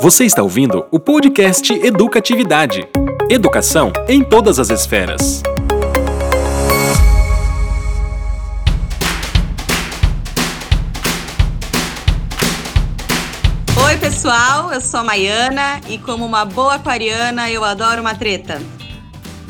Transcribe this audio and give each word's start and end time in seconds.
Você 0.00 0.24
está 0.24 0.42
ouvindo 0.42 0.84
o 0.92 1.00
podcast 1.00 1.72
Educatividade. 1.72 2.86
Educação 3.28 3.92
em 4.06 4.22
todas 4.22 4.60
as 4.60 4.70
esferas. 4.70 5.42
Oi, 13.84 13.96
pessoal, 13.96 14.72
eu 14.72 14.80
sou 14.80 15.00
a 15.00 15.04
Maiana 15.04 15.80
e, 15.88 15.98
como 15.98 16.24
uma 16.24 16.44
boa 16.44 16.74
aquariana, 16.74 17.50
eu 17.50 17.64
adoro 17.64 18.00
uma 18.00 18.14
treta. 18.14 18.62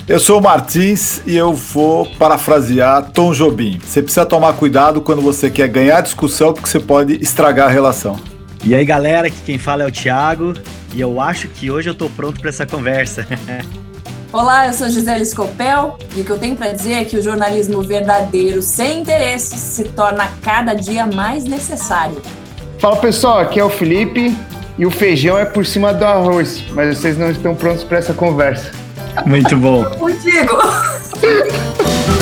Eu 0.09 0.21
sou 0.21 0.39
o 0.39 0.43
Martins 0.43 1.21
e 1.27 1.37
eu 1.37 1.53
vou 1.53 2.07
parafrasear 2.17 3.11
Tom 3.11 3.33
Jobim. 3.33 3.79
Você 3.85 4.01
precisa 4.01 4.25
tomar 4.25 4.55
cuidado 4.55 5.03
quando 5.03 5.21
você 5.21 5.51
quer 5.51 5.69
ganhar 5.69 6.01
discussão, 6.01 6.55
porque 6.55 6.69
você 6.69 6.81
pode 6.81 7.23
estragar 7.23 7.69
a 7.69 7.71
relação. 7.71 8.34
E 8.67 8.75
aí, 8.75 8.83
galera, 8.83 9.27
aqui 9.27 9.37
quem 9.45 9.59
fala 9.59 9.83
é 9.83 9.87
o 9.87 9.93
Thiago 9.93 10.55
e 10.95 11.01
eu 11.01 11.21
acho 11.21 11.49
que 11.49 11.71
hoje 11.71 11.91
eu 11.91 11.95
tô 11.95 12.09
pronto 12.09 12.41
para 12.41 12.49
essa 12.49 12.65
conversa. 12.65 13.27
Olá, 14.33 14.67
eu 14.67 14.73
sou 14.73 14.89
Gisele 14.89 15.25
Scopel 15.27 15.99
e 16.17 16.23
o 16.23 16.25
que 16.25 16.31
eu 16.31 16.39
tenho 16.39 16.57
para 16.57 16.73
dizer 16.73 16.95
é 16.95 17.05
que 17.05 17.15
o 17.19 17.23
jornalismo 17.23 17.83
verdadeiro, 17.83 18.63
sem 18.63 19.01
interesses, 19.01 19.61
se 19.61 19.85
torna 19.85 20.31
cada 20.43 20.73
dia 20.73 21.07
mais 21.07 21.45
necessário. 21.45 22.23
Fala 22.79 22.97
pessoal, 22.97 23.39
aqui 23.39 23.61
é 23.61 23.65
o 23.65 23.69
Felipe 23.69 24.35
e 24.79 24.87
o 24.87 24.91
feijão 24.91 25.39
é 25.39 25.45
por 25.45 25.67
cima 25.67 25.93
do 25.93 26.05
arroz, 26.05 26.65
mas 26.73 26.97
vocês 26.97 27.19
não 27.19 27.31
estão 27.31 27.55
prontos 27.55 27.85
para 27.85 27.99
essa 27.99 28.15
conversa. 28.15 28.73
Muito 29.27 29.57
bom. 29.59 29.85
Contigo. 29.85 30.59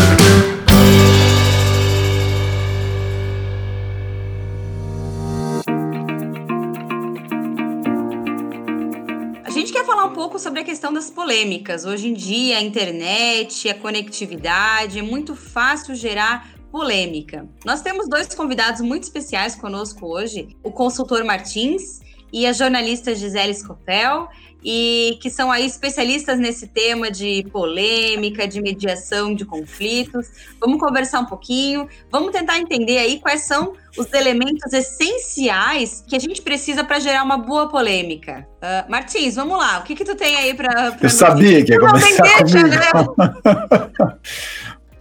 sobre 10.42 10.58
a 10.58 10.64
questão 10.64 10.92
das 10.92 11.08
polêmicas. 11.08 11.84
Hoje 11.84 12.08
em 12.08 12.12
dia, 12.12 12.58
a 12.58 12.60
internet, 12.60 13.68
a 13.68 13.74
conectividade, 13.74 14.98
é 14.98 15.02
muito 15.02 15.36
fácil 15.36 15.94
gerar 15.94 16.50
polêmica. 16.68 17.48
Nós 17.64 17.80
temos 17.80 18.08
dois 18.08 18.34
convidados 18.34 18.80
muito 18.80 19.04
especiais 19.04 19.54
conosco 19.54 20.04
hoje: 20.04 20.48
o 20.64 20.72
consultor 20.72 21.22
Martins 21.24 22.00
e 22.32 22.44
a 22.44 22.52
jornalista 22.52 23.14
Gisele 23.14 23.54
Scopel 23.54 24.28
e 24.64 25.18
que 25.20 25.28
são 25.28 25.50
aí 25.50 25.66
especialistas 25.66 26.38
nesse 26.38 26.66
tema 26.66 27.10
de 27.10 27.44
polêmica, 27.52 28.46
de 28.46 28.60
mediação 28.60 29.34
de 29.34 29.44
conflitos. 29.44 30.28
Vamos 30.60 30.78
conversar 30.78 31.20
um 31.20 31.26
pouquinho, 31.26 31.88
vamos 32.10 32.32
tentar 32.32 32.58
entender 32.58 32.98
aí 32.98 33.18
quais 33.20 33.42
são 33.42 33.72
os 33.98 34.12
elementos 34.12 34.72
essenciais 34.72 36.04
que 36.06 36.16
a 36.16 36.18
gente 36.18 36.40
precisa 36.40 36.84
para 36.84 36.98
gerar 36.98 37.22
uma 37.22 37.36
boa 37.36 37.68
polêmica. 37.68 38.46
Uh, 38.58 38.90
Martins, 38.90 39.34
vamos 39.34 39.58
lá, 39.58 39.80
o 39.80 39.82
que 39.82 39.94
que 39.94 40.04
tu 40.04 40.14
tem 40.14 40.36
aí 40.36 40.54
para 40.54 40.96
Eu 41.00 41.10
sabia 41.10 41.64
que 41.64 41.72
ia 41.72 41.80
começar 41.80 42.38
comigo. 42.38 42.68
Né? 42.68 44.16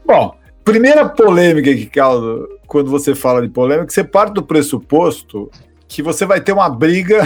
Bom, 0.06 0.36
primeira 0.64 1.08
polêmica 1.08 1.74
que 1.74 1.86
causa 1.86 2.48
quando 2.68 2.90
você 2.90 3.14
fala 3.14 3.42
de 3.42 3.50
polêmica, 3.50 3.90
você 3.90 4.04
parte 4.04 4.34
do 4.34 4.44
pressuposto 4.44 5.52
que 5.88 6.02
você 6.02 6.26
vai 6.26 6.40
ter 6.40 6.54
uma 6.54 6.70
briga 6.70 7.22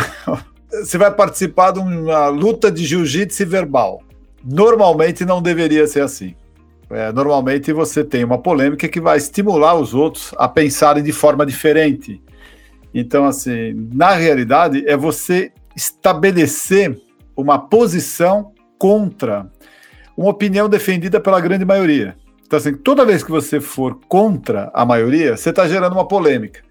você 0.69 0.97
vai 0.97 1.11
participar 1.11 1.71
de 1.71 1.79
uma 1.79 2.27
luta 2.27 2.71
de 2.71 2.85
jiu-jitsu 2.85 3.45
verbal. 3.45 4.01
Normalmente 4.43 5.25
não 5.25 5.41
deveria 5.41 5.87
ser 5.87 6.01
assim. 6.01 6.35
É, 6.89 7.11
normalmente 7.11 7.73
você 7.73 8.03
tem 8.03 8.23
uma 8.23 8.37
polêmica 8.37 8.87
que 8.87 9.01
vai 9.01 9.17
estimular 9.17 9.75
os 9.75 9.93
outros 9.93 10.33
a 10.37 10.47
pensarem 10.47 11.03
de 11.03 11.11
forma 11.11 11.45
diferente. 11.45 12.21
Então, 12.93 13.25
assim, 13.25 13.89
na 13.93 14.11
realidade, 14.11 14.83
é 14.87 14.95
você 14.95 15.51
estabelecer 15.75 16.97
uma 17.35 17.59
posição 17.59 18.53
contra 18.77 19.49
uma 20.15 20.29
opinião 20.29 20.69
defendida 20.69 21.19
pela 21.19 21.41
grande 21.41 21.65
maioria. 21.65 22.15
Então, 22.45 22.57
assim, 22.57 22.73
toda 22.73 23.05
vez 23.05 23.23
que 23.23 23.31
você 23.31 23.59
for 23.59 23.99
contra 24.07 24.71
a 24.73 24.85
maioria, 24.85 25.35
você 25.35 25.49
está 25.49 25.67
gerando 25.67 25.93
uma 25.93 26.07
polêmica. 26.07 26.61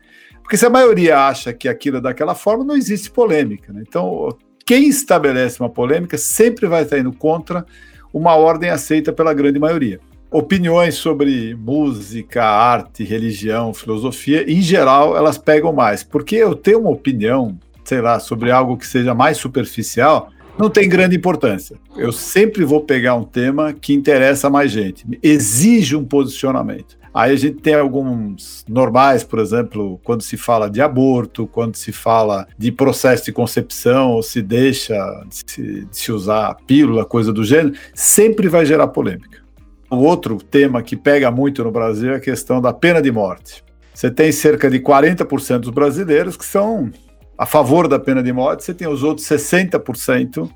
Porque 0.45 0.59
se 0.59 0.67
a 0.67 0.71
maioria 0.71 1.19
acha 1.19 1.55
que 1.55 1.71
aquilo 1.71 1.97
é 1.97 2.01
daquela 2.03 2.35
forma, 2.35 2.63
não 2.63 2.77
existe 2.77 3.11
polêmica. 3.11 3.73
Né? 3.73 3.83
Então, 3.89 4.29
quem 4.65 4.87
estabelece 4.87 5.59
uma 5.59 5.71
polêmica 5.71 6.19
sempre 6.19 6.67
vai 6.67 6.83
estar 6.83 6.99
indo 6.99 7.13
contra 7.15 7.65
uma 8.13 8.37
ordem 8.37 8.69
aceita 8.69 9.11
pela 9.11 9.33
grande 9.33 9.59
maioria. 9.59 9.99
Opiniões 10.31 10.97
sobre 10.97 11.55
música, 11.55 12.45
arte, 12.45 13.03
religião, 13.05 13.73
filosofia, 13.73 14.45
em 14.47 14.61
geral, 14.61 15.17
elas 15.17 15.39
pegam 15.39 15.73
mais. 15.73 16.05
Porque 16.05 16.37
eu 16.37 16.55
tenho 16.55 16.81
uma 16.81 16.91
opinião, 16.91 17.59
sei 17.83 18.03
lá, 18.03 18.21
sobre 18.21 18.51
algo 18.51 18.77
que 18.77 18.87
seja 18.87 19.15
mais 19.15 19.39
superficial, 19.39 20.29
não 20.59 20.69
tem 20.69 20.89
grande 20.89 21.17
importância. 21.17 21.77
Eu 21.97 22.13
sempre 22.13 22.65
vou 22.65 22.83
pegar 22.83 23.15
um 23.15 23.25
tema 23.25 23.73
que 23.73 23.95
interessa 23.95 24.51
mais 24.51 24.71
gente, 24.71 25.07
exige 25.23 25.97
um 25.97 26.05
posicionamento. 26.05 26.99
Aí 27.15 27.33
a 27.33 27.37
gente 27.37 27.59
tem 27.59 27.75
alguns 27.75 28.65
normais, 28.69 29.23
por 29.23 29.39
exemplo, 29.39 30.01
quando 30.03 30.23
se 30.23 30.37
fala 30.37 30.69
de 30.69 30.83
aborto, 30.83 31.47
quando 31.47 31.77
se 31.77 31.93
fala 31.93 32.45
de 32.59 32.73
processo 32.73 33.27
de 33.27 33.33
concepção, 33.33 34.11
ou 34.11 34.21
se 34.21 34.43
deixa 34.43 34.97
de 35.29 35.87
se, 35.93 36.11
usar 36.11 36.57
pílula, 36.67 37.05
coisa 37.05 37.33
do 37.33 37.45
gênero, 37.45 37.77
sempre 37.95 38.49
vai 38.49 38.67
gerar 38.67 38.89
polêmica. 38.89 39.45
O 39.89 39.99
outro 39.99 40.39
tema 40.39 40.83
que 40.83 40.97
pega 40.97 41.31
muito 41.31 41.63
no 41.63 41.71
Brasil 41.71 42.13
é 42.13 42.17
a 42.17 42.21
questão 42.21 42.61
da 42.61 42.73
pena 42.73 43.01
de 43.01 43.13
morte. 43.13 43.63
Você 43.95 44.11
tem 44.11 44.33
cerca 44.33 44.69
de 44.69 44.81
40% 44.81 45.61
dos 45.61 45.71
brasileiros 45.71 46.37
que 46.37 46.45
são 46.45 46.91
a 47.39 47.47
favor 47.47 47.87
da 47.87 47.99
pena 47.99 48.25
de 48.25 48.33
morte, 48.33 48.65
você 48.65 48.75
tem 48.75 48.89
os 48.89 49.05
outros 49.05 49.27
60% 49.29 50.51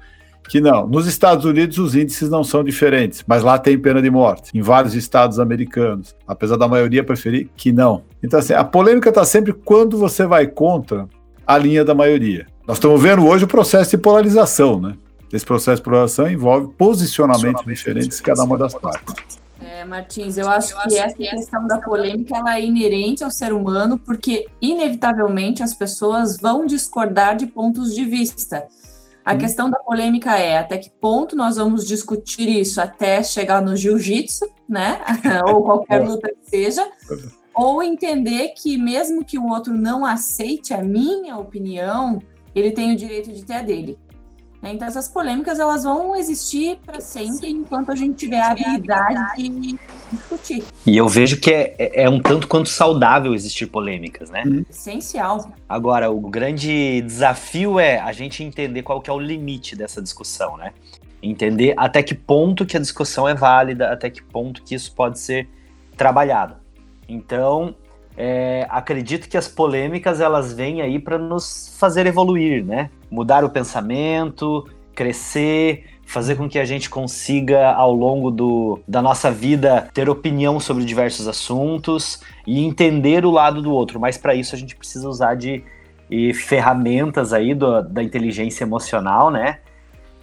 que 0.49 0.61
não. 0.61 0.87
Nos 0.87 1.07
Estados 1.07 1.45
Unidos 1.45 1.79
os 1.79 1.95
índices 1.95 2.31
não 2.31 2.43
são 2.43 2.65
diferentes, 2.65 3.23
mas 3.27 3.43
lá 3.43 3.59
tem 3.59 3.79
pena 3.79 4.01
de 4.01 4.11
morte, 4.11 4.51
em 4.57 4.63
vários 4.63 4.95
estados 4.95 5.39
americanos, 5.39 6.15
apesar 6.27 6.57
da 6.57 6.67
maioria 6.67 7.05
preferir 7.05 7.49
que 7.57 7.71
não. 7.71 8.03
Então, 8.23 8.39
assim, 8.39 8.55
a 8.55 8.65
polêmica 8.65 9.11
está 9.11 9.25
sempre 9.25 9.53
quando 9.53 9.99
você 9.99 10.27
vai 10.27 10.47
contra 10.47 11.09
a 11.47 11.57
linha 11.57 11.85
da 11.85 11.95
maioria. 11.95 12.47
Nós 12.67 12.79
estamos 12.79 13.01
vendo 13.03 13.27
hoje 13.27 13.45
o 13.45 13.49
processo 13.49 13.91
de 13.91 13.99
polarização, 13.99 14.81
né? 14.81 14.95
Esse 15.33 15.45
processo 15.45 15.77
de 15.77 15.83
polarização 15.83 16.31
envolve 16.31 16.73
posicionamentos 16.77 17.65
diferentes 17.65 18.17
de 18.17 18.23
cada 18.23 18.43
uma 18.45 18.57
das 18.57 18.75
partes. 18.75 19.39
É, 19.61 19.85
Martins, 19.85 20.39
eu 20.39 20.49
acho 20.49 20.75
que 20.83 20.97
essa 20.97 21.17
questão 21.17 21.67
da 21.67 21.79
polêmica 21.79 22.37
ela 22.37 22.57
é 22.57 22.65
inerente 22.65 23.25
ao 23.25 23.31
ser 23.31 23.53
humano, 23.53 23.99
porque 23.99 24.47
inevitavelmente 24.61 25.63
as 25.63 25.75
pessoas 25.75 26.39
vão 26.41 26.65
discordar 26.65 27.37
de 27.37 27.47
pontos 27.47 27.95
de 27.95 28.05
vista. 28.05 28.65
A 29.29 29.35
hum. 29.35 29.39
questão 29.39 29.69
da 29.69 29.79
polêmica 29.79 30.39
é 30.39 30.57
até 30.57 30.79
que 30.79 30.89
ponto 30.89 31.37
nós 31.37 31.57
vamos 31.57 31.87
discutir 31.87 32.49
isso 32.49 32.81
até 32.81 33.23
chegar 33.23 33.61
no 33.61 33.77
jiu-jitsu, 33.77 34.49
né? 34.67 35.03
ou 35.47 35.63
qualquer 35.63 35.99
luta 35.99 36.31
que 36.31 36.49
seja, 36.49 36.91
ou 37.55 37.83
entender 37.83 38.55
que 38.57 38.79
mesmo 38.79 39.23
que 39.23 39.39
o 39.39 39.47
outro 39.47 39.75
não 39.75 40.07
aceite 40.07 40.73
a 40.73 40.83
minha 40.83 41.37
opinião, 41.37 42.23
ele 42.55 42.71
tem 42.71 42.95
o 42.95 42.97
direito 42.97 43.31
de 43.31 43.45
ter 43.45 43.57
a 43.57 43.63
dele. 43.63 43.99
Né? 44.61 44.73
Então 44.75 44.89
essas 44.89 45.09
polêmicas 45.09 45.59
elas 45.59 45.85
vão 45.85 46.17
existir 46.17 46.79
para 46.85 47.01
sempre 47.01 47.49
enquanto 47.49 47.93
a 47.93 47.95
gente 47.95 48.17
tiver 48.17 48.41
a 48.41 48.51
habilidade 48.51 49.49
de 49.49 49.79
discutir. 50.13 50.65
E 50.85 50.97
eu 50.97 51.09
vejo 51.09 51.41
que 51.41 51.53
é, 51.53 51.77
é, 51.79 52.03
é 52.03 52.11
um 52.11 52.21
tanto 52.21 52.49
quanto 52.49 52.69
saudável 52.69 53.35
existir 53.35 53.67
polêmicas, 53.67 54.31
né? 54.31 54.43
Uhum. 54.45 54.65
Essencial. 54.69 55.53
Agora, 55.69 56.11
o 56.11 56.21
grande 56.21 57.01
desafio 57.03 57.79
é 57.79 57.99
a 58.01 58.13
gente 58.13 58.43
entender 58.43 58.83
qual 58.83 59.01
que 59.01 59.09
é 59.09 59.13
o 59.13 59.19
limite 59.19 59.77
dessa 59.77 60.03
discussão, 60.03 60.57
né? 60.57 60.73
Entender 61.23 61.75
até 61.77 62.03
que 62.03 62.15
ponto 62.15 62.67
que 62.67 62.77
a 62.77 62.81
discussão 62.81 63.29
é 63.29 63.35
válida, 63.35 63.93
até 63.93 64.11
que 64.11 64.23
ponto 64.23 64.63
que 64.63 64.75
isso 64.75 64.93
pode 64.93 65.19
ser 65.19 65.49
trabalhado. 65.97 66.57
Então, 67.09 67.75
é, 68.21 68.67
acredito 68.69 69.29
que 69.29 69.37
as 69.37 69.47
polêmicas 69.47 70.21
elas 70.21 70.53
vêm 70.53 70.83
aí 70.83 70.99
para 70.99 71.17
nos 71.17 71.73
fazer 71.79 72.05
evoluir, 72.05 72.65
né? 72.65 72.91
Mudar 73.09 73.45
o 73.45 73.49
pensamento, 73.49 74.69
crescer, 74.93 75.85
fazer 76.05 76.35
com 76.35 76.49
que 76.49 76.59
a 76.59 76.65
gente 76.65 76.91
consiga, 76.91 77.71
ao 77.71 77.95
longo 77.95 78.33
do, 78.33 78.81
da 78.89 79.01
nossa 79.01 79.31
vida, 79.31 79.89
ter 79.95 80.11
opinião 80.11 80.59
sobre 80.59 80.85
diversos 80.85 81.29
assuntos 81.29 82.21
e 82.45 82.65
entender 82.65 83.25
o 83.25 83.31
lado 83.31 83.63
do 83.63 83.73
outro. 83.73 84.01
Mas 84.01 84.19
para 84.19 84.35
isso 84.35 84.53
a 84.53 84.59
gente 84.59 84.75
precisa 84.75 85.09
usar 85.09 85.37
de 85.37 85.63
ferramentas 86.35 87.33
aí 87.33 87.55
do, 87.55 87.83
da 87.83 88.03
inteligência 88.03 88.65
emocional, 88.65 89.31
né? 89.31 89.61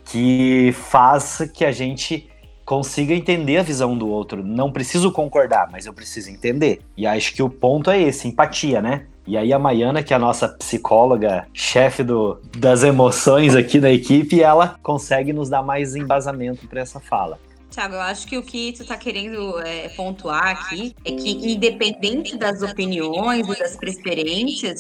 Que 0.04 0.74
faz 0.74 1.50
que 1.54 1.64
a 1.64 1.72
gente 1.72 2.30
consiga 2.66 3.14
entender 3.14 3.58
a 3.58 3.64
visão 3.64 3.96
do 3.96 4.10
outro. 4.10 4.44
Não 4.44 4.72
preciso 4.72 5.12
concordar, 5.12 5.70
mas 5.72 5.86
eu 5.86 5.94
preciso 5.94 6.30
entender. 6.30 6.82
E 6.98 7.06
acho 7.06 7.34
que 7.34 7.44
o 7.44 7.50
ponto 7.50 7.92
é 7.92 8.02
esse, 8.02 8.28
empatia, 8.28 8.82
né? 8.82 9.06
E 9.28 9.38
aí 9.38 9.54
a 9.54 9.60
Maiana, 9.60 10.04
que 10.04 10.14
é 10.14 10.16
a 10.16 10.20
nossa 10.20 10.48
psicóloga, 10.48 11.48
chefe 11.54 12.04
do, 12.04 12.40
das 12.58 12.84
emoções 12.84 13.56
aqui 13.56 13.80
da 13.80 13.92
equipe, 13.92 14.42
ela 14.42 14.78
consegue 14.84 15.34
nos 15.34 15.50
dar 15.50 15.64
mais 15.64 15.96
embasamento 15.96 16.68
para 16.68 16.82
essa 16.82 17.00
fala. 17.00 17.40
Tiago, 17.72 17.96
eu 17.96 18.02
acho 18.02 18.28
que 18.28 18.38
o 18.38 18.44
que 18.44 18.72
tu 18.72 18.84
está 18.84 18.96
querendo 18.96 19.60
é, 19.60 19.90
pontuar 19.90 20.48
aqui 20.48 20.96
é 21.04 21.12
que, 21.12 21.52
independente 21.52 22.38
das 22.38 22.62
opiniões 22.62 23.48
e 23.50 23.60
das 23.60 23.76
preferências, 23.76 24.80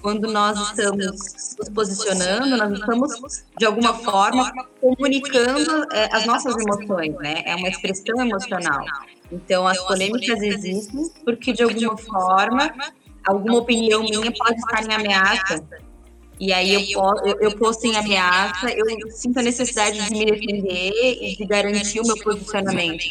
quando 0.00 0.30
nós 0.30 0.58
estamos 0.68 1.06
nos 1.58 1.68
posicionando, 1.74 2.56
nós 2.56 2.72
estamos, 2.72 3.44
de 3.58 3.66
alguma 3.66 3.94
forma, 3.94 4.52
comunicando 4.80 5.86
é, 5.92 6.08
as 6.12 6.26
nossas 6.26 6.54
emoções, 6.56 7.14
né? 7.16 7.42
É 7.44 7.56
uma 7.56 7.68
expressão 7.68 8.20
emocional. 8.20 8.84
Então, 9.30 9.66
as 9.66 9.78
polêmicas 9.86 10.40
existem 10.40 11.10
porque, 11.24 11.52
de 11.52 11.62
alguma 11.62 11.96
forma, 11.96 12.72
alguma 13.26 13.58
opinião 13.58 14.02
minha 14.02 14.32
pode 14.32 14.58
estar 14.58 14.84
em 14.84 14.94
ameaça. 14.94 15.64
E 16.40 16.52
aí 16.52 16.92
eu, 16.92 17.00
eu, 17.24 17.40
eu 17.40 17.58
posto 17.58 17.84
em 17.86 17.96
ameaça, 17.96 18.70
eu 18.70 18.86
sinto 19.10 19.40
a 19.40 19.42
necessidade 19.42 20.00
de 20.00 20.12
me 20.12 20.24
defender 20.24 20.92
e 21.20 21.36
de 21.36 21.44
garantir 21.44 22.00
o 22.00 22.06
meu 22.06 22.16
posicionamento. 22.16 23.04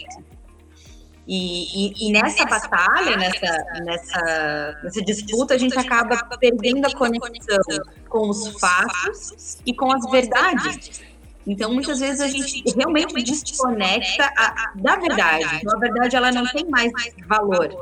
E, 1.28 1.90
e, 1.90 2.08
e, 2.08 2.12
nessa 2.14 2.46
batalha, 2.46 3.18
nessa, 3.18 3.58
nessa, 3.84 4.80
nessa 4.82 5.02
disputa, 5.04 5.56
a 5.56 5.58
gente 5.58 5.78
acaba 5.78 6.16
perdendo 6.40 6.86
a 6.86 6.94
conexão 6.96 7.60
com 8.08 8.30
os 8.30 8.58
fatos 8.58 9.58
e 9.66 9.74
com 9.74 9.92
as 9.92 10.10
verdades. 10.10 11.02
Então, 11.46 11.74
muitas 11.74 12.00
vezes 12.00 12.22
a 12.22 12.28
gente 12.28 12.64
realmente 12.74 13.14
desconecta 13.24 14.24
a, 14.38 14.72
da 14.76 14.96
verdade. 14.96 15.58
Então, 15.58 15.76
a 15.76 15.80
verdade 15.80 16.16
ela 16.16 16.32
não 16.32 16.46
tem 16.46 16.66
mais 16.70 16.94
valor. 17.28 17.76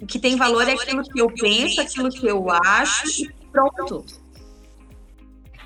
O 0.00 0.06
que 0.06 0.18
tem 0.18 0.34
valor 0.36 0.66
é 0.66 0.72
aquilo 0.72 1.02
que 1.02 1.20
eu 1.20 1.30
penso, 1.30 1.80
aquilo 1.82 2.08
que 2.08 2.26
eu 2.26 2.50
acho, 2.50 3.22
e 3.22 3.30
pronto. 3.52 4.04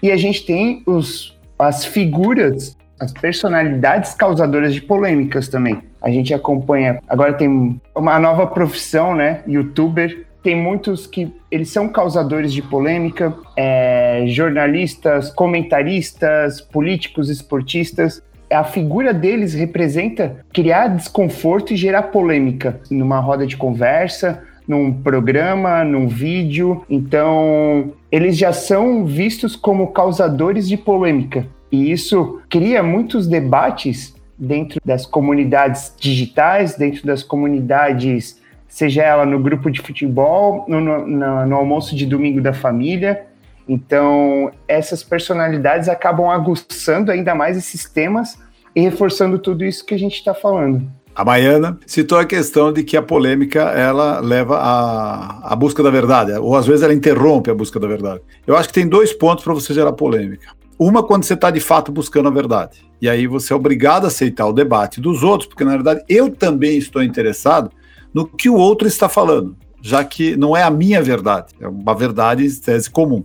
E 0.02 0.10
a 0.10 0.16
gente 0.16 0.44
tem 0.44 0.82
os, 0.86 1.38
as 1.56 1.84
figuras, 1.84 2.76
as 2.98 3.12
personalidades 3.12 4.14
causadoras 4.14 4.74
de 4.74 4.82
polêmicas 4.82 5.48
também. 5.48 5.93
A 6.04 6.10
gente 6.10 6.34
acompanha, 6.34 7.00
agora 7.08 7.32
tem 7.32 7.80
uma 7.96 8.18
nova 8.18 8.46
profissão, 8.46 9.14
né? 9.14 9.40
Youtuber. 9.48 10.26
Tem 10.42 10.54
muitos 10.54 11.06
que 11.06 11.32
eles 11.50 11.70
são 11.70 11.88
causadores 11.88 12.52
de 12.52 12.60
polêmica, 12.60 13.34
é, 13.56 14.24
jornalistas, 14.26 15.32
comentaristas, 15.32 16.60
políticos, 16.60 17.30
esportistas 17.30 18.22
a 18.50 18.62
figura 18.62 19.12
deles 19.12 19.54
representa 19.54 20.36
criar 20.52 20.88
desconforto 20.88 21.72
e 21.72 21.76
gerar 21.76 22.04
polêmica 22.04 22.80
numa 22.90 23.18
roda 23.18 23.46
de 23.46 23.56
conversa, 23.56 24.42
num 24.66 24.92
programa, 24.92 25.84
num 25.84 26.08
vídeo. 26.08 26.84
Então, 26.88 27.92
eles 28.10 28.36
já 28.36 28.52
são 28.52 29.04
vistos 29.04 29.56
como 29.56 29.88
causadores 29.88 30.68
de 30.68 30.76
polêmica. 30.76 31.46
E 31.70 31.90
isso 31.90 32.40
cria 32.48 32.82
muitos 32.82 33.26
debates 33.26 34.13
dentro 34.44 34.80
das 34.84 35.06
comunidades 35.06 35.92
digitais, 35.98 36.76
dentro 36.76 37.06
das 37.06 37.22
comunidades, 37.22 38.40
seja 38.68 39.02
ela 39.02 39.24
no 39.24 39.40
grupo 39.40 39.70
de 39.70 39.80
futebol, 39.80 40.64
no, 40.68 40.80
no, 40.80 41.46
no 41.46 41.56
almoço 41.56 41.96
de 41.96 42.06
domingo 42.06 42.40
da 42.40 42.52
família. 42.52 43.26
Então, 43.68 44.52
essas 44.68 45.02
personalidades 45.02 45.88
acabam 45.88 46.28
aguçando 46.28 47.10
ainda 47.10 47.34
mais 47.34 47.56
esses 47.56 47.88
temas 47.88 48.38
e 48.74 48.80
reforçando 48.80 49.38
tudo 49.38 49.64
isso 49.64 49.84
que 49.84 49.94
a 49.94 49.98
gente 49.98 50.14
está 50.14 50.34
falando. 50.34 50.82
A 51.14 51.24
Baiana 51.24 51.78
citou 51.86 52.18
a 52.18 52.24
questão 52.24 52.72
de 52.72 52.82
que 52.82 52.96
a 52.96 53.02
polêmica 53.02 53.60
ela 53.70 54.18
leva 54.18 54.58
à, 54.58 55.52
à 55.52 55.54
busca 55.54 55.80
da 55.80 55.90
verdade, 55.90 56.32
ou 56.32 56.56
às 56.56 56.66
vezes 56.66 56.82
ela 56.82 56.92
interrompe 56.92 57.48
a 57.50 57.54
busca 57.54 57.78
da 57.78 57.86
verdade. 57.86 58.20
Eu 58.44 58.56
acho 58.56 58.68
que 58.68 58.74
tem 58.74 58.88
dois 58.88 59.12
pontos 59.12 59.44
para 59.44 59.54
você 59.54 59.72
gerar 59.72 59.92
polêmica. 59.92 60.48
Uma, 60.78 61.02
quando 61.02 61.24
você 61.24 61.34
está 61.34 61.50
de 61.50 61.60
fato 61.60 61.92
buscando 61.92 62.28
a 62.28 62.32
verdade. 62.32 62.82
E 63.00 63.08
aí 63.08 63.26
você 63.26 63.52
é 63.52 63.56
obrigado 63.56 64.04
a 64.04 64.08
aceitar 64.08 64.46
o 64.46 64.52
debate 64.52 65.00
dos 65.00 65.22
outros, 65.22 65.48
porque 65.48 65.64
na 65.64 65.72
verdade 65.72 66.02
eu 66.08 66.30
também 66.30 66.78
estou 66.78 67.02
interessado 67.02 67.70
no 68.12 68.26
que 68.26 68.48
o 68.48 68.54
outro 68.54 68.86
está 68.86 69.08
falando, 69.08 69.56
já 69.82 70.04
que 70.04 70.36
não 70.36 70.56
é 70.56 70.62
a 70.62 70.70
minha 70.70 71.02
verdade, 71.02 71.52
é 71.60 71.68
uma 71.68 71.94
verdade 71.94 72.46
em 72.46 72.50
tese 72.50 72.88
comum. 72.88 73.24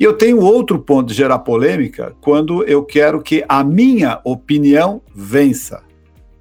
E 0.00 0.04
eu 0.04 0.14
tenho 0.14 0.40
outro 0.40 0.78
ponto 0.78 1.08
de 1.08 1.14
gerar 1.14 1.38
polêmica 1.40 2.14
quando 2.20 2.64
eu 2.64 2.82
quero 2.82 3.22
que 3.22 3.44
a 3.48 3.62
minha 3.62 4.20
opinião 4.24 5.00
vença. 5.14 5.82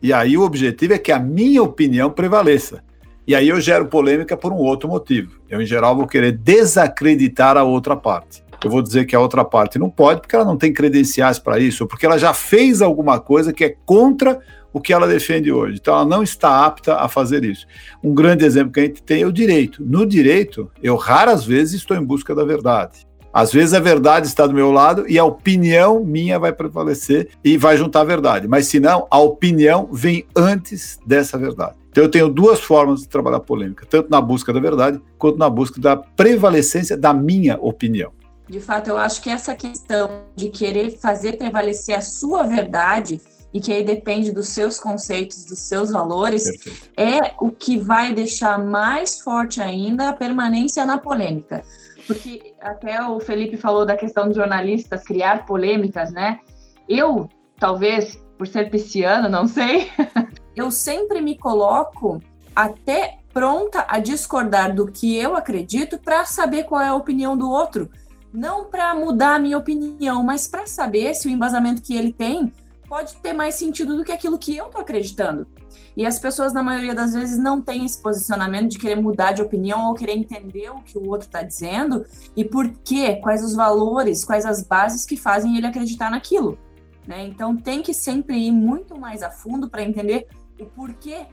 E 0.01 0.12
aí 0.12 0.36
o 0.36 0.42
objetivo 0.42 0.94
é 0.94 0.97
que 0.97 1.12
a 1.12 1.19
minha 1.19 1.62
opinião 1.62 2.09
prevaleça. 2.09 2.83
E 3.27 3.36
aí 3.36 3.50
eu 3.50 3.62
gero 3.62 3.86
polêmica 3.86 4.36
por 4.36 4.51
um 4.51 4.57
outro 4.57 4.89
motivo. 4.89 5.39
Eu, 5.47 5.62
em 5.62 5.65
geral, 5.65 5.95
vou 5.95 6.07
querer 6.07 6.31
desacreditar 6.31 7.56
a 7.56 7.63
outra 7.63 7.95
parte. 7.95 8.44
Eu 8.63 8.69
vou 8.69 8.81
dizer 8.81 9.06
que 9.06 9.16
a 9.16 9.19
outra 9.19 9.44
parte 9.44 9.80
não 9.80 9.90
pode 9.90 10.22
porque 10.22 10.36
ela 10.36 10.46
não 10.46 10.58
tem 10.58 10.72
credenciais 10.72 11.40
para 11.40 11.60
isso, 11.60 11.84
ou 11.84 11.88
porque 11.88 12.06
ela 12.06 12.18
já 12.18 12.34
fez 12.34 12.81
alguma 12.81 13.19
coisa 13.19 13.52
que 13.52 13.63
é 13.63 13.75
contra 13.86 14.40
o 14.74 14.80
que 14.80 14.94
ela 14.94 15.08
defende 15.08 15.52
hoje. 15.52 15.80
Então 15.81 15.94
ela 15.94 16.06
não 16.06 16.24
está 16.24 16.66
apta 16.66 16.96
a 16.96 17.08
fazer 17.08 17.44
isso. 17.44 17.66
Um 18.04 18.13
grande 18.13 18.46
exemplo 18.46 18.72
que 18.72 18.80
a 18.80 18.84
gente 18.84 19.02
tem 19.04 19.24
é 19.24 19.28
o 19.28 19.31
direito. 19.31 19.84
No 19.84 20.06
direito, 20.06 20.69
eu 20.81 20.96
raras 20.96 21.44
vezes 21.44 21.74
estou 21.75 21.98
em 21.98 22.04
busca 22.04 22.34
da 22.36 22.44
verdade. 22.44 23.06
Às 23.34 23.52
vezes 23.52 23.74
a 23.74 23.80
verdade 23.80 24.28
está 24.28 24.46
do 24.46 24.54
meu 24.54 24.72
lado 24.72 25.06
e 25.07 25.18
a 25.18 25.24
opinião 25.24 26.04
minha 26.04 26.38
vai 26.38 26.52
prevalecer 26.52 27.30
e 27.44 27.57
vai 27.57 27.78
juntar 27.78 28.02
a 28.02 28.06
verdade. 28.06 28.48
Mas 28.48 28.68
se 28.68 28.80
não, 28.80 29.07
a 29.10 29.19
opinião 29.19 29.90
vem 29.92 30.25
antes 30.36 31.00
dessa 31.06 31.38
verdade. 31.38 31.75
Então 31.90 32.04
eu 32.04 32.10
tenho 32.10 32.30
duas 32.30 32.60
formas 32.60 33.02
de 33.02 33.07
trabalhar 33.07 33.40
polêmica, 33.40 33.86
tanto 33.90 34.10
na 34.10 34.22
busca 34.22 34.52
da 34.54 34.60
verdade 34.60 35.02
quanto 35.18 35.38
na 35.38 35.50
busca 35.50 35.80
da 35.80 35.96
prevalecência 35.96 36.98
da 36.98 37.14
minha 37.14 37.57
opinião. 37.60 38.12
De 38.51 38.59
fato, 38.59 38.89
eu 38.89 38.98
acho 38.98 39.21
que 39.21 39.30
essa 39.30 39.56
questão 39.56 40.25
de 40.36 40.50
querer 40.50 40.98
fazer 40.98 41.38
prevalecer 41.38 41.98
a 41.98 42.01
sua 42.01 42.44
verdade 42.44 43.21
e 43.53 43.62
que 43.62 43.71
aí 43.71 43.81
depende 43.81 44.30
dos 44.30 44.50
seus 44.50 44.77
conceitos, 44.77 45.45
dos 45.45 45.59
seus 45.59 45.89
valores, 45.89 46.44
Perfeito. 46.44 46.89
é 46.98 47.33
o 47.39 47.50
que 47.50 47.77
vai 47.77 48.13
deixar 48.13 48.59
mais 48.59 49.21
forte 49.21 49.62
ainda 49.62 50.09
a 50.09 50.13
permanência 50.13 50.86
na 50.86 50.98
polêmica. 50.98 51.63
Porque 52.06 52.53
até 52.59 53.01
o 53.01 53.21
Felipe 53.21 53.56
falou 53.56 53.86
da 53.86 53.95
questão 53.95 54.27
dos 54.27 54.36
jornalistas 54.36 55.01
criar 55.01 55.45
polêmicas, 55.45 56.12
né? 56.12 56.42
Eu, 56.89 57.30
talvez, 57.57 58.21
por 58.38 58.45
ser 58.45 58.69
pisciano, 58.69 59.30
não 59.30 59.47
sei, 59.47 59.89
eu 60.54 60.69
sempre 60.69 61.21
me 61.21 61.38
coloco 61.38 62.21
até 62.54 63.19
pronta 63.33 63.86
a 63.88 63.97
discordar 63.97 64.75
do 64.75 64.92
que 64.92 65.15
eu 65.15 65.38
acredito 65.38 65.97
para 65.97 66.25
saber 66.25 66.65
qual 66.65 66.81
é 66.81 66.89
a 66.89 66.95
opinião 66.95 67.38
do 67.38 67.50
outro. 67.50 67.89
Não 68.33 68.66
para 68.66 68.95
mudar 68.95 69.36
a 69.36 69.39
minha 69.39 69.57
opinião, 69.57 70.24
mas 70.24 70.48
para 70.48 70.66
saber 70.66 71.13
se 71.13 71.28
o 71.28 71.31
embasamento 71.31 71.81
que 71.81 71.95
ele 71.95 72.13
tem 72.13 72.51
pode 72.88 73.16
ter 73.18 73.33
mais 73.33 73.56
sentido 73.56 73.95
do 73.95 74.04
que 74.04 74.12
aquilo 74.12 74.38
que 74.38 74.56
eu 74.56 74.66
tô 74.66 74.78
acreditando. 74.78 75.48
E 75.95 76.06
as 76.06 76.19
pessoas, 76.19 76.54
na 76.54 76.63
maioria 76.63 76.95
das 76.95 77.13
vezes, 77.13 77.38
não 77.38 77.62
têm 77.62 77.86
esse 77.86 78.01
posicionamento 78.01 78.72
de 78.72 78.80
querer 78.80 78.95
mudar 78.95 79.33
de 79.33 79.42
opinião 79.42 79.88
ou 79.88 79.94
querer 79.94 80.13
entender 80.13 80.69
o 80.69 80.81
que 80.81 80.98
o 80.98 81.07
outro 81.07 81.28
está 81.28 81.42
dizendo 81.42 82.06
e 82.36 82.44
por 82.45 82.69
quê, 82.83 83.18
quais 83.18 83.44
os 83.44 83.54
valores, 83.54 84.24
quais 84.24 84.45
as 84.45 84.63
bases 84.63 85.06
que 85.06 85.18
fazem 85.18 85.57
ele 85.57 85.68
acreditar 85.68 86.09
naquilo. 86.09 86.57
Né? 87.06 87.26
Então, 87.26 87.56
tem 87.56 87.81
que 87.81 87.94
sempre 87.94 88.38
ir 88.38 88.52
muito 88.52 88.97
mais 88.97 89.23
a 89.23 89.30
fundo 89.30 89.69
para 89.69 89.83
entender 89.83 90.28
o 90.59 90.66
porquê 90.66 91.26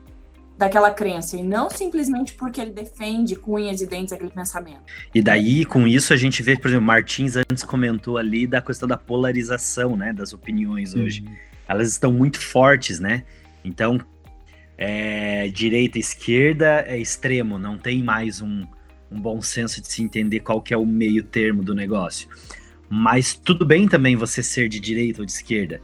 daquela 0.59 0.91
crença 0.91 1.37
e 1.37 1.43
não 1.43 1.71
simplesmente 1.71 2.35
porque 2.35 2.61
ele 2.61 2.73
defende 2.73 3.37
com 3.37 3.55
unhas 3.55 3.81
e 3.81 3.87
dentes 3.87 4.13
aquele 4.13 4.31
pensamento. 4.31 4.83
E 5.15 5.23
daí, 5.23 5.65
com 5.65 5.87
isso, 5.87 6.13
a 6.13 6.17
gente 6.17 6.43
vê, 6.43 6.59
por 6.59 6.67
exemplo, 6.67 6.85
Martins 6.85 7.37
antes 7.37 7.63
comentou 7.63 8.19
ali 8.19 8.45
da 8.45 8.61
questão 8.61 8.89
da 8.89 8.97
polarização, 8.97 9.97
né, 9.97 10.13
das 10.13 10.33
opiniões 10.33 10.95
hoje. 10.95 11.23
Uhum. 11.23 11.33
Elas 11.69 11.89
estão 11.89 12.13
muito 12.13 12.41
fortes, 12.41 12.99
né? 12.99 13.23
Então, 13.65 14.01
é, 14.77 15.49
direita 15.49 15.97
e 15.99 16.01
esquerda 16.01 16.85
é 16.89 16.99
extremo, 16.99 17.57
não 17.57 17.79
tem 17.79 18.03
mais 18.03 18.43
um, 18.43 18.67
um 19.13 19.21
bom 19.21 19.41
senso 19.41 19.81
de 19.81 19.87
se 19.87 20.03
entender 20.03 20.41
qual 20.41 20.61
que 20.61 20.75
é 20.75 20.77
o 20.77 20.85
meio 20.85 21.23
termo 21.23 21.63
do 21.63 21.75
negócio. 21.75 22.29
Mas 22.91 23.35
tudo 23.35 23.65
bem 23.65 23.87
também 23.87 24.17
você 24.17 24.43
ser 24.43 24.69
de 24.69 24.81
direita 24.81 25.21
ou 25.21 25.27
de 25.27 25.33
esquerda. 25.33 25.81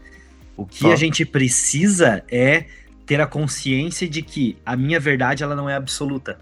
O 0.57 0.64
que 0.64 0.90
a 0.90 0.97
gente 0.97 1.25
precisa 1.25 2.25
é 2.31 2.66
ter 3.06 3.20
a 3.20 3.26
consciência 3.26 4.08
de 4.08 4.23
que 4.23 4.56
a 4.64 4.76
minha 4.76 4.99
verdade 4.99 5.42
ela 5.42 5.54
não 5.54 5.68
é 5.68 5.75
absoluta. 5.75 6.38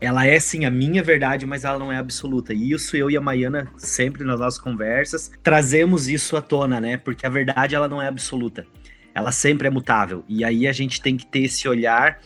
Ela 0.00 0.26
é 0.26 0.40
sim 0.40 0.64
a 0.64 0.70
minha 0.70 1.02
verdade, 1.02 1.44
mas 1.44 1.64
ela 1.64 1.78
não 1.78 1.92
é 1.92 1.98
absoluta. 1.98 2.54
E 2.54 2.72
isso 2.72 2.96
eu 2.96 3.10
e 3.10 3.16
a 3.16 3.20
Maiana 3.20 3.70
sempre 3.76 4.24
nas 4.24 4.40
nossas 4.40 4.58
conversas 4.58 5.30
trazemos 5.42 6.08
isso 6.08 6.36
à 6.36 6.42
tona, 6.42 6.80
né? 6.80 6.96
Porque 6.96 7.26
a 7.26 7.30
verdade 7.30 7.74
ela 7.74 7.86
não 7.86 8.00
é 8.00 8.08
absoluta 8.08 8.66
ela 9.14 9.32
sempre 9.32 9.68
é 9.68 9.70
mutável. 9.70 10.24
E 10.28 10.44
aí 10.44 10.66
a 10.66 10.72
gente 10.72 11.00
tem 11.00 11.16
que 11.16 11.26
ter 11.26 11.40
esse 11.40 11.68
olhar 11.68 12.20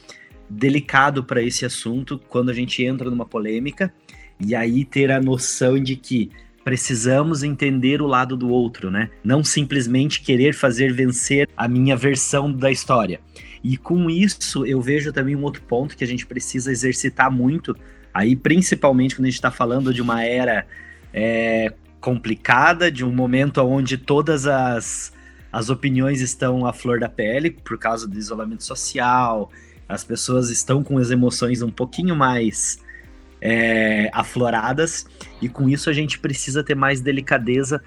delicado 0.49 1.25
para 1.25 1.43
esse 1.43 1.65
assunto 1.65 2.19
quando 2.29 2.51
a 2.51 2.55
gente 2.55 2.85
entra 2.85 3.11
numa 3.11 3.25
polêmica 3.25 3.93
e 4.39 4.55
aí 4.55 4.85
ter 4.85 5.11
a 5.11 5.21
noção 5.21 5.79
de 5.79 5.97
que 5.97 6.31
precisamos 6.63 7.43
entender 7.43 8.01
o 8.01 8.07
lado 8.07 8.37
do 8.37 8.49
outro, 8.49 8.91
né? 8.91 9.11
Não 9.23 9.45
simplesmente 9.45 10.23
querer 10.23 10.55
fazer 10.55 10.93
vencer 10.93 11.49
a 11.57 11.69
minha 11.69 11.97
versão 11.97 12.51
da 12.51 12.71
história. 12.71 13.21
E 13.65 13.79
com 13.79 14.11
isso 14.11 14.67
eu 14.67 14.79
vejo 14.83 15.11
também 15.11 15.35
um 15.35 15.43
outro 15.43 15.63
ponto 15.63 15.97
que 15.97 16.05
a 16.05 16.07
gente 16.07 16.27
precisa 16.27 16.71
exercitar 16.71 17.33
muito, 17.33 17.75
aí 18.13 18.37
principalmente 18.37 19.17
quando 19.17 19.25
a 19.25 19.29
gente 19.29 19.39
está 19.39 19.51
falando 19.51 19.93
de 19.95 20.03
uma 20.03 20.23
era 20.23 20.67
é, 21.13 21.73
complicada, 21.99 22.93
de 22.93 23.03
um 23.03 23.11
momento 23.11 23.63
onde 23.63 23.97
todas 23.97 24.47
as 24.47 25.15
as 25.51 25.71
opiniões 25.71 26.21
estão 26.21 26.67
à 26.67 26.73
flor 26.73 26.99
da 26.99 27.09
pele 27.09 27.49
por 27.49 27.79
causa 27.79 28.09
do 28.09 28.19
isolamento 28.19 28.65
social, 28.65 29.53
as 29.89 30.03
pessoas 30.03 30.51
estão 30.51 30.83
com 30.83 30.99
as 30.99 31.13
emoções 31.13 31.63
um 31.63 31.71
pouquinho 31.71 32.17
mais 32.17 32.81
é, 33.41 34.11
afloradas, 34.13 35.07
e 35.41 35.49
com 35.49 35.69
isso 35.69 35.89
a 35.89 35.93
gente 35.93 36.19
precisa 36.19 36.65
ter 36.65 36.75
mais 36.75 37.01
delicadeza 37.01 37.81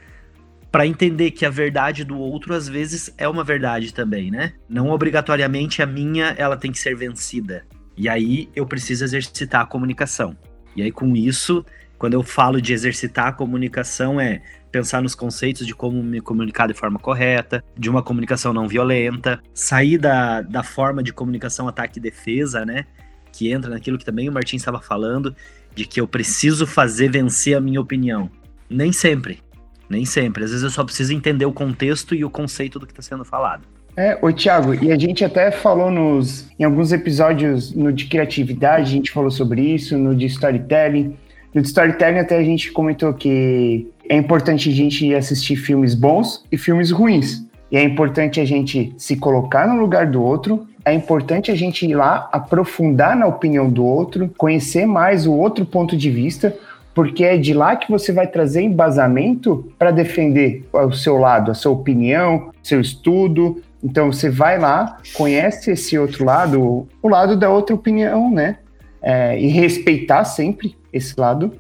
para 0.78 0.86
entender 0.86 1.32
que 1.32 1.44
a 1.44 1.50
verdade 1.50 2.04
do 2.04 2.20
outro 2.20 2.54
às 2.54 2.68
vezes 2.68 3.12
é 3.18 3.28
uma 3.28 3.44
verdade 3.44 3.92
também, 3.92 4.30
né? 4.30 4.54
Não 4.70 4.92
obrigatoriamente 4.92 5.82
a 5.82 5.88
minha 5.88 6.36
ela 6.38 6.56
tem 6.56 6.72
que 6.72 6.78
ser 6.78 6.96
vencida. 6.96 7.66
E 7.98 8.08
aí 8.08 8.48
eu 8.56 8.64
preciso 8.64 9.04
exercitar 9.04 9.62
a 9.62 9.66
comunicação. 9.66 10.38
E 10.76 10.84
aí 10.84 10.92
com 10.92 11.16
isso, 11.16 11.66
quando 11.98 12.14
eu 12.14 12.22
falo 12.22 12.62
de 12.62 12.74
exercitar 12.74 13.26
a 13.26 13.32
comunicação 13.32 14.22
é 14.22 14.44
pensar 14.72 15.02
nos 15.02 15.16
conceitos 15.16 15.66
de 15.66 15.74
como 15.74 16.04
me 16.04 16.22
comunicar 16.22 16.68
de 16.68 16.76
forma 16.76 17.00
correta, 17.00 17.64
de 17.76 17.90
uma 17.90 18.04
comunicação 18.04 18.54
não 18.54 18.68
violenta, 18.68 19.42
sair 19.56 19.98
da, 19.98 20.44
da 20.44 20.62
forma 20.62 21.02
de 21.02 21.12
comunicação 21.12 21.68
ataque 21.68 21.98
e 21.98 22.04
defesa, 22.04 22.64
né? 22.64 22.86
Que 23.32 23.52
entra 23.52 23.72
naquilo 23.72 23.98
que 23.98 24.06
também 24.06 24.30
o 24.30 24.32
Martin 24.32 24.58
estava 24.58 24.80
falando, 24.80 25.36
de 25.74 25.86
que 25.86 26.00
eu 26.00 26.08
preciso 26.08 26.68
fazer 26.68 27.10
vencer 27.10 27.58
a 27.58 27.60
minha 27.60 27.82
opinião. 27.82 28.30
Nem 28.70 28.94
sempre. 28.94 29.47
Nem 29.90 30.06
sempre. 30.06 30.44
Às 30.44 30.52
vezes 30.52 30.64
eu 30.64 30.70
só 30.70 30.84
preciso 30.84 31.14
entender 31.14 31.46
o 31.46 31.52
contexto 31.52 32.14
e 32.14 32.24
o 32.24 32.30
conceito 32.30 32.80
do 32.80 32.86
que 32.86 32.92
está 32.92 33.02
sendo 33.02 33.24
falado. 33.24 33.64
É, 33.96 34.18
ô 34.22 34.32
Thiago, 34.32 34.76
e 34.76 34.92
a 34.92 34.98
gente 34.98 35.26
até 35.26 35.50
falou 35.50 35.90
nos, 35.90 36.48
em 36.60 36.64
alguns 36.64 36.92
episódios 36.92 37.74
no 37.74 37.92
de 37.92 38.06
criatividade, 38.06 38.84
a 38.84 38.96
gente 38.96 39.12
falou 39.12 39.32
sobre 39.32 39.62
isso, 39.62 39.98
no 39.98 40.16
de 40.16 40.28
storytelling. 40.28 41.18
No 41.52 41.62
de 41.62 41.68
storytelling 41.68 42.20
até 42.20 42.38
a 42.38 42.44
gente 42.44 42.72
comentou 42.72 43.12
que 43.14 43.88
é 44.08 44.16
importante 44.16 44.70
a 44.70 44.74
gente 44.74 45.16
assistir 45.16 45.56
filmes 45.56 45.96
bons 45.96 46.46
e 46.52 46.58
filmes 46.58 46.92
ruins. 46.92 47.44
E 47.72 47.76
é 47.76 47.84
importante 47.84 48.40
a 48.40 48.46
gente 48.46 48.94
se 48.98 49.16
colocar 49.16 49.68
no 49.68 49.80
lugar 49.80 50.06
do 50.08 50.22
outro, 50.22 50.68
é 50.86 50.94
importante 50.94 51.52
a 51.52 51.56
gente 51.56 51.86
ir 51.86 51.96
lá 51.96 52.30
aprofundar 52.32 53.16
na 53.16 53.28
opinião 53.28 53.70
do 53.70 53.84
outro, 53.84 54.32
conhecer 54.38 54.86
mais 54.86 55.28
o 55.28 55.34
outro 55.34 55.66
ponto 55.66 55.98
de 55.98 56.10
vista, 56.10 56.56
porque 56.98 57.24
é 57.24 57.38
de 57.38 57.54
lá 57.54 57.76
que 57.76 57.92
você 57.92 58.12
vai 58.12 58.26
trazer 58.26 58.64
embasamento 58.64 59.72
para 59.78 59.92
defender 59.92 60.66
o 60.74 60.92
seu 60.92 61.16
lado, 61.18 61.52
a 61.52 61.54
sua 61.54 61.72
opinião, 61.72 62.50
seu 62.64 62.82
estudo. 62.82 63.62
Então 63.84 64.12
você 64.12 64.32
vai 64.32 64.58
lá, 64.58 64.98
conhece 65.14 65.70
esse 65.70 65.96
outro 65.96 66.26
lado, 66.26 66.88
o 67.00 67.08
lado 67.08 67.38
da 67.38 67.52
outra 67.52 67.76
opinião, 67.76 68.32
né? 68.32 68.58
É, 69.00 69.40
e 69.40 69.46
respeitar 69.46 70.26
sempre 70.26 70.76
esse 70.92 71.14
lado 71.20 71.54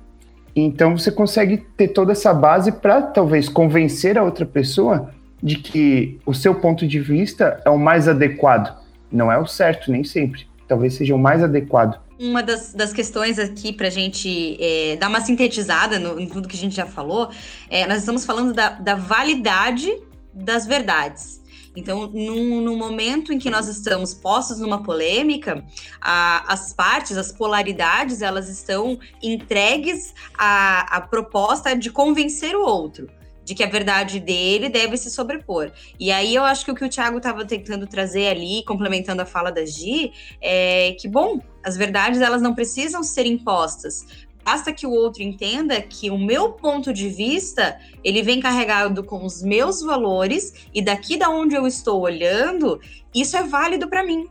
então 0.55 0.97
você 0.97 1.11
consegue 1.11 1.57
ter 1.77 1.89
toda 1.89 2.13
essa 2.13 2.33
base 2.33 2.71
para 2.71 2.99
talvez 2.99 3.47
convencer 3.47 4.17
a 4.17 4.23
outra 4.23 4.43
pessoa 4.43 5.11
de 5.41 5.57
que 5.57 6.19
o 6.25 6.33
seu 6.33 6.55
ponto 6.55 6.87
de 6.87 6.99
vista 6.99 7.61
é 7.63 7.69
o 7.69 7.77
mais 7.77 8.07
adequado. 8.07 8.75
Não 9.11 9.31
é 9.31 9.37
o 9.37 9.45
certo, 9.45 9.91
nem 9.91 10.03
sempre. 10.03 10.47
Talvez 10.67 10.95
seja 10.95 11.15
o 11.15 11.19
mais 11.19 11.43
adequado. 11.43 11.99
Uma 12.19 12.41
das, 12.43 12.73
das 12.73 12.91
questões 12.91 13.37
aqui 13.39 13.71
para 13.71 13.87
a 13.87 13.91
gente 13.91 14.57
é, 14.59 14.95
dar 14.95 15.07
uma 15.07 15.21
sintetizada 15.21 15.99
no, 15.99 16.19
em 16.19 16.27
tudo 16.27 16.47
que 16.47 16.57
a 16.57 16.59
gente 16.59 16.75
já 16.75 16.85
falou, 16.85 17.29
é, 17.69 17.87
nós 17.87 17.99
estamos 17.99 18.25
falando 18.25 18.53
da, 18.53 18.69
da 18.69 18.95
validade 18.95 19.89
das 20.33 20.65
verdades. 20.65 21.41
Então, 21.75 22.07
no, 22.07 22.75
momento 22.75 23.31
em 23.31 23.37
que 23.37 23.51
nós 23.51 23.67
estamos 23.67 24.11
postos 24.11 24.59
numa 24.59 24.81
polêmica, 24.81 25.63
a, 26.01 26.51
as 26.51 26.73
partes, 26.73 27.15
as 27.15 27.31
polaridades, 27.31 28.23
elas 28.23 28.49
estão 28.49 28.97
entregues 29.21 30.11
à, 30.35 30.97
à 30.97 31.01
proposta 31.01 31.75
de 31.75 31.91
convencer 31.91 32.55
o 32.55 32.61
outro 32.61 33.07
de 33.47 33.55
que 33.55 33.63
a 33.63 33.67
verdade 33.67 34.19
dele 34.19 34.67
deve 34.67 34.97
se 34.97 35.09
sobrepor. 35.09 35.71
E 35.97 36.11
aí 36.11 36.35
eu 36.35 36.43
acho 36.43 36.65
que 36.65 36.71
o 36.71 36.75
que 36.75 36.83
o 36.83 36.89
Thiago 36.89 37.15
estava 37.15 37.45
tentando 37.45 37.87
trazer 37.87 38.27
ali, 38.27 38.61
complementando 38.65 39.21
a 39.21 39.25
fala 39.25 39.53
da 39.53 39.65
Gi, 39.65 40.11
é 40.41 40.93
que, 40.99 41.07
bom, 41.07 41.39
as 41.63 41.77
verdades 41.77 42.19
elas 42.19 42.41
não 42.41 42.53
precisam 42.53 43.01
ser 43.03 43.25
impostas, 43.25 44.05
Basta 44.43 44.71
que 44.71 44.87
o 44.87 44.91
outro 44.91 45.21
entenda 45.21 45.81
que 45.81 46.09
o 46.09 46.17
meu 46.17 46.53
ponto 46.53 46.93
de 46.93 47.09
vista, 47.09 47.77
ele 48.01 48.21
vem 48.21 48.39
carregado 48.39 49.03
com 49.03 49.25
os 49.25 49.43
meus 49.43 49.81
valores 49.81 50.69
e 50.73 50.81
daqui 50.81 51.17
da 51.17 51.29
onde 51.29 51.53
eu 51.53 51.67
estou 51.67 51.99
olhando, 51.99 52.79
isso 53.13 53.35
é 53.35 53.43
válido 53.43 53.89
para 53.89 54.05
mim. 54.05 54.25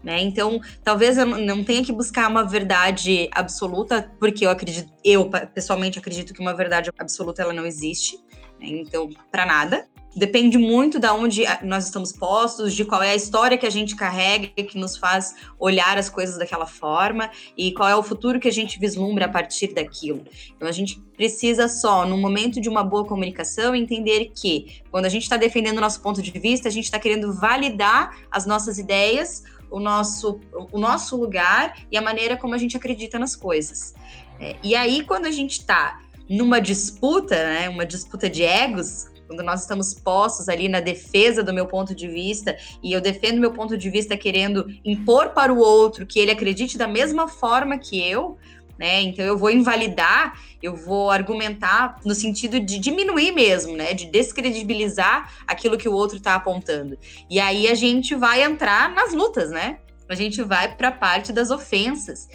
Né? 0.00 0.20
Então, 0.20 0.60
talvez 0.84 1.18
eu 1.18 1.26
não 1.26 1.64
tenha 1.64 1.84
que 1.84 1.92
buscar 1.92 2.30
uma 2.30 2.44
verdade 2.44 3.28
absoluta, 3.32 4.08
porque 4.20 4.46
eu 4.46 4.50
acredito, 4.50 4.92
eu 5.04 5.28
pessoalmente 5.52 5.98
acredito 5.98 6.32
que 6.32 6.40
uma 6.40 6.54
verdade 6.54 6.90
absoluta 6.96 7.42
ela 7.42 7.52
não 7.52 7.66
existe. 7.66 8.16
Então, 8.60 9.08
para 9.30 9.46
nada. 9.46 9.86
Depende 10.16 10.58
muito 10.58 10.98
da 10.98 11.14
onde 11.14 11.44
nós 11.62 11.84
estamos 11.84 12.10
postos, 12.12 12.74
de 12.74 12.84
qual 12.84 13.02
é 13.02 13.10
a 13.10 13.14
história 13.14 13.56
que 13.56 13.66
a 13.66 13.70
gente 13.70 13.94
carrega 13.94 14.48
que 14.48 14.76
nos 14.76 14.96
faz 14.96 15.36
olhar 15.58 15.96
as 15.96 16.08
coisas 16.08 16.36
daquela 16.38 16.66
forma 16.66 17.30
e 17.56 17.72
qual 17.72 17.88
é 17.88 17.94
o 17.94 18.02
futuro 18.02 18.40
que 18.40 18.48
a 18.48 18.52
gente 18.52 18.80
vislumbra 18.80 19.26
a 19.26 19.28
partir 19.28 19.74
daquilo. 19.74 20.24
Então 20.56 20.66
a 20.66 20.72
gente 20.72 21.00
precisa 21.16 21.68
só, 21.68 22.04
no 22.04 22.16
momento 22.16 22.60
de 22.60 22.68
uma 22.68 22.82
boa 22.82 23.04
comunicação, 23.04 23.76
entender 23.76 24.32
que 24.34 24.82
quando 24.90 25.04
a 25.04 25.08
gente 25.08 25.22
está 25.22 25.36
defendendo 25.36 25.78
o 25.78 25.82
nosso 25.82 26.00
ponto 26.00 26.20
de 26.20 26.30
vista, 26.32 26.68
a 26.68 26.72
gente 26.72 26.86
está 26.86 26.98
querendo 26.98 27.32
validar 27.32 28.16
as 28.30 28.44
nossas 28.44 28.78
ideias, 28.78 29.44
o 29.70 29.78
nosso, 29.78 30.40
o 30.72 30.78
nosso 30.78 31.16
lugar 31.16 31.76
e 31.92 31.96
a 31.96 32.02
maneira 32.02 32.36
como 32.36 32.54
a 32.54 32.58
gente 32.58 32.76
acredita 32.76 33.18
nas 33.18 33.36
coisas. 33.36 33.94
É, 34.40 34.56
e 34.62 34.74
aí, 34.74 35.04
quando 35.04 35.26
a 35.26 35.30
gente 35.30 35.60
está 35.60 36.00
numa 36.28 36.60
disputa, 36.60 37.34
né, 37.34 37.68
uma 37.68 37.86
disputa 37.86 38.28
de 38.28 38.42
egos, 38.42 39.06
quando 39.28 39.42
nós 39.42 39.60
estamos 39.60 39.92
postos 39.92 40.48
ali 40.48 40.68
na 40.68 40.80
defesa 40.80 41.42
do 41.42 41.52
meu 41.52 41.66
ponto 41.66 41.94
de 41.94 42.08
vista 42.08 42.56
e 42.82 42.92
eu 42.92 43.00
defendo 43.00 43.38
meu 43.38 43.52
ponto 43.52 43.76
de 43.76 43.90
vista 43.90 44.16
querendo 44.16 44.66
impor 44.82 45.30
para 45.30 45.52
o 45.52 45.58
outro 45.58 46.06
que 46.06 46.18
ele 46.18 46.30
acredite 46.30 46.78
da 46.78 46.88
mesma 46.88 47.28
forma 47.28 47.78
que 47.78 48.00
eu, 48.00 48.38
né? 48.78 49.02
Então 49.02 49.24
eu 49.24 49.36
vou 49.36 49.50
invalidar, 49.50 50.40
eu 50.62 50.74
vou 50.74 51.10
argumentar 51.10 52.00
no 52.04 52.14
sentido 52.14 52.58
de 52.58 52.78
diminuir 52.78 53.32
mesmo, 53.32 53.76
né? 53.76 53.92
De 53.92 54.06
descredibilizar 54.06 55.30
aquilo 55.46 55.76
que 55.76 55.88
o 55.88 55.92
outro 55.92 56.16
está 56.16 56.34
apontando. 56.34 56.96
E 57.28 57.38
aí 57.38 57.68
a 57.68 57.74
gente 57.74 58.14
vai 58.14 58.42
entrar 58.42 58.94
nas 58.94 59.12
lutas, 59.12 59.50
né? 59.50 59.78
A 60.08 60.14
gente 60.14 60.42
vai 60.42 60.74
para 60.74 60.88
a 60.88 60.92
parte 60.92 61.34
das 61.34 61.50
ofensas. 61.50 62.28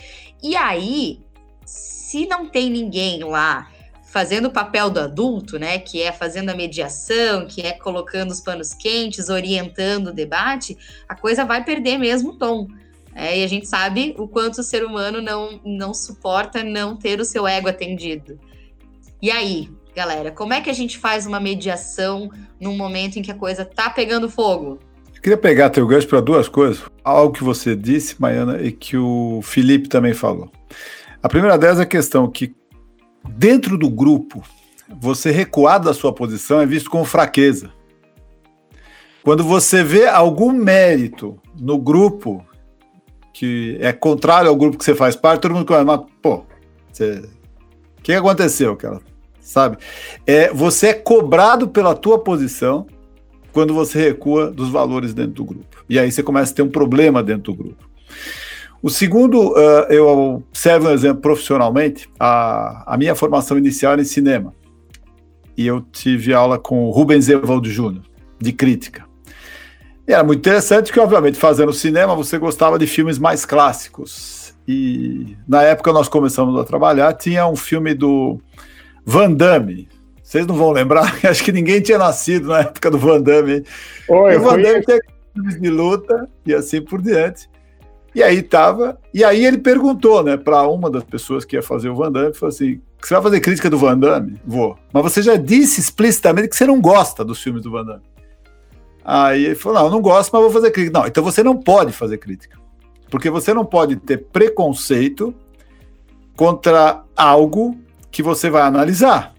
E 0.43 0.55
aí, 0.55 1.21
se 1.65 2.27
não 2.27 2.47
tem 2.47 2.69
ninguém 2.69 3.23
lá 3.23 3.72
fazendo 4.13 4.45
o 4.45 4.51
papel 4.51 4.91
do 4.91 4.99
adulto, 4.99 5.57
né, 5.57 5.79
que 5.79 5.99
é 5.99 6.11
fazendo 6.11 6.51
a 6.51 6.55
mediação, 6.55 7.47
que 7.47 7.61
é 7.61 7.71
colocando 7.71 8.29
os 8.29 8.39
panos 8.39 8.71
quentes, 8.71 9.27
orientando 9.27 10.09
o 10.09 10.13
debate, 10.13 10.77
a 11.09 11.15
coisa 11.15 11.43
vai 11.43 11.63
perder 11.63 11.97
mesmo 11.97 12.29
o 12.29 12.37
tom. 12.37 12.67
É, 13.15 13.39
e 13.39 13.43
a 13.43 13.47
gente 13.47 13.67
sabe 13.67 14.13
o 14.19 14.27
quanto 14.27 14.59
o 14.59 14.63
ser 14.63 14.85
humano 14.85 15.19
não, 15.19 15.59
não 15.65 15.95
suporta 15.95 16.63
não 16.63 16.95
ter 16.95 17.19
o 17.19 17.25
seu 17.25 17.47
ego 17.47 17.67
atendido. 17.67 18.39
E 19.19 19.31
aí, 19.31 19.67
galera, 19.95 20.29
como 20.29 20.53
é 20.53 20.61
que 20.61 20.69
a 20.69 20.73
gente 20.73 20.99
faz 20.99 21.25
uma 21.25 21.39
mediação 21.39 22.29
num 22.61 22.77
momento 22.77 23.17
em 23.17 23.23
que 23.23 23.31
a 23.31 23.35
coisa 23.35 23.65
tá 23.65 23.89
pegando 23.89 24.29
fogo? 24.29 24.77
Eu 25.15 25.21
queria 25.23 25.37
pegar 25.37 25.71
teu 25.71 25.87
gancho 25.87 26.07
para 26.07 26.21
duas 26.21 26.47
coisas. 26.47 26.83
Algo 27.03 27.33
que 27.33 27.43
você 27.43 27.75
disse, 27.75 28.21
Maiana, 28.21 28.61
e 28.61 28.71
que 28.71 28.95
o 28.95 29.39
Felipe 29.41 29.89
também 29.89 30.13
falou. 30.13 30.51
A 31.23 31.27
primeira 31.27 31.57
delas 31.57 31.79
é 31.79 31.83
a 31.83 31.87
questão 31.87 32.29
que 32.29 32.53
dentro 33.29 33.77
do 33.77 33.89
grupo, 33.89 34.43
você 34.99 35.31
recuar 35.31 35.79
da 35.79 35.93
sua 35.93 36.13
posição 36.13 36.59
é 36.59 36.65
visto 36.65 36.89
como 36.89 37.05
fraqueza. 37.05 37.71
Quando 39.23 39.43
você 39.43 39.83
vê 39.83 40.07
algum 40.07 40.51
mérito 40.51 41.39
no 41.59 41.77
grupo 41.77 42.45
que 43.33 43.77
é 43.79 43.91
contrário 43.91 44.49
ao 44.49 44.55
grupo 44.55 44.77
que 44.77 44.83
você 44.83 44.93
faz 44.93 45.15
parte, 45.15 45.41
todo 45.41 45.55
mundo 45.55 45.67
fala, 45.67 45.83
mas, 45.83 46.01
pô, 46.21 46.43
você... 46.91 47.23
o 47.97 48.01
que 48.01 48.13
aconteceu, 48.13 48.75
cara? 48.75 48.99
Sabe? 49.39 49.77
É, 50.27 50.53
você 50.53 50.87
é 50.87 50.93
cobrado 50.93 51.67
pela 51.67 51.95
tua 51.95 52.19
posição 52.19 52.85
quando 53.51 53.73
você 53.73 53.99
recua 53.99 54.51
dos 54.51 54.69
valores 54.69 55.13
dentro 55.13 55.33
do 55.33 55.45
grupo. 55.45 55.83
E 55.89 55.97
aí 55.97 56.11
você 56.11 56.21
começa 56.21 56.51
a 56.51 56.55
ter 56.55 56.61
um 56.61 56.69
problema 56.69 57.23
dentro 57.23 57.53
do 57.53 57.55
grupo. 57.55 57.89
O 58.83 58.89
segundo, 58.89 59.53
uh, 59.53 59.85
eu 59.89 60.43
servo 60.51 60.89
um 60.89 60.91
exemplo 60.91 61.21
profissionalmente. 61.21 62.09
A, 62.19 62.83
a 62.93 62.97
minha 62.97 63.15
formação 63.15 63.57
inicial 63.57 63.93
era 63.93 64.01
em 64.01 64.05
cinema. 64.05 64.53
E 65.55 65.65
eu 65.65 65.79
tive 65.79 66.33
aula 66.33 66.59
com 66.59 66.83
o 66.83 66.91
Rubens 66.91 67.29
Evaldo 67.29 67.69
Júnior, 67.69 68.03
de 68.37 68.51
crítica. 68.51 69.05
E 70.05 70.11
era 70.11 70.21
muito 70.21 70.39
interessante 70.39 70.91
que, 70.91 70.99
obviamente, 70.99 71.37
fazendo 71.37 71.71
cinema, 71.71 72.13
você 72.13 72.37
gostava 72.37 72.77
de 72.77 72.85
filmes 72.85 73.17
mais 73.17 73.45
clássicos. 73.45 74.53
E 74.67 75.37
na 75.47 75.63
época 75.63 75.93
nós 75.93 76.09
começamos 76.09 76.59
a 76.59 76.65
trabalhar, 76.65 77.13
tinha 77.13 77.47
um 77.47 77.55
filme 77.55 77.93
do 77.93 78.37
Van 79.05 79.31
Damme. 79.31 79.87
Vocês 80.21 80.45
não 80.45 80.55
vão 80.55 80.71
lembrar, 80.71 81.19
acho 81.23 81.41
que 81.41 81.53
ninguém 81.53 81.79
tinha 81.79 81.97
nascido 81.97 82.49
na 82.49 82.59
época 82.59 82.91
do 82.91 82.97
Van 82.97 83.21
Damme. 83.21 83.63
Oi, 84.09 84.35
o 84.35 84.41
Van 84.41 84.61
Damme 84.61 84.81
tinha 84.81 84.99
filmes 85.33 85.61
de 85.61 85.69
luta 85.69 86.27
e 86.45 86.53
assim 86.53 86.81
por 86.81 87.01
diante. 87.01 87.47
E 88.15 88.21
aí 88.21 88.43
tava, 88.43 88.99
e 89.13 89.23
aí 89.23 89.43
ele 89.43 89.57
perguntou, 89.57 90.23
né, 90.23 90.37
para 90.37 90.67
uma 90.67 90.89
das 90.89 91.03
pessoas 91.03 91.43
que 91.43 91.55
ia 91.55 91.63
fazer 91.63 91.89
o 91.89 91.95
Van 91.95 92.11
Damme, 92.11 92.33
falou 92.33 92.53
assim: 92.53 92.79
"Você 93.01 93.13
vai 93.13 93.23
fazer 93.23 93.39
crítica 93.39 93.69
do 93.69 93.77
Van 93.77 93.97
Damme?" 93.97 94.39
Vou. 94.45 94.77
Mas 94.91 95.03
você 95.03 95.21
já 95.21 95.35
disse 95.35 95.81
explicitamente 95.81 96.49
que 96.49 96.55
você 96.55 96.67
não 96.67 96.79
gosta 96.79 97.25
dos 97.25 97.41
filmes 97.41 97.63
do 97.63 97.71
Van 97.71 97.85
Damme. 97.85 98.03
Aí 99.03 99.45
ele 99.45 99.55
falou: 99.55 99.79
não, 99.79 99.85
eu 99.87 99.91
não 99.91 100.01
gosto, 100.01 100.31
mas 100.31 100.41
vou 100.41 100.51
fazer 100.51 100.71
crítica. 100.71 100.99
Não, 100.99 101.07
então 101.07 101.23
você 101.23 101.43
não 101.43 101.57
pode 101.57 101.91
fazer 101.91 102.17
crítica. 102.17 102.57
Porque 103.09 103.29
você 103.29 103.53
não 103.53 103.65
pode 103.65 103.97
ter 103.97 104.17
preconceito 104.17 105.33
contra 106.35 107.03
algo 107.15 107.77
que 108.09 108.23
você 108.23 108.49
vai 108.49 108.61
analisar. 108.61 109.33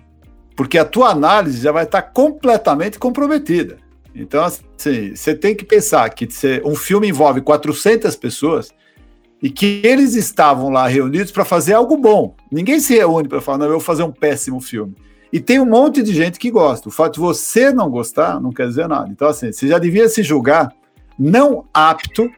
Porque 0.57 0.79
a 0.79 0.85
tua 0.85 1.11
análise 1.11 1.61
já 1.61 1.73
vai 1.73 1.85
estar 1.85 2.03
completamente 2.03 2.99
comprometida. 2.99 3.79
Então, 4.15 4.45
assim, 4.45 5.15
você 5.15 5.35
tem 5.35 5.55
que 5.55 5.65
pensar 5.65 6.09
que 6.11 6.29
um 6.65 6.77
filme 6.77 7.09
envolve 7.09 7.41
400 7.41 8.15
pessoas 8.17 8.73
e 9.43 9.51
que 9.51 9.83
eles 9.85 10.15
estavam 10.15 10.71
lá 10.71 10.87
reunidos 10.87 11.33
para 11.33 11.45
fazer 11.45 11.75
algo 11.75 11.97
bom. 11.97 12.35
Ninguém 12.51 12.79
se 12.79 12.95
reúne 12.95 13.29
para 13.29 13.41
falar, 13.41 13.59
não, 13.59 13.67
eu 13.67 13.73
vou 13.73 13.81
fazer 13.81 14.03
um 14.03 14.13
péssimo 14.13 14.61
filme. 14.61 14.95
E 15.33 15.41
tem 15.41 15.59
um 15.59 15.67
monte 15.67 16.03
de 16.03 16.15
gente 16.15 16.39
que 16.39 16.51
gosta. 16.51 16.89
O 16.89 16.93
fato 16.93 17.15
de 17.15 17.21
você 17.21 17.73
não 17.73 17.91
gostar 17.91 18.41
não 18.41 18.53
quer 18.53 18.69
dizer 18.69 18.87
nada. 18.87 19.09
Então, 19.11 19.29
assim, 19.29 19.51
você 19.51 19.67
já 19.67 19.79
devia 19.79 20.09
se 20.09 20.23
julgar 20.23 20.73
não 21.19 21.67
apto 21.75 22.31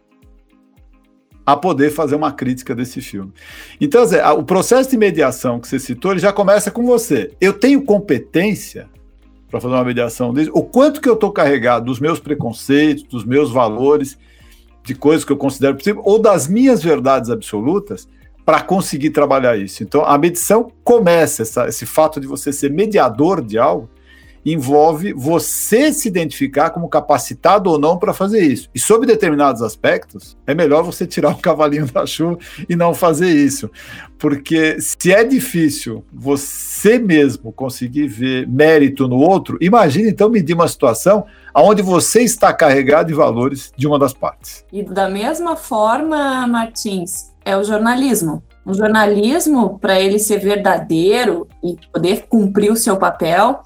a 1.45 1.57
poder 1.57 1.91
fazer 1.91 2.17
uma 2.17 2.33
crítica 2.33 2.75
desse 2.75 3.01
filme. 3.01 3.33
Então, 3.81 4.03
o 4.37 4.43
processo 4.43 4.91
de 4.91 4.97
mediação 4.97 5.61
que 5.61 5.69
você 5.69 5.79
citou, 5.79 6.11
ele 6.11 6.21
já 6.21 6.33
começa 6.33 6.71
com 6.71 6.85
você. 6.85 7.33
Eu 7.41 7.53
tenho 7.53 7.85
competência 7.85 8.89
para 9.57 9.61
fazer 9.61 9.75
uma 9.75 9.85
mediação 9.85 10.33
desse? 10.33 10.51
O 10.53 10.63
quanto 10.63 11.01
que 11.01 11.09
eu 11.09 11.15
estou 11.15 11.33
carregado 11.33 11.87
dos 11.87 11.99
meus 11.99 12.21
preconceitos, 12.21 13.05
dos 13.05 13.25
meus 13.25 13.51
valores, 13.51 14.19
de 14.85 14.95
coisas 14.95 15.25
que 15.25 15.33
eu 15.33 15.37
considero 15.37 15.77
possível, 15.77 16.03
ou 16.05 16.19
das 16.19 16.47
minhas 16.47 16.83
verdades 16.83 17.31
absolutas, 17.31 18.09
para 18.45 18.61
conseguir 18.61 19.11
trabalhar 19.11 19.57
isso. 19.57 19.83
Então, 19.83 20.05
a 20.05 20.17
medição 20.17 20.71
começa, 20.85 21.43
essa, 21.43 21.67
esse 21.67 21.85
fato 21.85 22.21
de 22.21 22.29
você 22.29 22.53
ser 22.53 22.71
mediador 22.71 23.43
de 23.43 23.59
algo, 23.59 23.91
envolve 24.47 25.13
você 25.13 25.93
se 25.93 26.07
identificar 26.07 26.71
como 26.71 26.89
capacitado 26.89 27.69
ou 27.69 27.79
não 27.79 27.99
para 27.99 28.15
fazer 28.15 28.41
isso. 28.41 28.71
E 28.73 28.79
sob 28.79 29.05
determinados 29.05 29.61
aspectos, 29.61 30.37
é 30.47 30.55
melhor 30.55 30.85
você 30.85 31.05
tirar 31.05 31.31
o 31.31 31.39
cavalinho 31.39 31.87
da 31.87 32.07
chuva 32.07 32.39
e 32.69 32.77
não 32.77 32.95
fazer 32.95 33.29
isso. 33.29 33.69
Porque 34.19 34.81
se 34.81 35.13
é 35.13 35.25
difícil 35.25 36.05
você 36.13 36.99
mesmo 36.99 37.53
conseguir 37.53 38.07
ver 38.07 38.49
mérito 38.49 39.09
no 39.09 39.17
outro, 39.17 39.59
imagine 39.61 40.11
então 40.11 40.31
medir 40.31 40.55
uma 40.55 40.69
situação 40.69 41.27
onde 41.55 41.83
você 41.83 42.23
está 42.23 42.53
carregado 42.53 43.09
de 43.09 43.15
valores 43.15 43.73
de 43.77 43.87
uma 43.87 43.99
das 43.99 44.13
partes. 44.13 44.65
E 44.73 44.83
da 44.83 45.09
mesma 45.09 45.57
forma, 45.57 46.47
Martins, 46.47 47.33
é 47.45 47.57
o 47.57 47.65
jornalismo. 47.65 48.43
O 48.65 48.75
jornalismo, 48.75 49.79
para 49.79 50.01
ele 50.01 50.19
ser 50.19 50.39
verdadeiro 50.39 51.47
e 51.63 51.77
poder 51.93 52.27
cumprir 52.29 52.73
o 52.73 52.77
seu 52.77 52.97
papel, 52.97 53.63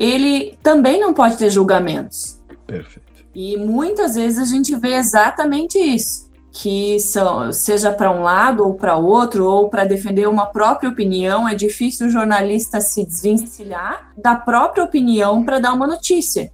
ele 0.00 0.58
também 0.62 0.98
não 0.98 1.12
pode 1.12 1.36
ter 1.36 1.50
julgamentos. 1.50 2.40
Perfeito. 2.66 3.10
E 3.34 3.56
muitas 3.58 4.14
vezes 4.14 4.38
a 4.38 4.44
gente 4.44 4.74
vê 4.74 4.94
exatamente 4.94 5.78
isso, 5.78 6.30
que 6.50 6.98
são, 6.98 7.52
seja 7.52 7.92
para 7.92 8.10
um 8.10 8.22
lado 8.22 8.66
ou 8.66 8.74
para 8.74 8.96
outro, 8.96 9.46
ou 9.46 9.68
para 9.68 9.84
defender 9.84 10.26
uma 10.26 10.46
própria 10.46 10.88
opinião, 10.88 11.46
é 11.46 11.54
difícil 11.54 12.06
o 12.06 12.10
jornalista 12.10 12.80
se 12.80 13.04
desvencilhar 13.04 14.10
da 14.16 14.34
própria 14.34 14.82
opinião 14.82 15.44
para 15.44 15.60
dar 15.60 15.74
uma 15.74 15.86
notícia. 15.86 16.50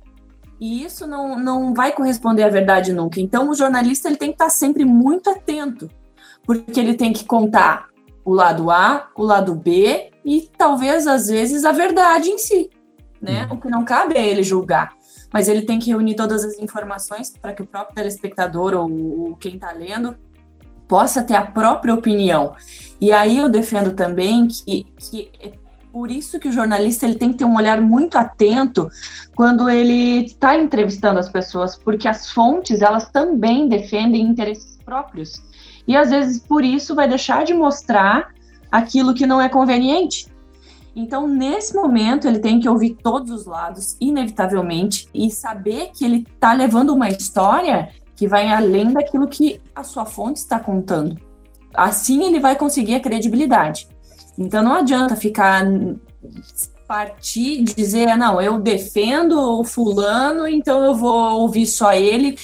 E 0.61 0.85
isso 0.85 1.07
não, 1.07 1.39
não 1.39 1.73
vai 1.73 1.93
corresponder 1.93 2.43
à 2.43 2.49
verdade 2.49 2.93
nunca. 2.93 3.21
Então, 3.21 3.49
o 3.49 3.55
jornalista 3.55 4.09
ele 4.09 4.17
tem 4.17 4.31
que 4.31 4.35
estar 4.35 4.51
sempre 4.51 4.85
muito 4.85 5.31
atento 5.31 5.89
porque 6.47 6.79
ele 6.79 6.95
tem 6.95 7.13
que 7.13 7.25
contar 7.25 7.89
o 8.25 8.33
lado 8.33 8.71
A, 8.71 9.09
o 9.15 9.23
lado 9.23 9.55
B 9.55 10.11
e 10.25 10.49
talvez 10.57 11.07
às 11.07 11.27
vezes 11.27 11.65
a 11.65 11.73
verdade 11.73 12.29
em 12.29 12.39
si, 12.39 12.71
né? 13.27 13.47
Uhum. 13.47 13.57
O 13.57 13.61
que 13.61 13.69
não 13.69 13.85
cabe 13.85 14.15
é 14.15 14.27
ele 14.27 14.43
julgar, 14.43 14.95
mas 15.33 15.49
ele 15.49 15.63
tem 15.63 15.79
que 15.79 15.91
reunir 15.91 16.15
todas 16.15 16.45
as 16.45 16.59
informações 16.59 17.31
para 17.31 17.53
que 17.53 17.63
o 17.63 17.67
próprio 17.67 17.95
telespectador 17.95 18.75
ou, 18.75 18.91
ou 19.21 19.37
quem 19.37 19.57
está 19.57 19.73
lendo 19.73 20.17
possa 20.87 21.23
ter 21.23 21.35
a 21.35 21.45
própria 21.45 21.93
opinião. 21.93 22.55
E 23.01 23.13
aí 23.13 23.39
eu 23.39 23.49
defendo 23.49 23.93
também 23.95 24.47
que, 24.47 24.85
que 24.97 25.31
é 25.41 25.53
por 25.93 26.11
isso 26.11 26.39
que 26.39 26.49
o 26.49 26.53
jornalista 26.53 27.07
ele 27.07 27.17
tem 27.17 27.33
que 27.33 27.39
ter 27.39 27.45
um 27.45 27.57
olhar 27.57 27.81
muito 27.81 28.17
atento 28.17 28.89
quando 29.35 29.69
ele 29.69 30.27
está 30.27 30.55
entrevistando 30.55 31.19
as 31.19 31.29
pessoas, 31.29 31.75
porque 31.75 32.07
as 32.07 32.31
fontes 32.31 32.83
elas 32.83 33.11
também 33.11 33.69
defendem 33.69 34.23
interesses 34.23 34.79
próprios 34.85 35.43
e 35.89 35.97
às 35.97 36.11
vezes 36.11 36.39
por 36.39 36.65
isso 36.65 36.95
vai 36.95 37.09
deixar 37.09 37.45
de 37.45 37.55
mostrar 37.55 38.29
aquilo 38.71 39.15
que 39.15 39.27
não 39.27 39.41
é 39.41 39.49
conveniente. 39.49 40.27
Então, 40.99 41.29
nesse 41.29 41.75
momento, 41.77 42.27
ele 42.27 42.39
tem 42.39 42.59
que 42.59 42.67
ouvir 42.67 42.97
todos 43.03 43.31
os 43.31 43.45
lados, 43.45 43.99
inevitavelmente, 44.01 45.07
e 45.13 45.31
saber 45.31 45.91
que 45.93 46.07
ele 46.07 46.27
está 46.35 46.55
levando 46.55 46.95
uma 46.95 47.11
história 47.11 47.91
que 48.17 48.27
vai 48.27 48.51
além 48.51 48.95
daquilo 48.95 49.29
que 49.29 49.61
a 49.75 49.85
sua 49.85 50.07
fonte 50.07 50.39
está 50.39 50.59
contando. 50.59 51.21
Assim, 51.75 52.25
ele 52.25 52.41
vai 52.41 52.57
conseguir 52.57 52.95
a 52.95 53.01
credibilidade. 53.01 53.87
Então, 54.39 54.63
não 54.63 54.73
adianta 54.73 55.15
ficar 55.15 55.67
partir 56.89 57.63
dizer, 57.65 58.09
ah, 58.09 58.17
não, 58.17 58.41
eu 58.41 58.59
defendo 58.59 59.39
o 59.39 59.65
fulano, 59.65 60.47
então 60.47 60.83
eu 60.83 60.95
vou 60.95 61.41
ouvir 61.41 61.67
só 61.67 61.93
ele. 61.93 62.39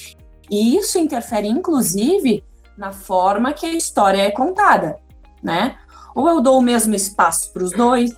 E 0.50 0.76
isso 0.76 0.98
interfere, 0.98 1.48
inclusive, 1.48 2.44
na 2.76 2.92
forma 2.92 3.52
que 3.52 3.64
a 3.64 3.72
história 3.72 4.20
é 4.20 4.30
contada, 4.30 4.98
né? 5.42 5.76
Ou 6.14 6.28
eu 6.28 6.40
dou 6.40 6.58
o 6.58 6.62
mesmo 6.62 6.94
espaço 6.94 7.50
para 7.52 7.62
os 7.62 7.70
dois, 7.70 8.14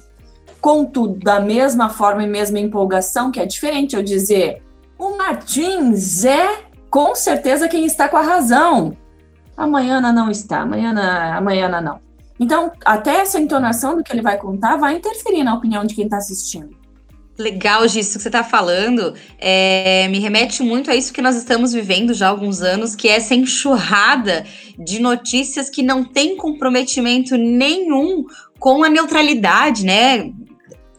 conto 0.65 1.09
da 1.09 1.41
mesma 1.41 1.91
forma 1.91 2.25
e 2.25 2.27
mesma 2.27 2.59
empolgação, 2.59 3.31
que 3.31 3.39
é 3.39 3.45
diferente 3.45 3.95
eu 3.95 4.03
dizer 4.03 4.63
o 4.99 5.15
Martins 5.15 6.25
é 6.25 6.63
com 6.89 7.15
certeza 7.15 7.69
quem 7.69 7.85
está 7.85 8.09
com 8.09 8.17
a 8.17 8.23
razão. 8.23 8.97
Amanhã 9.55 10.01
não 10.01 10.31
está, 10.31 10.61
amanhã, 10.61 10.95
amanhã 11.37 11.69
não. 11.83 12.01
Então, 12.41 12.73
até 12.83 13.17
essa 13.17 13.39
entonação 13.39 13.95
do 13.95 14.03
que 14.03 14.11
ele 14.11 14.23
vai 14.23 14.39
contar 14.39 14.79
vai 14.79 14.97
interferir 14.97 15.45
na 15.45 15.55
opinião 15.55 15.85
de 15.85 15.95
quem 15.95 16.07
está 16.07 16.17
assistindo. 16.17 16.71
Legal, 17.37 17.87
Gisso, 17.87 18.17
que 18.17 18.23
você 18.23 18.29
está 18.29 18.43
falando 18.43 19.13
é, 19.39 20.09
me 20.09 20.19
remete 20.19 20.63
muito 20.63 20.91
a 20.91 20.95
isso 20.95 21.13
que 21.13 21.21
nós 21.21 21.37
estamos 21.37 21.75
vivendo 21.75 22.15
já 22.15 22.29
há 22.29 22.31
alguns 22.31 22.63
anos, 22.63 22.97
que 22.97 23.09
é 23.09 23.17
essa 23.17 23.35
enxurrada 23.35 24.47
de 24.79 24.99
notícias 24.99 25.69
que 25.69 25.83
não 25.83 26.05
tem 26.05 26.39
comprometimento 26.39 27.37
nenhum 27.37 28.25
com 28.59 28.83
a 28.83 28.89
neutralidade, 28.89 29.85
né? 29.85 30.33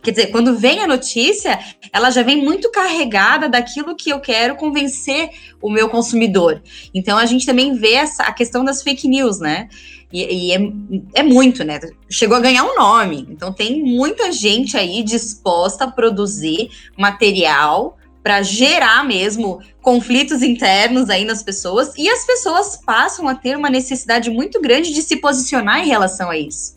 Quer 0.05 0.11
dizer, 0.11 0.27
quando 0.27 0.55
vem 0.55 0.81
a 0.81 0.87
notícia, 0.87 1.57
ela 1.91 2.11
já 2.11 2.21
vem 2.21 2.37
muito 2.37 2.69
carregada 2.69 3.49
daquilo 3.49 3.95
que 3.95 4.11
eu 4.11 4.19
quero 4.19 4.55
convencer 4.55 5.31
o 5.59 5.67
meu 5.67 5.89
consumidor. 5.89 6.61
Então 6.93 7.17
a 7.17 7.25
gente 7.25 7.43
também 7.43 7.73
vê 7.73 7.93
essa, 7.93 8.21
a 8.21 8.31
questão 8.31 8.63
das 8.63 8.83
fake 8.83 9.07
news, 9.07 9.39
né? 9.39 9.67
E, 10.13 10.49
e 10.49 10.53
é, 10.53 10.59
é, 11.15 11.23
muito, 11.23 11.63
né? 11.63 11.79
Chegou 12.07 12.37
a 12.37 12.39
ganhar 12.39 12.63
um 12.65 12.75
nome. 12.75 13.25
Então 13.31 13.51
tem 13.51 13.83
muita 13.83 14.31
gente 14.31 14.77
aí 14.77 15.01
disposta 15.01 15.85
a 15.85 15.91
produzir 15.91 16.69
material 16.95 17.97
para 18.21 18.43
gerar 18.43 19.03
mesmo 19.03 19.59
conflitos 19.81 20.43
internos 20.43 21.09
aí 21.09 21.25
nas 21.25 21.41
pessoas 21.41 21.93
e 21.97 22.07
as 22.07 22.25
pessoas 22.27 22.77
passam 22.77 23.27
a 23.27 23.33
ter 23.33 23.57
uma 23.57 23.71
necessidade 23.71 24.29
muito 24.29 24.61
grande 24.61 24.93
de 24.93 25.01
se 25.01 25.15
posicionar 25.15 25.79
em 25.79 25.87
relação 25.87 26.29
a 26.29 26.37
isso. 26.37 26.75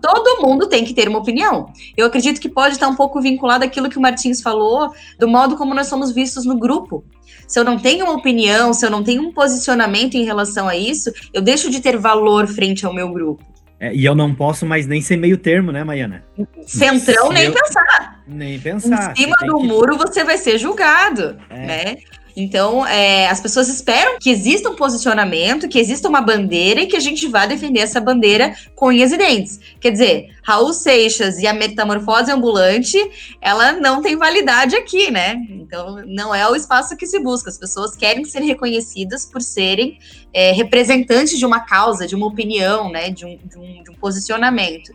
Todo 0.00 0.42
mundo 0.42 0.68
tem 0.68 0.84
que 0.84 0.94
ter 0.94 1.08
uma 1.08 1.18
opinião. 1.18 1.72
Eu 1.96 2.06
acredito 2.06 2.40
que 2.40 2.48
pode 2.48 2.74
estar 2.74 2.88
um 2.88 2.96
pouco 2.96 3.20
vinculado 3.20 3.64
àquilo 3.64 3.88
que 3.88 3.98
o 3.98 4.00
Martins 4.00 4.40
falou, 4.40 4.92
do 5.18 5.28
modo 5.28 5.56
como 5.56 5.74
nós 5.74 5.88
somos 5.88 6.12
vistos 6.12 6.44
no 6.44 6.58
grupo 6.58 7.04
se 7.48 7.58
eu 7.58 7.64
não 7.64 7.78
tenho 7.78 8.04
uma 8.04 8.14
opinião, 8.14 8.74
se 8.74 8.84
eu 8.84 8.90
não 8.90 9.02
tenho 9.02 9.22
um 9.22 9.32
posicionamento 9.32 10.14
em 10.14 10.24
relação 10.24 10.68
a 10.68 10.76
isso, 10.76 11.10
eu 11.32 11.40
deixo 11.40 11.70
de 11.70 11.80
ter 11.80 11.96
valor 11.96 12.46
frente 12.46 12.84
ao 12.84 12.92
meu 12.92 13.10
grupo. 13.10 13.42
É, 13.80 13.94
e 13.94 14.04
eu 14.04 14.14
não 14.14 14.34
posso 14.34 14.66
mais 14.66 14.86
nem 14.86 15.00
ser 15.00 15.16
meio 15.16 15.38
termo, 15.38 15.72
né, 15.72 15.82
Maiana? 15.82 16.24
Centrão, 16.66 17.30
nem 17.30 17.44
eu... 17.44 17.52
pensar. 17.52 18.22
Nem 18.26 18.58
pensar. 18.58 19.12
Em 19.12 19.16
cima 19.16 19.36
do 19.46 19.56
que... 19.56 19.66
muro 19.66 19.96
você 19.96 20.24
vai 20.24 20.36
ser 20.36 20.58
julgado, 20.58 21.38
é. 21.48 21.66
né? 21.66 21.96
Então, 22.38 22.86
é, 22.86 23.26
as 23.26 23.40
pessoas 23.40 23.68
esperam 23.68 24.16
que 24.20 24.30
exista 24.30 24.70
um 24.70 24.76
posicionamento, 24.76 25.68
que 25.68 25.76
exista 25.76 26.08
uma 26.08 26.20
bandeira 26.20 26.80
e 26.80 26.86
que 26.86 26.94
a 26.94 27.00
gente 27.00 27.26
vá 27.26 27.46
defender 27.46 27.80
essa 27.80 28.00
bandeira 28.00 28.54
com 28.76 28.86
unhas 28.86 29.10
e 29.10 29.16
dentes. 29.16 29.58
Quer 29.80 29.90
dizer, 29.90 30.36
Raul 30.44 30.72
Seixas 30.72 31.40
e 31.40 31.48
a 31.48 31.52
metamorfose 31.52 32.30
ambulante, 32.30 32.96
ela 33.40 33.72
não 33.72 34.00
tem 34.00 34.16
validade 34.16 34.76
aqui, 34.76 35.10
né? 35.10 35.34
Então, 35.50 35.96
não 36.06 36.32
é 36.32 36.48
o 36.48 36.54
espaço 36.54 36.96
que 36.96 37.08
se 37.08 37.18
busca. 37.18 37.50
As 37.50 37.58
pessoas 37.58 37.96
querem 37.96 38.24
ser 38.24 38.42
reconhecidas 38.42 39.26
por 39.26 39.42
serem 39.42 39.98
é, 40.32 40.52
representantes 40.52 41.36
de 41.36 41.44
uma 41.44 41.60
causa, 41.60 42.06
de 42.06 42.14
uma 42.14 42.28
opinião, 42.28 42.88
né? 42.88 43.10
De 43.10 43.26
um, 43.26 43.36
de, 43.36 43.58
um, 43.58 43.82
de 43.82 43.90
um 43.90 43.94
posicionamento. 43.94 44.94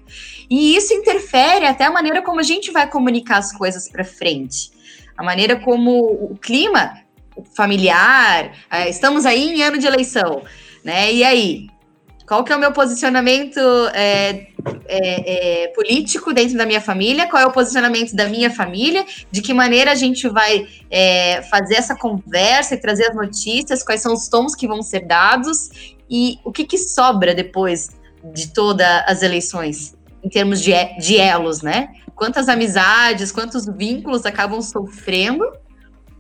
E 0.49 0.77
isso 0.77 0.93
interfere 0.93 1.65
até 1.65 1.83
a 1.83 1.91
maneira 1.91 2.21
como 2.21 2.39
a 2.39 2.43
gente 2.43 2.71
vai 2.71 2.89
comunicar 2.89 3.39
as 3.39 3.51
coisas 3.51 3.89
para 3.89 4.05
frente. 4.05 4.71
A 5.17 5.23
maneira 5.23 5.57
como 5.59 6.05
o 6.31 6.37
clima 6.41 7.02
familiar, 7.55 8.51
é, 8.69 8.89
estamos 8.89 9.25
aí 9.25 9.55
em 9.55 9.63
ano 9.63 9.77
de 9.77 9.87
eleição, 9.87 10.43
né? 10.83 11.11
E 11.11 11.23
aí? 11.23 11.67
Qual 12.27 12.43
que 12.43 12.53
é 12.53 12.55
o 12.55 12.59
meu 12.59 12.71
posicionamento 12.71 13.59
é, 13.93 14.47
é, 14.87 15.63
é, 15.63 15.67
político 15.69 16.33
dentro 16.33 16.57
da 16.57 16.65
minha 16.65 16.79
família? 16.79 17.27
Qual 17.27 17.41
é 17.41 17.45
o 17.45 17.51
posicionamento 17.51 18.15
da 18.15 18.27
minha 18.29 18.49
família? 18.49 19.05
De 19.29 19.41
que 19.41 19.53
maneira 19.53 19.91
a 19.91 19.95
gente 19.95 20.27
vai 20.29 20.65
é, 20.89 21.41
fazer 21.43 21.75
essa 21.75 21.95
conversa 21.95 22.75
e 22.75 22.77
trazer 22.77 23.09
as 23.09 23.15
notícias? 23.15 23.83
Quais 23.83 24.01
são 24.01 24.13
os 24.13 24.29
tons 24.29 24.55
que 24.55 24.67
vão 24.67 24.81
ser 24.81 25.01
dados? 25.01 25.69
E 26.09 26.39
o 26.45 26.51
que, 26.51 26.63
que 26.63 26.77
sobra 26.77 27.35
depois 27.35 27.89
de 28.33 28.53
todas 28.53 29.03
as 29.05 29.21
eleições? 29.21 29.93
Em 30.23 30.29
termos 30.29 30.61
de, 30.61 30.71
de 30.99 31.17
elos, 31.17 31.61
né? 31.61 31.89
Quantas 32.15 32.47
amizades, 32.47 33.33
quantos 33.33 33.65
vínculos 33.65 34.25
acabam 34.25 34.61
sofrendo 34.61 35.45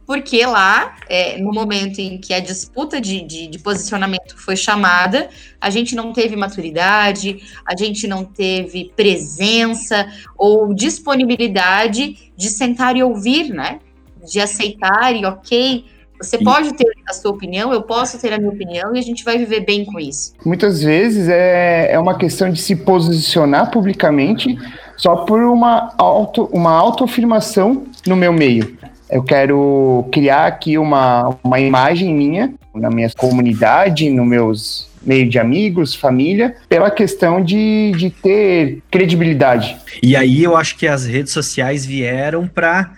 porque 0.05 0.45
lá, 0.45 0.95
é, 1.07 1.37
no 1.37 1.51
momento 1.53 1.99
em 1.99 2.17
que 2.17 2.33
a 2.33 2.39
disputa 2.39 2.99
de, 2.99 3.21
de, 3.21 3.47
de, 3.47 3.59
posicionamento 3.59 4.37
foi 4.37 4.55
chamada, 4.55 5.29
a 5.59 5.69
gente 5.69 5.95
não 5.95 6.11
teve 6.11 6.35
maturidade, 6.35 7.41
a 7.65 7.75
gente 7.75 8.07
não 8.07 8.25
teve 8.25 8.91
presença 8.95 10.07
ou 10.37 10.73
disponibilidade 10.73 12.31
de 12.35 12.49
sentar 12.49 12.95
e 12.97 13.03
ouvir, 13.03 13.53
né? 13.53 13.79
De 14.29 14.39
aceitar 14.39 15.15
e 15.15 15.25
ok. 15.25 15.85
Você 16.21 16.37
Sim. 16.37 16.43
pode 16.43 16.73
ter 16.73 16.87
a 17.09 17.13
sua 17.13 17.31
opinião, 17.31 17.73
eu 17.73 17.81
posso 17.81 18.19
ter 18.19 18.31
a 18.31 18.37
minha 18.37 18.51
opinião 18.51 18.95
e 18.95 18.99
a 18.99 19.01
gente 19.01 19.25
vai 19.25 19.37
viver 19.37 19.61
bem 19.61 19.83
com 19.83 19.99
isso. 19.99 20.33
Muitas 20.45 20.81
vezes 20.81 21.27
é, 21.27 21.91
é 21.91 21.99
uma 21.99 22.17
questão 22.17 22.49
de 22.49 22.61
se 22.61 22.75
posicionar 22.77 23.71
publicamente 23.71 24.57
só 24.95 25.17
por 25.25 25.41
uma, 25.41 25.93
auto, 25.97 26.45
uma 26.53 26.71
autoafirmação 26.71 27.83
no 28.07 28.15
meu 28.15 28.31
meio. 28.31 28.77
Eu 29.09 29.23
quero 29.23 30.07
criar 30.11 30.47
aqui 30.47 30.77
uma, 30.77 31.37
uma 31.43 31.59
imagem 31.59 32.13
minha, 32.13 32.53
na 32.73 32.89
minha 32.89 33.09
comunidade, 33.11 34.09
no 34.09 34.25
meus 34.25 34.91
meio 35.01 35.29
de 35.29 35.37
amigos, 35.37 35.93
família, 35.93 36.55
pela 36.69 36.89
questão 36.89 37.43
de, 37.43 37.91
de 37.97 38.09
ter 38.09 38.81
credibilidade. 38.89 39.75
E 40.01 40.15
aí 40.15 40.43
eu 40.43 40.55
acho 40.55 40.77
que 40.77 40.87
as 40.87 41.05
redes 41.05 41.33
sociais 41.33 41.85
vieram 41.85 42.47
para 42.47 42.93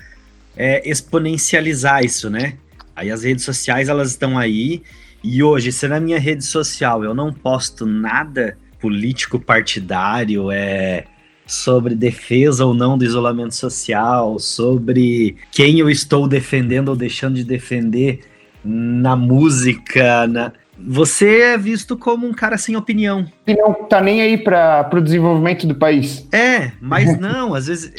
é, 0.55 0.87
exponencializar 0.87 2.03
isso, 2.03 2.29
né? 2.29 2.53
Aí 2.95 3.11
as 3.11 3.23
redes 3.23 3.43
sociais 3.43 3.89
elas 3.89 4.11
estão 4.11 4.37
aí 4.37 4.83
e 5.27 5.41
hoje, 5.41 5.71
se 5.71 5.87
na 5.87 5.99
minha 5.99 6.19
rede 6.19 6.45
social 6.45 7.03
eu 7.03 7.15
não 7.15 7.33
posto 7.33 7.83
nada 7.83 8.55
político 8.79 9.39
partidário, 9.39 10.51
é 10.51 11.05
sobre 11.45 11.95
defesa 11.95 12.65
ou 12.65 12.73
não 12.73 12.97
do 12.97 13.05
isolamento 13.05 13.55
social, 13.55 14.39
sobre 14.39 15.35
quem 15.51 15.79
eu 15.79 15.89
estou 15.89 16.27
defendendo 16.27 16.89
ou 16.89 16.95
deixando 16.95 17.35
de 17.35 17.43
defender 17.43 18.21
na 18.63 19.15
música, 19.15 20.25
na... 20.27 20.51
Você 20.77 21.39
é 21.39 21.57
visto 21.57 21.97
como 21.97 22.27
um 22.27 22.33
cara 22.33 22.57
sem 22.57 22.75
opinião. 22.75 23.25
E 23.47 23.55
não 23.55 23.73
tá 23.73 24.01
nem 24.01 24.21
aí 24.21 24.37
para 24.37 24.89
o 24.93 24.99
desenvolvimento 24.99 25.65
do 25.65 25.73
país. 25.73 26.27
É, 26.33 26.73
mas 26.81 27.15
não, 27.19 27.53
às 27.53 27.67
vezes 27.67 27.93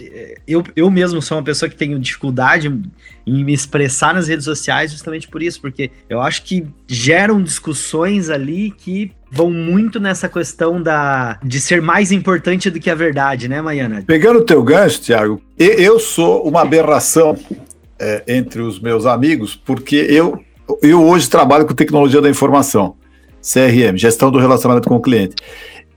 eu, 0.47 0.63
eu 0.75 0.91
mesmo 0.91 1.23
sou 1.23 1.39
uma 1.39 1.45
pessoa 1.45 1.71
que 1.71 1.77
tenho 1.77 1.99
dificuldade 1.99 2.69
em 3.27 3.45
me 3.45 3.55
expressar 3.55 4.13
nas 4.13 4.29
redes 4.29 4.45
sociais 4.45 4.93
justamente 4.93 5.27
por 5.27 5.43
isso, 5.43 5.59
porque 5.59 5.91
eu 6.09 6.21
acho 6.21 6.43
que 6.43 6.67
geram 6.87 7.43
discussões 7.43 8.29
ali 8.29 8.71
que 8.71 9.11
vão 9.31 9.51
muito 9.51 9.99
nessa 9.99 10.29
questão 10.29 10.81
da 10.83 11.39
de 11.43 11.61
ser 11.61 11.83
mais 11.83 12.13
importante 12.13 12.71
do 12.71 12.79
que 12.79 12.91
a 12.91 12.95
verdade, 12.95 13.49
né, 13.49 13.61
Maiana? 13.61 14.03
Pegando 14.07 14.41
o 14.41 14.45
teu 14.45 14.63
gancho, 14.63 15.01
Thiago, 15.01 15.41
eu 15.59 15.99
sou 15.99 16.47
uma 16.47 16.63
aberração 16.63 17.37
é, 17.99 18.23
entre 18.27 18.61
os 18.63 18.81
meus 18.81 19.07
amigos, 19.07 19.55
porque 19.55 19.97
eu, 19.97 20.41
eu 20.83 21.03
hoje 21.03 21.29
trabalho 21.29 21.67
com 21.67 21.75
tecnologia 21.75 22.21
da 22.21 22.31
informação, 22.31 22.95
CRM, 23.41 23.97
gestão 23.97 24.31
do 24.31 24.39
relacionamento 24.39 24.89
com 24.89 24.97
o 24.97 25.01
cliente. 25.01 25.37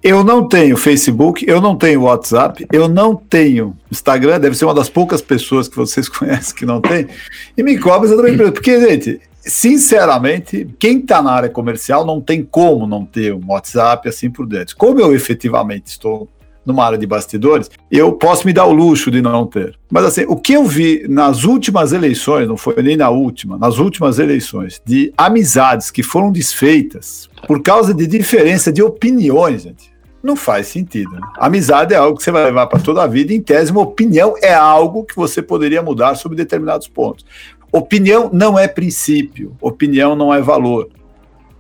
Eu 0.02 0.24
não 0.24 0.48
tenho 0.48 0.78
Facebook, 0.78 1.44
eu 1.46 1.60
não 1.60 1.76
tenho 1.76 2.04
WhatsApp, 2.04 2.66
eu 2.72 2.88
não 2.88 3.16
tenho 3.16 3.76
Instagram, 3.92 4.40
deve 4.40 4.56
ser 4.56 4.64
uma 4.64 4.74
das 4.74 4.90
poucas 4.90 5.22
pessoas 5.22 5.68
que 5.68 5.76
vocês 5.76 6.08
conhecem 6.10 6.56
que 6.56 6.66
não 6.66 6.80
tem, 6.80 7.08
e 7.58 7.62
me 7.62 7.78
cobra 7.78 8.08
exatamente 8.08 8.52
porque, 8.52 8.80
gente, 8.80 9.20
sinceramente, 9.50 10.68
quem 10.80 11.00
está 11.00 11.22
na 11.22 11.32
área 11.32 11.50
comercial 11.50 12.06
não 12.06 12.22
tem 12.22 12.44
como 12.44 12.88
não 12.88 13.06
ter 13.06 13.34
um 13.34 13.42
WhatsApp 13.48 14.08
assim 14.08 14.30
por 14.30 14.46
dentro. 14.46 14.76
Como 14.78 15.00
eu 15.00 15.14
efetivamente 15.14 15.88
estou 15.88 16.30
numa 16.66 16.86
área 16.86 16.98
de 16.98 17.08
bastidores, 17.08 17.70
eu 17.90 18.14
posso 18.14 18.46
me 18.46 18.54
dar 18.54 18.66
o 18.66 18.72
luxo 18.72 19.10
de 19.10 19.22
não 19.22 19.46
ter. 19.46 19.76
Mas 19.92 20.06
assim, 20.06 20.26
o 20.28 20.36
que 20.36 20.54
eu 20.54 20.66
vi 20.66 21.06
nas 21.08 21.44
últimas 21.44 21.92
eleições, 21.94 22.48
não 22.48 22.58
foi 22.58 22.82
nem 22.84 22.96
na 22.96 23.10
última, 23.10 23.58
nas 23.58 23.80
últimas 23.80 24.20
eleições, 24.20 24.82
de 24.86 25.12
amizades 25.18 25.90
que 25.90 26.04
foram 26.04 26.32
desfeitas 26.32 27.30
por 27.48 27.62
causa 27.62 27.94
de 27.94 28.06
diferença 28.06 28.72
de 28.72 28.84
opiniões, 28.84 29.64
gente. 29.64 29.90
Não 30.22 30.36
faz 30.36 30.68
sentido. 30.68 31.12
Né? 31.12 31.22
Amizade 31.38 31.94
é 31.94 31.98
algo 31.98 32.18
que 32.18 32.24
você 32.24 32.32
vai 32.32 32.44
levar 32.44 32.68
para 32.68 32.80
toda 32.80 33.02
a 33.02 33.08
vida. 33.08 33.34
Em 33.34 33.42
tese, 33.42 33.72
uma 33.72 33.82
opinião 33.82 34.36
é 34.42 34.54
algo 34.54 35.06
que 35.06 35.16
você 35.16 35.42
poderia 35.42 35.82
mudar 35.82 36.16
sobre 36.16 36.36
determinados 36.36 36.90
pontos. 36.90 37.26
Opinião 37.72 38.30
não 38.34 38.58
é 38.58 38.68
princípio, 38.68 39.56
opinião 39.62 40.16
não 40.16 40.34
é 40.34 40.42
valor. 40.42 40.90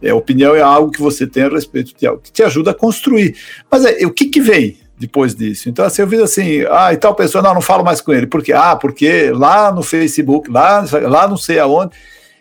É, 0.01 0.13
opinião 0.13 0.55
é 0.55 0.61
algo 0.61 0.91
que 0.91 1.01
você 1.01 1.27
tem 1.27 1.43
a 1.43 1.49
respeito 1.49 1.93
de 1.97 2.07
algo 2.07 2.21
que 2.21 2.31
te 2.31 2.41
ajuda 2.41 2.71
a 2.71 2.73
construir. 2.73 3.35
Mas 3.69 3.85
é, 3.85 4.05
o 4.05 4.11
que, 4.11 4.25
que 4.25 4.39
vem 4.39 4.77
depois 4.97 5.35
disso? 5.35 5.69
Então, 5.69 5.85
assim, 5.85 6.01
eu 6.01 6.07
vi 6.07 6.21
assim, 6.21 6.65
ah, 6.69 6.93
e 6.93 6.97
tal 6.97 7.13
pessoa, 7.13 7.41
não, 7.41 7.53
não 7.53 7.61
falo 7.61 7.83
mais 7.83 8.01
com 8.01 8.13
ele. 8.13 8.25
Por 8.25 8.41
quê? 8.41 8.53
Ah, 8.53 8.75
porque 8.75 9.31
lá 9.31 9.71
no 9.71 9.83
Facebook, 9.83 10.49
lá, 10.49 10.85
lá 11.03 11.27
não 11.27 11.37
sei 11.37 11.59
aonde, 11.59 11.91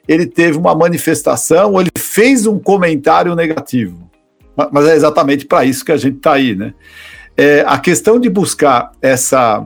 ele 0.06 0.24
teve 0.24 0.56
uma 0.56 0.74
manifestação, 0.74 1.72
ou 1.72 1.80
ele 1.80 1.90
fez 1.98 2.46
um 2.46 2.58
comentário 2.58 3.34
negativo. 3.34 4.08
Mas 4.72 4.86
é 4.86 4.96
exatamente 4.96 5.44
para 5.44 5.64
isso 5.64 5.84
que 5.84 5.92
a 5.92 5.96
gente 5.96 6.16
está 6.16 6.32
aí, 6.32 6.56
né? 6.56 6.74
É, 7.36 7.62
a 7.66 7.78
questão 7.78 8.18
de 8.18 8.28
buscar 8.28 8.90
essa, 9.00 9.64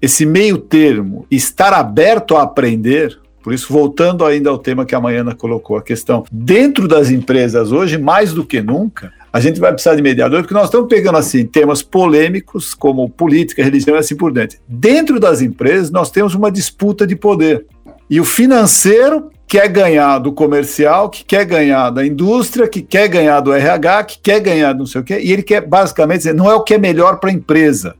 esse 0.00 0.26
meio 0.26 0.58
termo, 0.58 1.26
estar 1.30 1.72
aberto 1.72 2.36
a 2.36 2.42
aprender, 2.42 3.20
por 3.42 3.52
isso, 3.52 3.72
voltando 3.72 4.24
ainda 4.24 4.48
ao 4.50 4.58
tema 4.58 4.86
que 4.86 4.94
a 4.94 5.00
Maiana 5.00 5.34
colocou, 5.34 5.76
a 5.76 5.82
questão 5.82 6.24
dentro 6.30 6.86
das 6.86 7.10
empresas 7.10 7.72
hoje, 7.72 7.98
mais 7.98 8.32
do 8.32 8.46
que 8.46 8.62
nunca, 8.62 9.12
a 9.32 9.40
gente 9.40 9.58
vai 9.58 9.72
precisar 9.72 9.96
de 9.96 10.02
mediador, 10.02 10.42
porque 10.42 10.54
nós 10.54 10.64
estamos 10.64 10.88
pegando 10.88 11.18
assim 11.18 11.44
temas 11.46 11.82
polêmicos 11.82 12.74
como 12.74 13.08
política, 13.08 13.62
religião 13.62 13.96
e 13.96 13.98
assim 13.98 14.14
por 14.14 14.32
dentro. 14.32 14.58
Dentro 14.68 15.18
das 15.18 15.40
empresas, 15.40 15.90
nós 15.90 16.10
temos 16.10 16.34
uma 16.34 16.52
disputa 16.52 17.06
de 17.06 17.16
poder. 17.16 17.66
E 18.08 18.20
o 18.20 18.24
financeiro 18.24 19.30
quer 19.46 19.68
ganhar 19.68 20.18
do 20.18 20.32
comercial, 20.32 21.10
que 21.10 21.24
quer 21.24 21.44
ganhar 21.44 21.90
da 21.90 22.06
indústria, 22.06 22.68
que 22.68 22.80
quer 22.80 23.08
ganhar 23.08 23.40
do 23.40 23.52
RH, 23.52 24.04
que 24.04 24.18
quer 24.20 24.40
ganhar 24.40 24.72
do 24.72 24.80
não 24.80 24.86
sei 24.86 25.00
o 25.00 25.04
quê, 25.04 25.18
e 25.22 25.32
ele 25.32 25.42
quer 25.42 25.66
basicamente 25.66 26.18
dizer, 26.18 26.34
não 26.34 26.50
é 26.50 26.54
o 26.54 26.62
que 26.62 26.74
é 26.74 26.78
melhor 26.78 27.18
para 27.18 27.30
a 27.30 27.32
empresa, 27.32 27.94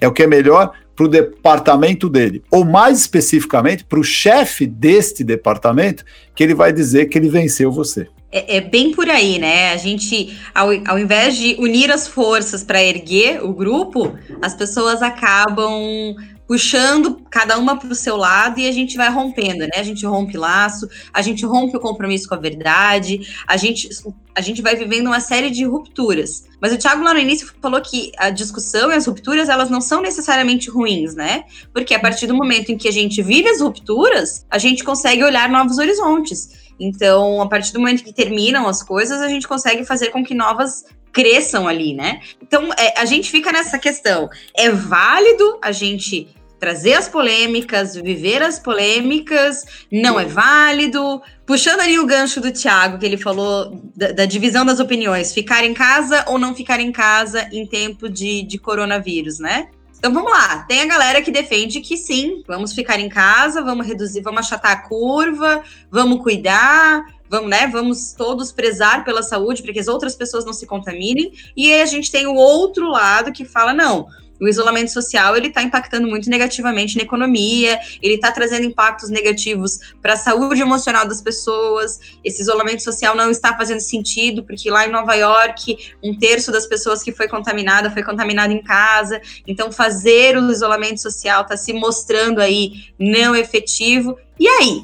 é 0.00 0.08
o 0.08 0.12
que 0.12 0.22
é 0.22 0.26
melhor 0.26 0.72
para 1.00 1.06
o 1.06 1.08
departamento 1.08 2.10
dele, 2.10 2.42
ou 2.50 2.62
mais 2.62 3.00
especificamente 3.00 3.84
para 3.84 3.98
o 3.98 4.04
chefe 4.04 4.66
deste 4.66 5.24
departamento, 5.24 6.04
que 6.34 6.42
ele 6.42 6.52
vai 6.52 6.74
dizer 6.74 7.06
que 7.06 7.16
ele 7.16 7.30
venceu 7.30 7.72
você. 7.72 8.06
É, 8.30 8.58
é, 8.58 8.60
bem 8.60 8.92
por 8.92 9.08
aí, 9.08 9.38
né? 9.38 9.72
A 9.72 9.78
gente, 9.78 10.38
ao, 10.54 10.68
ao 10.86 10.98
invés 10.98 11.36
de 11.36 11.56
unir 11.58 11.90
as 11.90 12.06
forças 12.06 12.62
para 12.62 12.84
erguer 12.84 13.42
o 13.42 13.54
grupo, 13.54 14.14
as 14.42 14.52
pessoas 14.52 15.00
acabam 15.00 16.14
puxando 16.50 17.22
cada 17.30 17.56
uma 17.58 17.78
para 17.78 17.92
o 17.92 17.94
seu 17.94 18.16
lado 18.16 18.58
e 18.58 18.66
a 18.66 18.72
gente 18.72 18.96
vai 18.96 19.08
rompendo, 19.08 19.60
né? 19.60 19.76
A 19.76 19.84
gente 19.84 20.04
rompe 20.04 20.36
laço, 20.36 20.88
a 21.14 21.22
gente 21.22 21.46
rompe 21.46 21.76
o 21.76 21.80
compromisso 21.80 22.28
com 22.28 22.34
a 22.34 22.38
verdade, 22.38 23.20
a 23.46 23.56
gente, 23.56 23.88
a 24.34 24.40
gente 24.40 24.60
vai 24.60 24.74
vivendo 24.74 25.06
uma 25.06 25.20
série 25.20 25.48
de 25.48 25.64
rupturas. 25.64 26.42
Mas 26.60 26.72
o 26.72 26.76
Thiago 26.76 27.04
lá 27.04 27.14
no 27.14 27.20
início 27.20 27.54
falou 27.62 27.80
que 27.80 28.10
a 28.18 28.30
discussão 28.30 28.90
e 28.90 28.94
as 28.96 29.06
rupturas 29.06 29.48
elas 29.48 29.70
não 29.70 29.80
são 29.80 30.02
necessariamente 30.02 30.68
ruins, 30.68 31.14
né? 31.14 31.44
Porque 31.72 31.94
a 31.94 32.00
partir 32.00 32.26
do 32.26 32.34
momento 32.34 32.72
em 32.72 32.76
que 32.76 32.88
a 32.88 32.92
gente 32.92 33.22
vive 33.22 33.48
as 33.48 33.60
rupturas, 33.60 34.44
a 34.50 34.58
gente 34.58 34.82
consegue 34.82 35.22
olhar 35.22 35.48
novos 35.48 35.78
horizontes. 35.78 36.72
Então, 36.80 37.40
a 37.40 37.46
partir 37.46 37.72
do 37.72 37.78
momento 37.78 38.02
que 38.02 38.12
terminam 38.12 38.66
as 38.66 38.82
coisas, 38.82 39.20
a 39.20 39.28
gente 39.28 39.46
consegue 39.46 39.84
fazer 39.84 40.08
com 40.08 40.24
que 40.24 40.34
novas 40.34 40.84
cresçam 41.12 41.68
ali, 41.68 41.94
né? 41.94 42.20
Então, 42.42 42.72
é, 42.76 42.98
a 42.98 43.04
gente 43.04 43.30
fica 43.30 43.52
nessa 43.52 43.78
questão. 43.78 44.28
É 44.52 44.68
válido 44.68 45.60
a 45.62 45.70
gente 45.70 46.28
trazer 46.60 46.92
as 46.92 47.08
polêmicas, 47.08 47.94
viver 47.94 48.42
as 48.42 48.58
polêmicas, 48.58 49.64
não 49.90 50.20
é 50.20 50.26
válido. 50.26 51.22
Puxando 51.46 51.80
ali 51.80 51.98
o 51.98 52.06
gancho 52.06 52.40
do 52.40 52.52
Thiago, 52.52 52.98
que 52.98 53.06
ele 53.06 53.16
falou 53.16 53.80
da, 53.96 54.12
da, 54.12 54.26
divisão 54.26 54.64
das 54.64 54.78
opiniões, 54.78 55.32
ficar 55.32 55.64
em 55.64 55.72
casa 55.72 56.24
ou 56.28 56.38
não 56.38 56.54
ficar 56.54 56.78
em 56.78 56.92
casa 56.92 57.48
em 57.50 57.66
tempo 57.66 58.08
de, 58.08 58.42
de 58.42 58.58
coronavírus, 58.58 59.38
né? 59.38 59.68
Então 59.98 60.14
vamos 60.14 60.30
lá, 60.30 60.62
tem 60.62 60.80
a 60.80 60.86
galera 60.86 61.20
que 61.20 61.30
defende 61.30 61.80
que 61.80 61.94
sim, 61.94 62.42
vamos 62.46 62.72
ficar 62.72 62.98
em 62.98 63.08
casa, 63.08 63.62
vamos 63.62 63.86
reduzir, 63.86 64.22
vamos 64.22 64.40
achatar 64.40 64.72
a 64.72 64.88
curva, 64.88 65.62
vamos 65.90 66.22
cuidar, 66.22 67.04
vamos, 67.28 67.50
né, 67.50 67.66
vamos 67.66 68.12
todos 68.12 68.50
prezar 68.50 69.04
pela 69.04 69.22
saúde 69.22 69.62
para 69.62 69.74
que 69.74 69.78
as 69.78 69.88
outras 69.88 70.16
pessoas 70.16 70.44
não 70.46 70.54
se 70.54 70.66
contaminem. 70.66 71.32
E 71.54 71.70
aí 71.70 71.82
a 71.82 71.86
gente 71.86 72.10
tem 72.10 72.26
o 72.26 72.34
outro 72.34 72.88
lado 72.88 73.30
que 73.30 73.44
fala, 73.44 73.74
não, 73.74 74.06
o 74.40 74.48
isolamento 74.48 74.90
social 74.90 75.36
ele 75.36 75.48
está 75.48 75.62
impactando 75.62 76.08
muito 76.08 76.30
negativamente 76.30 76.96
na 76.96 77.02
economia, 77.02 77.78
ele 78.02 78.14
está 78.14 78.32
trazendo 78.32 78.64
impactos 78.64 79.10
negativos 79.10 79.78
para 80.00 80.14
a 80.14 80.16
saúde 80.16 80.62
emocional 80.62 81.06
das 81.06 81.20
pessoas. 81.20 82.00
Esse 82.24 82.40
isolamento 82.42 82.82
social 82.82 83.14
não 83.14 83.30
está 83.30 83.56
fazendo 83.56 83.80
sentido, 83.80 84.42
porque 84.44 84.70
lá 84.70 84.86
em 84.86 84.90
Nova 84.90 85.14
York, 85.14 85.94
um 86.02 86.16
terço 86.16 86.50
das 86.50 86.66
pessoas 86.66 87.02
que 87.02 87.12
foi 87.12 87.28
contaminada 87.28 87.90
foi 87.90 88.02
contaminada 88.02 88.52
em 88.52 88.62
casa. 88.62 89.20
Então, 89.46 89.70
fazer 89.70 90.36
o 90.36 90.50
isolamento 90.50 91.00
social 91.00 91.42
está 91.42 91.56
se 91.56 91.72
mostrando 91.72 92.40
aí 92.40 92.72
não 92.98 93.36
efetivo. 93.36 94.18
E 94.38 94.48
aí? 94.48 94.82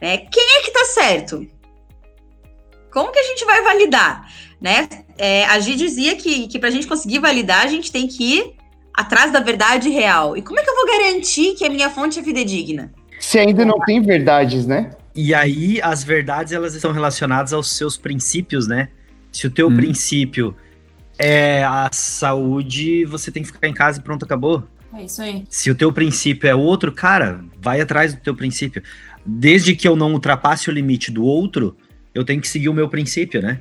É, 0.00 0.18
quem 0.18 0.56
é 0.56 0.62
que 0.62 0.68
está 0.68 0.84
certo? 0.86 1.46
Como 2.90 3.12
que 3.12 3.18
a 3.18 3.22
gente 3.22 3.44
vai 3.44 3.62
validar? 3.62 4.30
Né? 4.60 4.88
É, 5.18 5.44
a 5.44 5.58
Gi 5.60 5.74
dizia 5.74 6.16
que, 6.16 6.48
que 6.48 6.58
para 6.58 6.68
a 6.68 6.72
gente 6.72 6.86
conseguir 6.86 7.18
validar, 7.18 7.64
a 7.64 7.68
gente 7.68 7.92
tem 7.92 8.06
que 8.06 8.55
atrás 8.96 9.30
da 9.30 9.40
verdade 9.40 9.90
real. 9.90 10.36
E 10.36 10.42
como 10.42 10.58
é 10.58 10.64
que 10.64 10.70
eu 10.70 10.74
vou 10.74 10.86
garantir 10.86 11.54
que 11.54 11.64
a 11.64 11.68
minha 11.68 11.90
fonte 11.90 12.18
é 12.18 12.22
fidedigna? 12.22 12.92
Se 13.20 13.38
ainda 13.38 13.64
não 13.64 13.78
tem 13.80 14.00
verdades, 14.00 14.66
né? 14.66 14.90
E 15.14 15.34
aí, 15.34 15.80
as 15.82 16.02
verdades, 16.02 16.52
elas 16.52 16.74
estão 16.74 16.92
relacionadas 16.92 17.52
aos 17.52 17.70
seus 17.70 17.96
princípios, 17.96 18.66
né? 18.66 18.88
Se 19.30 19.46
o 19.46 19.50
teu 19.50 19.68
hum. 19.68 19.76
princípio 19.76 20.54
é 21.18 21.64
a 21.64 21.88
saúde, 21.92 23.04
você 23.04 23.30
tem 23.30 23.42
que 23.42 23.50
ficar 23.50 23.68
em 23.68 23.74
casa 23.74 23.98
e 23.98 24.02
pronto, 24.02 24.24
acabou. 24.24 24.64
É 24.94 25.04
isso 25.04 25.22
aí. 25.22 25.44
Se 25.48 25.70
o 25.70 25.74
teu 25.74 25.92
princípio 25.92 26.48
é 26.48 26.54
outro, 26.54 26.92
cara, 26.92 27.44
vai 27.60 27.80
atrás 27.80 28.14
do 28.14 28.20
teu 28.20 28.34
princípio. 28.34 28.82
Desde 29.24 29.74
que 29.74 29.86
eu 29.86 29.96
não 29.96 30.12
ultrapasse 30.12 30.70
o 30.70 30.72
limite 30.72 31.10
do 31.10 31.24
outro, 31.24 31.76
eu 32.14 32.24
tenho 32.24 32.40
que 32.40 32.48
seguir 32.48 32.68
o 32.68 32.74
meu 32.74 32.88
princípio, 32.88 33.42
né? 33.42 33.60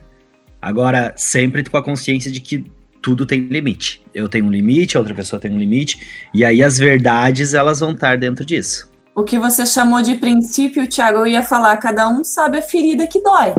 Agora, 0.61 1.13
sempre 1.15 1.63
com 1.63 1.77
a 1.77 1.83
consciência 1.83 2.31
de 2.31 2.39
que 2.39 2.65
tudo 3.05 3.23
tem 3.23 3.41
limite. 3.41 4.01
Eu 4.15 4.27
tenho 4.27 4.45
um 4.45 4.49
limite, 4.49 4.97
a 4.97 4.99
outra 4.99 5.13
pessoa 5.13 5.39
tem 5.39 5.51
um 5.51 5.59
limite, 5.59 6.27
e 6.33 6.43
aí 6.43 6.63
as 6.63 6.79
verdades 6.79 7.53
elas 7.53 7.79
vão 7.79 7.91
estar 7.91 8.17
dentro 8.17 8.43
disso. 8.43 8.89
O 9.13 9.23
que 9.23 9.37
você 9.37 9.63
chamou 9.63 10.01
de 10.01 10.15
princípio, 10.15 10.87
Thiago, 10.87 11.19
eu 11.19 11.27
ia 11.27 11.43
falar, 11.43 11.77
cada 11.77 12.09
um 12.09 12.23
sabe 12.23 12.57
a 12.57 12.63
ferida 12.63 13.05
que 13.05 13.21
dói, 13.21 13.53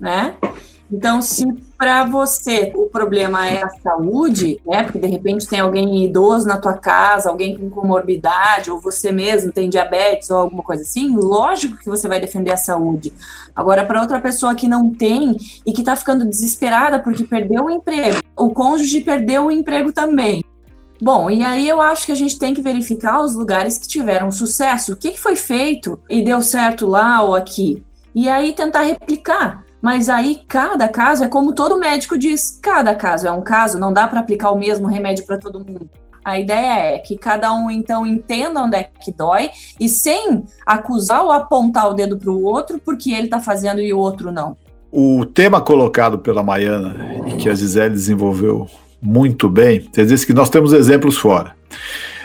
né? 0.00 0.34
Então, 0.90 1.20
se 1.20 1.46
para 1.76 2.04
você 2.04 2.72
o 2.74 2.86
problema 2.86 3.46
é 3.46 3.62
a 3.62 3.68
saúde, 3.68 4.58
né? 4.66 4.82
Porque 4.82 4.98
de 4.98 5.06
repente 5.06 5.46
tem 5.46 5.60
alguém 5.60 6.04
idoso 6.04 6.46
na 6.46 6.56
tua 6.56 6.72
casa, 6.72 7.28
alguém 7.28 7.56
com 7.56 7.68
comorbidade, 7.68 8.70
ou 8.70 8.80
você 8.80 9.12
mesmo 9.12 9.52
tem 9.52 9.68
diabetes 9.68 10.30
ou 10.30 10.38
alguma 10.38 10.62
coisa 10.62 10.82
assim, 10.82 11.14
lógico 11.14 11.76
que 11.76 11.88
você 11.88 12.08
vai 12.08 12.18
defender 12.18 12.52
a 12.52 12.56
saúde. 12.56 13.12
Agora, 13.54 13.84
para 13.84 14.00
outra 14.00 14.20
pessoa 14.20 14.54
que 14.54 14.66
não 14.66 14.90
tem 14.90 15.36
e 15.64 15.72
que 15.72 15.82
está 15.82 15.94
ficando 15.94 16.24
desesperada 16.24 16.98
porque 16.98 17.24
perdeu 17.24 17.66
o 17.66 17.70
emprego, 17.70 18.18
o 18.34 18.50
cônjuge 18.50 19.02
perdeu 19.02 19.46
o 19.46 19.50
emprego 19.52 19.92
também. 19.92 20.42
Bom, 21.00 21.30
e 21.30 21.44
aí 21.44 21.68
eu 21.68 21.80
acho 21.80 22.06
que 22.06 22.12
a 22.12 22.16
gente 22.16 22.38
tem 22.38 22.52
que 22.52 22.62
verificar 22.62 23.20
os 23.20 23.34
lugares 23.36 23.78
que 23.78 23.86
tiveram 23.86 24.32
sucesso, 24.32 24.94
o 24.94 24.96
que, 24.96 25.12
que 25.12 25.20
foi 25.20 25.36
feito 25.36 26.00
e 26.10 26.22
deu 26.22 26.42
certo 26.42 26.86
lá 26.86 27.22
ou 27.22 27.36
aqui, 27.36 27.84
e 28.12 28.28
aí 28.28 28.52
tentar 28.52 28.82
replicar. 28.82 29.67
Mas 29.80 30.08
aí 30.08 30.40
cada 30.48 30.88
caso 30.88 31.24
é 31.24 31.28
como 31.28 31.54
todo 31.54 31.78
médico 31.78 32.18
diz, 32.18 32.58
cada 32.60 32.94
caso 32.94 33.26
é 33.26 33.32
um 33.32 33.42
caso, 33.42 33.78
não 33.78 33.92
dá 33.92 34.08
para 34.08 34.20
aplicar 34.20 34.50
o 34.50 34.58
mesmo 34.58 34.86
remédio 34.86 35.24
para 35.24 35.38
todo 35.38 35.60
mundo. 35.60 35.88
A 36.24 36.38
ideia 36.38 36.94
é 36.94 36.98
que 36.98 37.16
cada 37.16 37.54
um 37.54 37.70
então 37.70 38.06
entenda 38.06 38.62
onde 38.62 38.76
é 38.76 38.82
que 38.82 39.12
dói 39.12 39.50
e 39.80 39.88
sem 39.88 40.44
acusar 40.66 41.22
ou 41.22 41.32
apontar 41.32 41.88
o 41.88 41.94
dedo 41.94 42.18
para 42.18 42.30
o 42.30 42.44
outro 42.44 42.78
porque 42.84 43.12
ele 43.12 43.26
está 43.26 43.40
fazendo 43.40 43.80
e 43.80 43.92
o 43.92 43.98
outro 43.98 44.30
não. 44.30 44.56
O 44.90 45.24
tema 45.24 45.60
colocado 45.60 46.18
pela 46.18 46.42
Maiana 46.42 46.96
e 47.28 47.36
que 47.36 47.48
a 47.48 47.54
Gisele 47.54 47.94
desenvolveu 47.94 48.68
muito 49.00 49.48
bem, 49.48 49.88
você 49.90 50.04
disse 50.04 50.26
que 50.26 50.34
nós 50.34 50.50
temos 50.50 50.72
exemplos 50.72 51.16
fora. 51.16 51.54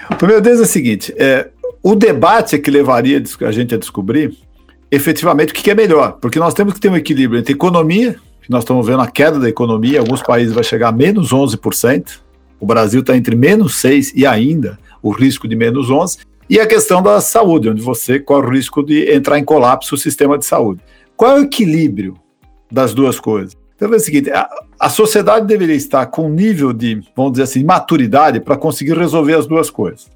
O 0.09 0.15
primeiro 0.15 0.41
deles 0.41 0.59
é 0.59 0.63
o 0.63 0.67
seguinte: 0.67 1.13
é, 1.17 1.49
o 1.81 1.95
debate 1.95 2.55
é 2.55 2.59
que 2.59 2.71
levaria 2.71 3.21
a 3.41 3.51
gente 3.51 3.75
a 3.75 3.77
descobrir 3.77 4.37
efetivamente 4.93 5.51
o 5.51 5.56
que 5.56 5.71
é 5.71 5.73
melhor, 5.73 6.19
porque 6.21 6.38
nós 6.38 6.53
temos 6.53 6.75
que 6.75 6.79
ter 6.79 6.89
um 6.89 6.95
equilíbrio 6.95 7.39
entre 7.39 7.51
economia, 7.51 8.15
que 8.39 8.51
nós 8.51 8.63
estamos 8.63 8.86
vendo 8.86 9.01
a 9.01 9.08
queda 9.08 9.39
da 9.39 9.49
economia, 9.49 9.99
alguns 9.99 10.21
países 10.21 10.53
vai 10.53 10.63
chegar 10.63 10.89
a 10.89 10.91
menos 10.91 11.32
11%, 11.32 12.19
o 12.60 12.65
Brasil 12.65 13.01
está 13.01 13.17
entre 13.17 13.36
menos 13.36 13.73
6% 13.82 14.12
e 14.15 14.23
ainda 14.27 14.77
o 15.01 15.10
risco 15.10 15.47
de 15.47 15.56
menos 15.56 15.89
11%, 15.89 16.19
e 16.47 16.60
a 16.60 16.67
questão 16.67 17.01
da 17.01 17.19
saúde, 17.19 17.69
onde 17.69 17.82
você 17.82 18.19
corre 18.19 18.45
o 18.45 18.51
risco 18.51 18.84
de 18.84 19.12
entrar 19.12 19.39
em 19.39 19.43
colapso 19.43 19.95
o 19.95 19.97
sistema 19.97 20.38
de 20.38 20.45
saúde. 20.45 20.82
Qual 21.17 21.38
é 21.38 21.39
o 21.39 21.43
equilíbrio 21.45 22.15
das 22.71 22.93
duas 22.93 23.19
coisas? 23.19 23.58
Então 23.75 23.91
é 23.91 23.95
o 23.95 23.99
seguinte, 23.99 24.29
a, 24.29 24.47
a 24.79 24.89
sociedade 24.89 25.47
deveria 25.47 25.75
estar 25.75 26.06
com 26.06 26.27
um 26.27 26.29
nível 26.29 26.71
de, 26.71 27.01
vamos 27.15 27.32
dizer 27.32 27.43
assim, 27.43 27.63
maturidade 27.63 28.39
para 28.39 28.56
conseguir 28.56 28.95
resolver 28.95 29.34
as 29.34 29.47
duas 29.47 29.71
coisas. 29.71 30.08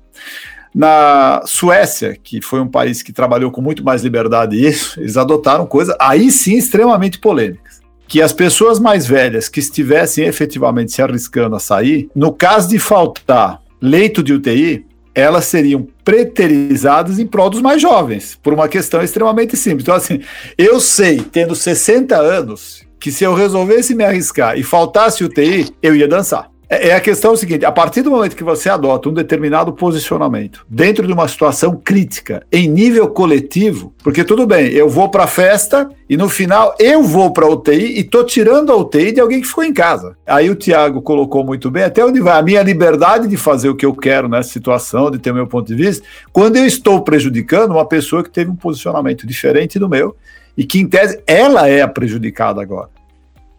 Na 0.74 1.42
Suécia, 1.46 2.18
que 2.22 2.42
foi 2.42 2.60
um 2.60 2.68
país 2.68 3.02
que 3.02 3.14
trabalhou 3.14 3.52
com 3.52 3.62
muito 3.62 3.84
mais 3.84 4.04
liberdade 4.04 4.64
isso, 4.64 5.00
eles 5.00 5.18
adotaram 5.18 5.66
coisas 5.66 5.96
aí 6.00 6.32
sim 6.32 6.58
extremamente 6.58 7.20
polêmicas. 7.20 7.82
Que 8.08 8.22
as 8.22 8.32
pessoas 8.32 8.80
mais 8.80 9.06
velhas 9.06 9.50
que 9.50 9.60
estivessem 9.60 10.26
efetivamente 10.26 10.92
se 10.92 11.02
arriscando 11.02 11.56
a 11.56 11.60
sair, 11.60 12.10
no 12.16 12.32
caso 12.32 12.70
de 12.70 12.80
faltar 12.80 13.62
leito 13.82 14.24
de 14.24 14.34
UTI, 14.34 14.86
elas 15.14 15.46
seriam 15.46 15.88
preterizadas 16.06 17.18
em 17.18 17.26
prol 17.26 17.50
dos 17.50 17.62
mais 17.62 17.82
jovens, 17.82 18.38
por 18.42 18.54
uma 18.54 18.68
questão 18.68 19.02
extremamente 19.02 19.58
simples. 19.58 19.84
Então, 19.84 19.96
assim, 19.96 20.22
eu 20.58 20.80
sei, 20.80 21.20
tendo 21.20 21.56
60 21.56 22.16
anos, 22.16 22.86
que 23.00 23.12
se 23.12 23.24
eu 23.24 23.34
resolvesse 23.34 23.96
me 23.96 24.04
arriscar 24.04 24.58
e 24.58 24.64
faltasse 24.64 25.24
UTI, 25.24 25.70
eu 25.82 25.96
ia 25.96 26.08
dançar. 26.08 26.50
É, 26.70 26.90
é 26.90 26.96
a 26.96 27.00
questão 27.00 27.36
seguinte: 27.36 27.66
a 27.66 27.72
partir 27.72 28.02
do 28.02 28.12
momento 28.12 28.36
que 28.36 28.44
você 28.44 28.70
adota 28.70 29.10
um 29.10 29.14
determinado 29.14 29.72
posicionamento 29.74 30.66
dentro 30.70 31.08
de 31.08 31.14
uma 31.14 31.28
situação 31.28 31.80
crítica, 31.84 32.46
em 32.52 32.68
nível 32.68 33.08
coletivo, 33.08 33.94
porque 34.04 34.24
tudo 34.24 34.46
bem, 34.46 34.68
eu 34.68 34.90
vou 34.90 35.10
para 35.10 35.24
a 35.24 35.28
festa 35.28 35.90
e 36.10 36.18
no 36.18 36.30
final 36.30 36.76
eu 36.80 37.04
vou 37.04 37.32
para 37.32 37.46
a 37.46 37.50
UTI 37.50 38.00
e 38.00 38.04
tô 38.04 38.24
tirando 38.24 38.72
a 38.72 38.76
UTI 38.76 39.14
de 39.14 39.20
alguém 39.20 39.42
que 39.42 39.48
ficou 39.48 39.64
em 39.64 39.74
casa. 39.74 40.18
Aí 40.26 40.50
o 40.50 40.56
Tiago 40.56 41.02
colocou 41.02 41.44
muito 41.44 41.72
bem, 41.72 41.84
até 41.84 42.04
onde 42.06 42.20
vai 42.20 42.38
a 42.38 42.42
minha 42.42 42.62
liberdade 42.64 43.28
de 43.28 43.38
fazer 43.38 43.70
o 43.70 43.76
que 43.76 43.86
eu 43.86 43.94
quero 43.94 44.28
nessa 44.28 44.50
situação, 44.50 45.10
de 45.10 45.20
ter 45.20 45.32
o 45.32 45.36
meu 45.36 45.48
ponto 45.48 45.68
de 45.68 45.76
vista, 45.76 46.06
quando 46.32 46.58
eu 46.58 46.66
estou 46.66 47.02
prejudicando 47.02 47.72
uma 47.72 47.86
pessoa 47.86 48.24
que 48.24 48.30
teve 48.30 48.52
um 48.52 48.56
posicionamento 48.56 49.26
diferente 49.26 49.80
do 49.80 49.90
meu 49.90 50.16
e 50.58 50.66
que, 50.66 50.80
em 50.80 50.88
tese, 50.88 51.22
ela 51.28 51.68
é 51.68 51.82
a 51.82 51.88
prejudicada 51.88 52.62
agora. 52.62 52.97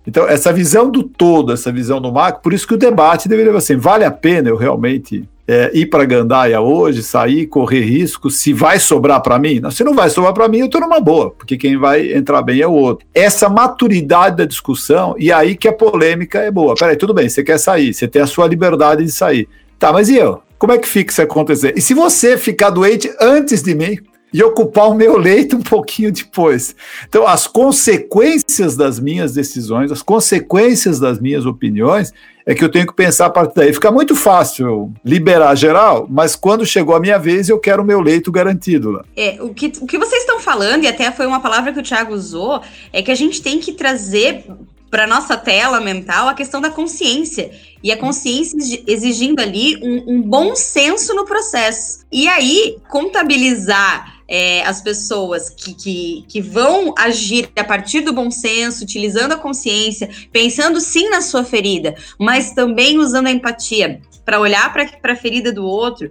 Então, 0.08 0.26
essa 0.26 0.50
visão 0.50 0.90
do 0.90 1.02
todo, 1.02 1.52
essa 1.52 1.70
visão 1.70 2.00
do 2.00 2.10
macro, 2.10 2.40
por 2.40 2.54
isso 2.54 2.66
que 2.66 2.72
o 2.72 2.78
debate 2.78 3.28
deveria 3.28 3.52
ser 3.52 3.58
assim: 3.58 3.76
vale 3.76 4.06
a 4.06 4.10
pena 4.10 4.48
eu 4.48 4.56
realmente 4.56 5.28
é, 5.46 5.70
ir 5.74 5.84
para 5.84 6.06
Gandaia 6.06 6.58
hoje, 6.62 7.02
sair, 7.02 7.46
correr 7.46 7.82
risco, 7.82 8.30
se 8.30 8.54
vai 8.54 8.78
sobrar 8.78 9.20
para 9.20 9.38
mim? 9.38 9.60
Não, 9.60 9.70
se 9.70 9.84
não 9.84 9.94
vai 9.94 10.08
sobrar 10.08 10.32
para 10.32 10.48
mim, 10.48 10.60
eu 10.60 10.64
estou 10.66 10.80
numa 10.80 10.98
boa, 10.98 11.30
porque 11.32 11.58
quem 11.58 11.76
vai 11.76 12.10
entrar 12.10 12.40
bem 12.40 12.58
é 12.62 12.66
o 12.66 12.72
outro. 12.72 13.06
Essa 13.14 13.50
maturidade 13.50 14.38
da 14.38 14.46
discussão, 14.46 15.14
e 15.18 15.30
aí 15.30 15.54
que 15.54 15.68
a 15.68 15.74
polêmica 15.74 16.38
é 16.38 16.50
boa. 16.50 16.74
Peraí, 16.74 16.96
tudo 16.96 17.12
bem, 17.12 17.28
você 17.28 17.44
quer 17.44 17.58
sair, 17.58 17.92
você 17.92 18.08
tem 18.08 18.22
a 18.22 18.26
sua 18.26 18.46
liberdade 18.46 19.04
de 19.04 19.12
sair. 19.12 19.46
Tá, 19.78 19.92
mas 19.92 20.08
e 20.08 20.16
eu? 20.16 20.40
Como 20.58 20.72
é 20.72 20.78
que 20.78 20.88
fica 20.88 21.12
isso 21.12 21.20
acontecer? 21.20 21.74
E 21.76 21.82
se 21.82 21.92
você 21.92 22.38
ficar 22.38 22.70
doente 22.70 23.12
antes 23.20 23.62
de 23.62 23.74
mim? 23.74 23.98
E 24.32 24.42
ocupar 24.42 24.88
o 24.90 24.94
meu 24.94 25.16
leito 25.16 25.56
um 25.56 25.62
pouquinho 25.62 26.12
depois. 26.12 26.74
Então, 27.08 27.26
as 27.26 27.46
consequências 27.46 28.76
das 28.76 29.00
minhas 29.00 29.32
decisões, 29.32 29.90
as 29.90 30.02
consequências 30.02 31.00
das 31.00 31.18
minhas 31.20 31.46
opiniões, 31.46 32.12
é 32.44 32.54
que 32.54 32.64
eu 32.64 32.70
tenho 32.70 32.86
que 32.86 32.94
pensar 32.94 33.26
a 33.26 33.30
partir 33.30 33.54
daí. 33.56 33.72
Fica 33.72 33.90
muito 33.90 34.16
fácil 34.16 34.90
liberar 35.04 35.54
geral, 35.54 36.06
mas 36.08 36.34
quando 36.34 36.64
chegou 36.64 36.94
a 36.94 37.00
minha 37.00 37.18
vez, 37.18 37.48
eu 37.48 37.58
quero 37.58 37.82
o 37.82 37.86
meu 37.86 38.00
leito 38.00 38.32
garantido 38.32 38.90
lá. 38.90 39.04
É, 39.14 39.36
o 39.40 39.52
que, 39.52 39.72
o 39.80 39.86
que 39.86 39.98
vocês 39.98 40.22
estão 40.22 40.40
falando, 40.40 40.84
e 40.84 40.86
até 40.86 41.10
foi 41.12 41.26
uma 41.26 41.40
palavra 41.40 41.72
que 41.72 41.80
o 41.80 41.82
Thiago 41.82 42.14
usou, 42.14 42.62
é 42.90 43.02
que 43.02 43.10
a 43.10 43.14
gente 43.14 43.42
tem 43.42 43.58
que 43.58 43.72
trazer 43.72 44.44
para 44.90 45.06
nossa 45.06 45.36
tela 45.36 45.80
mental 45.80 46.28
a 46.28 46.32
questão 46.34 46.60
da 46.60 46.70
consciência 46.70 47.50
e 47.82 47.92
a 47.92 47.96
consciência 47.96 48.82
exigindo 48.86 49.40
ali 49.40 49.76
um, 49.82 50.14
um 50.14 50.22
bom 50.22 50.56
senso 50.56 51.14
no 51.14 51.26
processo. 51.26 52.06
E 52.10 52.26
aí, 52.26 52.78
contabilizar 52.88 54.17
é, 54.28 54.62
as 54.62 54.82
pessoas 54.82 55.48
que, 55.48 55.72
que, 55.72 56.24
que 56.28 56.42
vão 56.42 56.94
agir 56.98 57.50
a 57.56 57.64
partir 57.64 58.02
do 58.02 58.12
bom 58.12 58.30
senso, 58.30 58.84
utilizando 58.84 59.32
a 59.32 59.38
consciência, 59.38 60.10
pensando 60.30 60.80
sim 60.80 61.08
na 61.08 61.22
sua 61.22 61.42
ferida, 61.42 61.94
mas 62.18 62.52
também 62.52 62.98
usando 62.98 63.28
a 63.28 63.32
empatia 63.32 64.02
para 64.26 64.38
olhar 64.38 64.70
para 64.72 65.12
a 65.12 65.16
ferida 65.16 65.50
do 65.50 65.64
outro, 65.64 66.10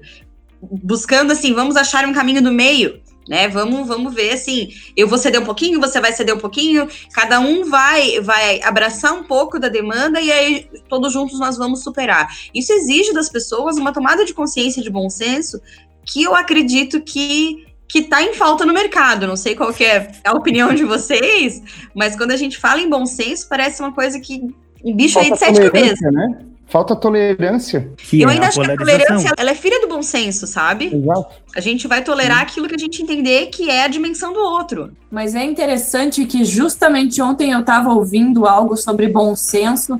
buscando 0.60 1.32
assim, 1.32 1.54
vamos 1.54 1.78
achar 1.78 2.06
um 2.06 2.14
caminho 2.14 2.42
do 2.42 2.52
meio. 2.52 3.06
Né, 3.30 3.50
vamos, 3.50 3.86
vamos 3.86 4.14
ver 4.14 4.32
assim, 4.32 4.70
eu 4.96 5.06
vou 5.06 5.18
ceder 5.18 5.42
um 5.42 5.44
pouquinho, 5.44 5.82
você 5.82 6.00
vai 6.00 6.14
ceder 6.14 6.34
um 6.34 6.40
pouquinho, 6.40 6.88
cada 7.12 7.42
um 7.42 7.66
vai 7.66 8.22
vai 8.22 8.62
abraçar 8.64 9.12
um 9.12 9.26
pouco 9.26 9.60
da 9.60 9.68
demanda 9.68 10.22
e 10.22 10.32
aí 10.32 10.70
todos 10.88 11.12
juntos 11.12 11.38
nós 11.38 11.58
vamos 11.58 11.84
superar. 11.84 12.30
Isso 12.54 12.72
exige 12.72 13.12
das 13.12 13.28
pessoas 13.28 13.76
uma 13.76 13.92
tomada 13.92 14.24
de 14.24 14.34
consciência 14.34 14.82
de 14.82 14.90
bom 14.90 15.10
senso 15.10 15.60
que 16.06 16.24
eu 16.24 16.34
acredito 16.34 17.02
que 17.02 17.67
que 17.88 18.00
está 18.00 18.22
em 18.22 18.34
falta 18.34 18.66
no 18.66 18.74
mercado. 18.74 19.28
Não 19.28 19.36
sei 19.36 19.56
qual 19.56 19.74
é 19.80 20.12
a 20.24 20.34
opinião 20.34 20.74
de 20.74 20.84
vocês, 20.84 21.62
mas 21.96 22.16
quando 22.16 22.32
a 22.32 22.38
gente 22.38 22.58
fala 22.58 22.82
em 22.82 22.90
bom 22.90 23.06
senso, 23.06 23.48
parece 23.48 23.82
uma 23.82 23.94
coisa 23.94 24.20
que 24.20 24.42
um 24.84 24.96
bicho 24.96 25.14
falta 25.14 25.28
aí 25.28 25.32
de 25.32 25.40
sete 25.40 25.72
cabeças. 25.72 26.14
Né? 26.14 26.40
Falta 26.68 26.96
tolerância. 26.96 27.90
Que 27.98 28.22
eu 28.22 28.30
é 28.30 28.34
ainda 28.34 28.46
a 28.46 28.50
acho 28.50 28.60
que 28.60 28.72
a 28.72 28.76
tolerância 28.76 29.32
ela 29.38 29.52
é 29.52 29.56
filha 29.56 29.80
do 29.80 29.88
bom 29.88 30.04
senso, 30.04 30.46
sabe? 30.46 30.94
Exato. 30.94 31.36
A 31.56 31.62
gente 31.62 31.88
vai 31.88 32.04
tolerar 32.04 32.42
aquilo 32.42 32.68
que 32.68 32.76
a 32.76 32.80
gente 32.80 33.02
entender 33.02 33.48
que 33.48 33.70
é 33.70 33.84
a 33.84 33.88
dimensão 33.88 34.34
do 34.34 34.40
outro. 34.40 34.92
Mas 35.10 35.34
é 35.34 35.44
interessante 35.44 36.26
que 36.26 36.44
justamente 36.44 37.22
ontem 37.22 37.52
eu 37.52 37.62
estava 37.62 37.94
ouvindo 37.94 38.46
algo 38.46 38.76
sobre 38.76 39.08
bom 39.08 39.34
senso, 39.34 40.00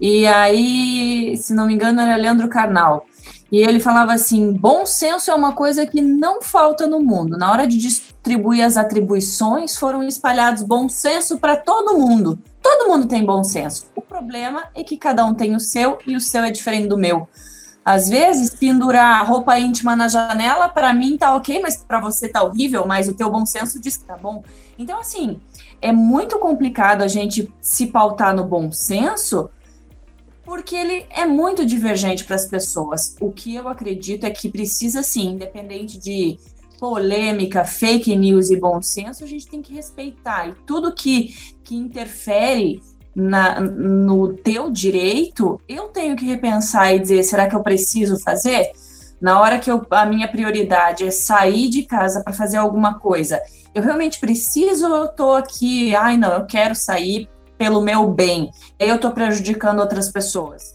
e 0.00 0.26
aí, 0.26 1.36
se 1.36 1.52
não 1.52 1.66
me 1.66 1.74
engano, 1.74 2.00
era 2.00 2.16
Leandro 2.16 2.48
Carnal. 2.48 3.06
E 3.50 3.58
ele 3.58 3.80
falava 3.80 4.12
assim: 4.12 4.52
bom 4.52 4.86
senso 4.86 5.30
é 5.30 5.34
uma 5.34 5.52
coisa 5.52 5.86
que 5.86 6.00
não 6.00 6.40
falta 6.40 6.86
no 6.86 7.00
mundo. 7.00 7.36
Na 7.36 7.50
hora 7.50 7.66
de 7.66 7.76
distribuir 7.76 8.64
as 8.64 8.76
atribuições, 8.76 9.76
foram 9.76 10.02
espalhados 10.02 10.62
bom 10.62 10.88
senso 10.88 11.38
para 11.38 11.56
todo 11.56 11.98
mundo. 11.98 12.38
Todo 12.62 12.88
mundo 12.88 13.06
tem 13.06 13.24
bom 13.24 13.42
senso. 13.42 13.86
O 13.96 14.02
problema 14.02 14.64
é 14.74 14.84
que 14.84 14.96
cada 14.96 15.24
um 15.24 15.34
tem 15.34 15.56
o 15.56 15.60
seu 15.60 15.98
e 16.06 16.14
o 16.14 16.20
seu 16.20 16.44
é 16.44 16.50
diferente 16.50 16.88
do 16.88 16.98
meu. 16.98 17.28
Às 17.84 18.08
vezes, 18.08 18.50
pendurar 18.50 19.26
roupa 19.26 19.58
íntima 19.58 19.96
na 19.96 20.06
janela, 20.06 20.68
para 20.68 20.92
mim 20.92 21.16
tá 21.16 21.34
ok, 21.34 21.60
mas 21.60 21.76
para 21.76 21.98
você 21.98 22.28
tá 22.28 22.42
horrível, 22.42 22.86
mas 22.86 23.08
o 23.08 23.14
teu 23.14 23.30
bom 23.30 23.46
senso 23.46 23.80
diz 23.80 23.96
que 23.96 24.04
tá 24.04 24.16
bom. 24.16 24.44
Então, 24.78 25.00
assim, 25.00 25.40
é 25.80 25.90
muito 25.90 26.38
complicado 26.38 27.02
a 27.02 27.08
gente 27.08 27.52
se 27.60 27.86
pautar 27.86 28.36
no 28.36 28.44
bom 28.44 28.70
senso, 28.70 29.48
porque 30.50 30.74
ele 30.74 31.06
é 31.10 31.24
muito 31.24 31.64
divergente 31.64 32.24
para 32.24 32.34
as 32.34 32.44
pessoas. 32.44 33.14
O 33.20 33.30
que 33.30 33.54
eu 33.54 33.68
acredito 33.68 34.26
é 34.26 34.30
que 34.30 34.48
precisa, 34.48 35.00
sim, 35.00 35.34
independente 35.34 35.96
de 35.96 36.40
polêmica, 36.76 37.64
fake 37.64 38.16
news 38.16 38.50
e 38.50 38.56
bom 38.56 38.82
senso, 38.82 39.22
a 39.22 39.28
gente 39.28 39.46
tem 39.46 39.62
que 39.62 39.72
respeitar. 39.72 40.48
E 40.48 40.54
tudo 40.66 40.92
que, 40.92 41.36
que 41.62 41.76
interfere 41.76 42.82
na, 43.14 43.60
no 43.60 44.32
teu 44.32 44.72
direito, 44.72 45.60
eu 45.68 45.84
tenho 45.84 46.16
que 46.16 46.24
repensar 46.24 46.92
e 46.92 46.98
dizer: 46.98 47.22
será 47.22 47.48
que 47.48 47.54
eu 47.54 47.62
preciso 47.62 48.18
fazer? 48.18 48.72
Na 49.20 49.40
hora 49.40 49.56
que 49.60 49.70
eu, 49.70 49.86
a 49.88 50.04
minha 50.04 50.26
prioridade 50.26 51.04
é 51.04 51.12
sair 51.12 51.68
de 51.68 51.84
casa 51.84 52.24
para 52.24 52.32
fazer 52.32 52.56
alguma 52.56 52.98
coisa, 52.98 53.40
eu 53.72 53.84
realmente 53.84 54.18
preciso 54.18 54.88
ou 54.88 54.96
eu 54.96 55.04
estou 55.04 55.36
aqui, 55.36 55.94
ai 55.94 56.16
não, 56.16 56.32
eu 56.32 56.44
quero 56.44 56.74
sair 56.74 57.28
pelo 57.60 57.82
meu 57.82 58.06
bem, 58.06 58.50
eu 58.78 58.94
estou 58.94 59.10
prejudicando 59.10 59.80
outras 59.80 60.10
pessoas. 60.10 60.72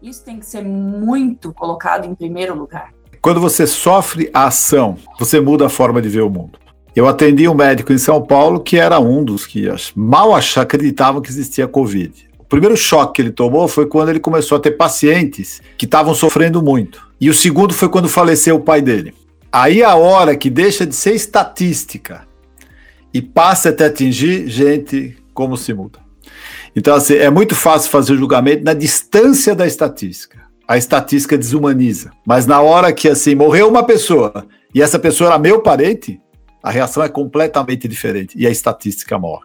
Isso 0.00 0.24
tem 0.24 0.38
que 0.38 0.46
ser 0.46 0.62
muito 0.62 1.52
colocado 1.52 2.04
em 2.04 2.14
primeiro 2.14 2.56
lugar. 2.56 2.94
Quando 3.20 3.40
você 3.40 3.66
sofre 3.66 4.30
a 4.32 4.46
ação, 4.46 4.96
você 5.18 5.40
muda 5.40 5.66
a 5.66 5.68
forma 5.68 6.00
de 6.00 6.08
ver 6.08 6.20
o 6.20 6.30
mundo. 6.30 6.56
Eu 6.94 7.08
atendi 7.08 7.48
um 7.48 7.54
médico 7.54 7.92
em 7.92 7.98
São 7.98 8.22
Paulo 8.22 8.60
que 8.60 8.78
era 8.78 9.00
um 9.00 9.24
dos 9.24 9.44
que 9.44 9.64
mal 9.96 10.32
acreditavam 10.32 11.20
que 11.20 11.28
existia 11.28 11.66
Covid. 11.66 12.30
O 12.38 12.44
primeiro 12.44 12.76
choque 12.76 13.14
que 13.14 13.22
ele 13.22 13.32
tomou 13.32 13.66
foi 13.66 13.86
quando 13.86 14.10
ele 14.10 14.20
começou 14.20 14.58
a 14.58 14.60
ter 14.60 14.76
pacientes 14.76 15.60
que 15.76 15.86
estavam 15.86 16.14
sofrendo 16.14 16.62
muito. 16.62 17.04
E 17.20 17.28
o 17.28 17.34
segundo 17.34 17.74
foi 17.74 17.88
quando 17.88 18.08
faleceu 18.08 18.54
o 18.54 18.62
pai 18.62 18.80
dele. 18.80 19.12
Aí 19.50 19.82
a 19.82 19.96
hora 19.96 20.36
que 20.36 20.48
deixa 20.48 20.86
de 20.86 20.94
ser 20.94 21.16
estatística 21.16 22.28
e 23.12 23.20
passa 23.20 23.70
a 23.70 23.72
te 23.72 23.82
atingir, 23.82 24.46
gente, 24.46 25.16
como 25.34 25.56
se 25.56 25.74
muda. 25.74 26.06
Então, 26.78 26.94
assim, 26.94 27.14
é 27.14 27.28
muito 27.28 27.56
fácil 27.56 27.90
fazer 27.90 28.16
julgamento 28.16 28.62
na 28.62 28.72
distância 28.72 29.52
da 29.52 29.66
estatística. 29.66 30.38
A 30.66 30.78
estatística 30.78 31.36
desumaniza. 31.36 32.12
Mas 32.24 32.46
na 32.46 32.60
hora 32.60 32.92
que, 32.92 33.08
assim, 33.08 33.34
morreu 33.34 33.68
uma 33.68 33.82
pessoa 33.82 34.46
e 34.72 34.80
essa 34.80 34.96
pessoa 34.96 35.30
era 35.30 35.38
meu 35.40 35.60
parente, 35.60 36.20
a 36.62 36.70
reação 36.70 37.02
é 37.02 37.08
completamente 37.08 37.88
diferente 37.88 38.38
e 38.38 38.46
a 38.46 38.50
estatística 38.50 39.18
morre. 39.18 39.42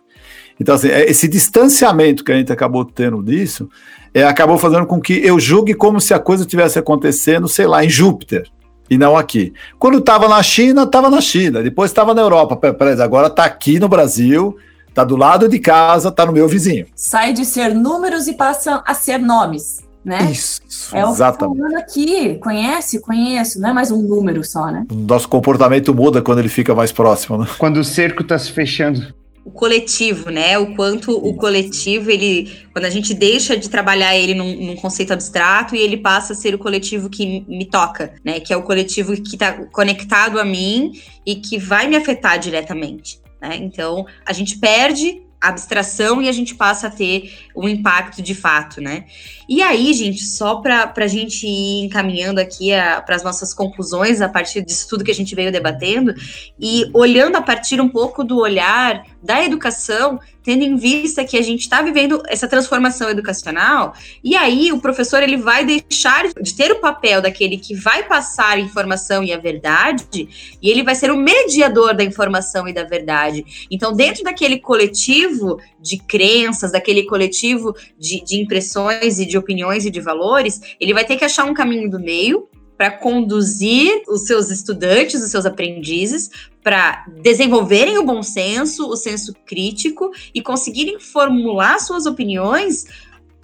Então, 0.60 0.76
assim, 0.76 0.90
é- 0.90 1.10
esse 1.10 1.28
distanciamento 1.28 2.24
que 2.24 2.32
a 2.32 2.36
gente 2.36 2.54
acabou 2.54 2.86
tendo 2.86 3.24
disso 3.24 3.68
é, 4.14 4.24
acabou 4.24 4.60
fazendo 4.60 4.86
com 4.86 5.02
que 5.02 5.14
eu 5.26 5.40
julgue 5.40 5.74
como 5.74 6.00
se 6.00 6.14
a 6.14 6.20
coisa 6.20 6.44
estivesse 6.44 6.78
acontecendo, 6.78 7.48
sei 7.48 7.66
lá, 7.66 7.84
em 7.84 7.90
Júpiter 7.90 8.44
e 8.88 8.96
não 8.96 9.18
aqui. 9.18 9.54
Quando 9.80 9.98
estava 9.98 10.30
na 10.30 10.44
China, 10.44 10.84
estava 10.84 11.10
na 11.10 11.20
China, 11.20 11.64
depois 11.64 11.90
estava 11.90 12.14
na 12.14 12.22
Europa. 12.22 12.60
Agora 13.04 13.26
está 13.26 13.44
aqui 13.44 13.80
no 13.80 13.90
Brasil, 13.90 14.56
está 14.94 15.04
do 15.04 15.16
lado 15.18 15.50
de 15.50 15.58
casa, 15.58 16.10
está 16.10 16.24
no 16.26 16.32
meu 16.32 16.48
vizinho. 16.48 16.86
Sai 16.96 17.34
de 17.34 17.44
ser 17.46 17.74
números 17.74 18.28
e 18.28 18.34
passa 18.34 18.84
a 18.86 18.94
ser 18.94 19.18
nomes, 19.18 19.80
né? 20.06 20.30
Isso, 20.32 20.62
É 20.94 21.04
o 21.04 21.10
exatamente. 21.10 21.58
fulano 21.58 21.78
aqui, 21.80 22.36
conhece, 22.36 23.00
conheço, 23.00 23.60
não 23.60 23.70
é 23.70 23.74
mais 23.74 23.90
um 23.90 24.02
número 24.02 24.44
só, 24.44 24.68
né? 24.68 24.86
Nosso 24.92 25.28
comportamento 25.28 25.94
muda 25.96 26.22
quando 26.22 26.40
ele 26.40 26.50
fica 26.50 26.76
mais 26.76 26.92
próximo, 26.92 27.40
né? 27.40 27.48
Quando 27.58 27.78
o 27.78 27.84
cerco 27.84 28.22
está 28.22 28.38
se 28.38 28.52
fechando. 28.52 29.14
o 29.46 29.52
coletivo, 29.52 30.30
né? 30.30 30.58
O 30.58 30.74
quanto 30.76 31.12
o 31.12 31.34
coletivo, 31.36 32.10
ele, 32.10 32.50
quando 32.72 32.86
a 32.86 32.90
gente 32.90 33.14
deixa 33.14 33.58
de 33.58 33.70
trabalhar 33.70 34.16
ele 34.16 34.34
num, 34.36 34.68
num 34.68 34.76
conceito 34.78 35.12
abstrato 35.12 35.76
e 35.76 35.80
ele 35.80 35.98
passa 35.98 36.32
a 36.32 36.36
ser 36.36 36.54
o 36.56 36.58
coletivo 36.58 37.10
que 37.10 37.44
me 37.48 37.66
toca, 37.66 38.14
né? 38.24 38.40
Que 38.40 38.54
é 38.54 38.58
o 38.58 38.62
coletivo 38.64 39.12
que 39.22 39.36
está 39.36 39.52
conectado 39.72 40.40
a 40.40 40.46
mim 40.46 40.94
e 41.26 41.36
que 41.36 41.58
vai 41.58 41.88
me 41.88 41.96
afetar 41.98 42.40
diretamente, 42.40 43.20
né? 43.44 43.58
Então, 43.58 44.06
a 44.26 44.32
gente 44.32 44.58
perde 44.58 45.22
a 45.42 45.50
abstração 45.50 46.22
e 46.22 46.30
a 46.30 46.32
gente 46.32 46.56
passa 46.56 46.88
a 46.88 46.90
ter 46.90 47.38
um 47.54 47.68
impacto 47.68 48.22
de 48.22 48.34
fato, 48.34 48.80
né? 48.80 49.04
E 49.50 49.62
aí, 49.62 49.94
gente, 49.94 50.24
só 50.24 50.56
para 50.62 50.94
a 50.96 51.08
gente 51.08 51.46
ir 51.46 51.84
encaminhando 51.84 52.40
aqui 52.40 52.70
para 53.06 53.18
as 53.18 53.24
nossas 53.24 53.54
conclusões 53.54 54.22
a 54.22 54.30
partir 54.30 54.64
disso 54.64 54.88
tudo 54.88 55.04
que 55.04 55.12
a 55.12 55.16
gente 55.16 55.36
veio 55.36 55.52
debatendo, 55.52 56.14
e 56.58 56.90
olhando 56.94 57.36
a 57.36 57.42
partir 57.42 57.82
um 57.82 57.90
pouco 57.90 58.24
do 58.24 58.38
olhar 58.40 59.04
da 59.24 59.44
educação, 59.44 60.20
tendo 60.44 60.64
em 60.64 60.76
vista 60.76 61.24
que 61.24 61.38
a 61.38 61.42
gente 61.42 61.62
está 61.62 61.82
vivendo 61.82 62.22
essa 62.28 62.48
transformação 62.48 63.10
educacional, 63.10 63.94
e 64.22 64.36
aí 64.36 64.72
o 64.74 64.82
professor 64.82 65.24
ele 65.24 65.38
vai 65.38 65.66
deixar 65.66 66.28
de 66.34 66.54
ter 66.54 66.72
o 66.72 66.82
papel 66.82 67.22
daquele 67.22 67.58
que 67.58 67.74
vai 67.74 68.04
passar 68.04 68.58
a 68.58 68.60
informação 68.60 69.24
e 69.24 69.32
a 69.32 69.38
verdade, 69.38 70.58
e 70.62 70.70
ele 70.70 70.84
vai 70.84 70.96
ser 70.96 71.10
o 71.10 71.18
mediador 71.18 71.96
da 71.96 72.04
informação 72.04 72.68
e 72.68 72.74
da 72.74 72.84
verdade. 72.84 73.68
Então, 73.72 73.94
dentro 73.94 74.24
daquele 74.24 74.60
coletivo 74.60 75.58
de 75.80 75.98
crenças, 75.98 76.74
daquele 76.74 77.04
coletivo 77.04 77.74
de, 77.98 78.22
de 78.24 78.42
impressões 78.42 79.20
e 79.20 79.26
de 79.26 79.38
opiniões 79.38 79.86
e 79.86 79.90
de 79.90 80.02
valores, 80.02 80.76
ele 80.80 80.94
vai 80.94 81.06
ter 81.06 81.16
que 81.16 81.24
achar 81.24 81.46
um 81.46 81.54
caminho 81.54 81.90
do 81.90 82.00
meio 82.00 82.50
para 82.78 82.92
conduzir 82.92 84.04
os 84.08 84.26
seus 84.26 84.50
estudantes, 84.50 85.22
os 85.22 85.32
seus 85.32 85.46
aprendizes, 85.46 86.30
para 86.64 87.06
desenvolverem 87.22 87.98
o 87.98 88.06
bom 88.06 88.24
senso, 88.24 88.88
o 88.88 88.96
senso 88.96 89.34
crítico 89.46 90.12
e 90.34 90.42
conseguirem 90.42 91.00
formular 91.00 91.80
suas 91.80 92.06
opiniões 92.06 92.86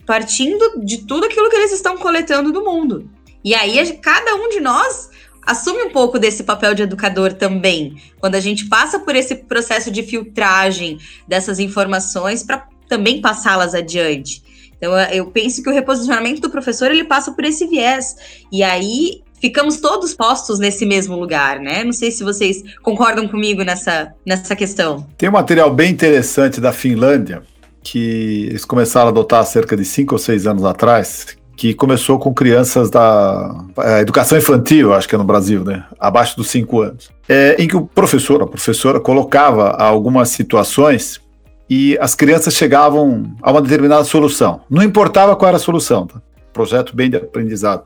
partindo 0.05 0.83
de 0.83 1.05
tudo 1.05 1.25
aquilo 1.25 1.49
que 1.51 1.55
eles 1.55 1.71
estão 1.71 1.95
coletando 1.95 2.51
do 2.51 2.63
mundo. 2.63 3.07
E 3.43 3.53
aí, 3.53 3.95
cada 3.97 4.35
um 4.35 4.49
de 4.49 4.59
nós 4.59 5.09
assume 5.45 5.83
um 5.83 5.91
pouco 5.91 6.17
desse 6.17 6.43
papel 6.43 6.73
de 6.73 6.81
educador 6.81 7.33
também, 7.33 8.01
quando 8.19 8.35
a 8.35 8.39
gente 8.39 8.67
passa 8.67 8.99
por 8.99 9.15
esse 9.15 9.35
processo 9.35 9.91
de 9.91 10.01
filtragem 10.03 10.97
dessas 11.27 11.59
informações 11.59 12.41
para 12.41 12.67
também 12.87 13.21
passá-las 13.21 13.75
adiante. 13.75 14.43
Então, 14.79 14.97
eu- 14.97 15.09
eu 15.09 15.25
penso 15.27 15.61
que 15.61 15.69
o 15.69 15.73
reposicionamento 15.73 16.41
do 16.41 16.49
professor 16.49 16.89
ele 16.89 17.03
passa 17.03 17.31
por 17.33 17.43
esse 17.43 17.67
viés. 17.67 18.15
E 18.51 18.63
aí 18.63 19.21
ficamos 19.41 19.77
todos 19.77 20.13
postos 20.13 20.57
nesse 20.57 20.85
mesmo 20.85 21.15
lugar, 21.17 21.59
né? 21.59 21.83
Não 21.83 21.93
sei 21.93 22.11
se 22.11 22.23
vocês 22.23 22.63
concordam 22.81 23.27
comigo 23.27 23.61
nessa, 23.63 24.13
nessa 24.25 24.55
questão. 24.55 25.05
Tem 25.17 25.29
um 25.29 25.33
material 25.33 25.73
bem 25.73 25.91
interessante 25.91 26.59
da 26.61 26.71
Finlândia, 26.71 27.43
que 27.83 28.47
eles 28.49 28.65
começaram 28.65 29.07
a 29.07 29.11
adotar 29.11 29.45
cerca 29.45 29.75
de 29.75 29.85
cinco 29.85 30.15
ou 30.15 30.19
seis 30.19 30.47
anos 30.47 30.63
atrás, 30.63 31.37
que 31.55 31.73
começou 31.73 32.17
com 32.17 32.33
crianças 32.33 32.89
da 32.89 33.65
é, 33.79 33.99
educação 33.99 34.37
infantil, 34.37 34.93
acho 34.93 35.09
que 35.09 35.15
é 35.15 35.17
no 35.17 35.25
Brasil, 35.25 35.63
né? 35.65 35.83
Abaixo 35.99 36.37
dos 36.37 36.49
cinco 36.49 36.81
anos. 36.81 37.09
É, 37.27 37.55
em 37.61 37.67
que 37.67 37.75
o 37.75 37.85
professor, 37.85 38.41
a 38.41 38.47
professora, 38.47 38.99
colocava 38.99 39.71
algumas 39.71 40.29
situações 40.29 41.19
e 41.69 41.97
as 41.99 42.15
crianças 42.15 42.53
chegavam 42.55 43.31
a 43.41 43.51
uma 43.51 43.61
determinada 43.61 44.03
solução. 44.03 44.61
Não 44.69 44.81
importava 44.81 45.35
qual 45.35 45.49
era 45.49 45.57
a 45.57 45.59
solução, 45.59 46.07
tá? 46.07 46.21
Projeto 46.51 46.95
bem 46.95 47.09
de 47.09 47.17
aprendizado. 47.17 47.83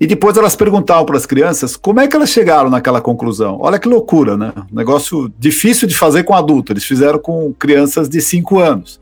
E 0.00 0.06
depois 0.06 0.36
elas 0.36 0.54
perguntavam 0.54 1.04
para 1.04 1.16
as 1.16 1.26
crianças 1.26 1.76
como 1.76 1.98
é 1.98 2.06
que 2.06 2.14
elas 2.14 2.30
chegaram 2.30 2.70
naquela 2.70 3.00
conclusão. 3.00 3.58
Olha 3.60 3.78
que 3.78 3.88
loucura, 3.88 4.36
né? 4.36 4.52
Um 4.72 4.76
negócio 4.76 5.32
difícil 5.36 5.88
de 5.88 5.96
fazer 5.96 6.22
com 6.22 6.34
adulto. 6.34 6.72
Eles 6.72 6.84
fizeram 6.84 7.18
com 7.18 7.52
crianças 7.52 8.08
de 8.08 8.20
5 8.20 8.60
anos. 8.60 9.00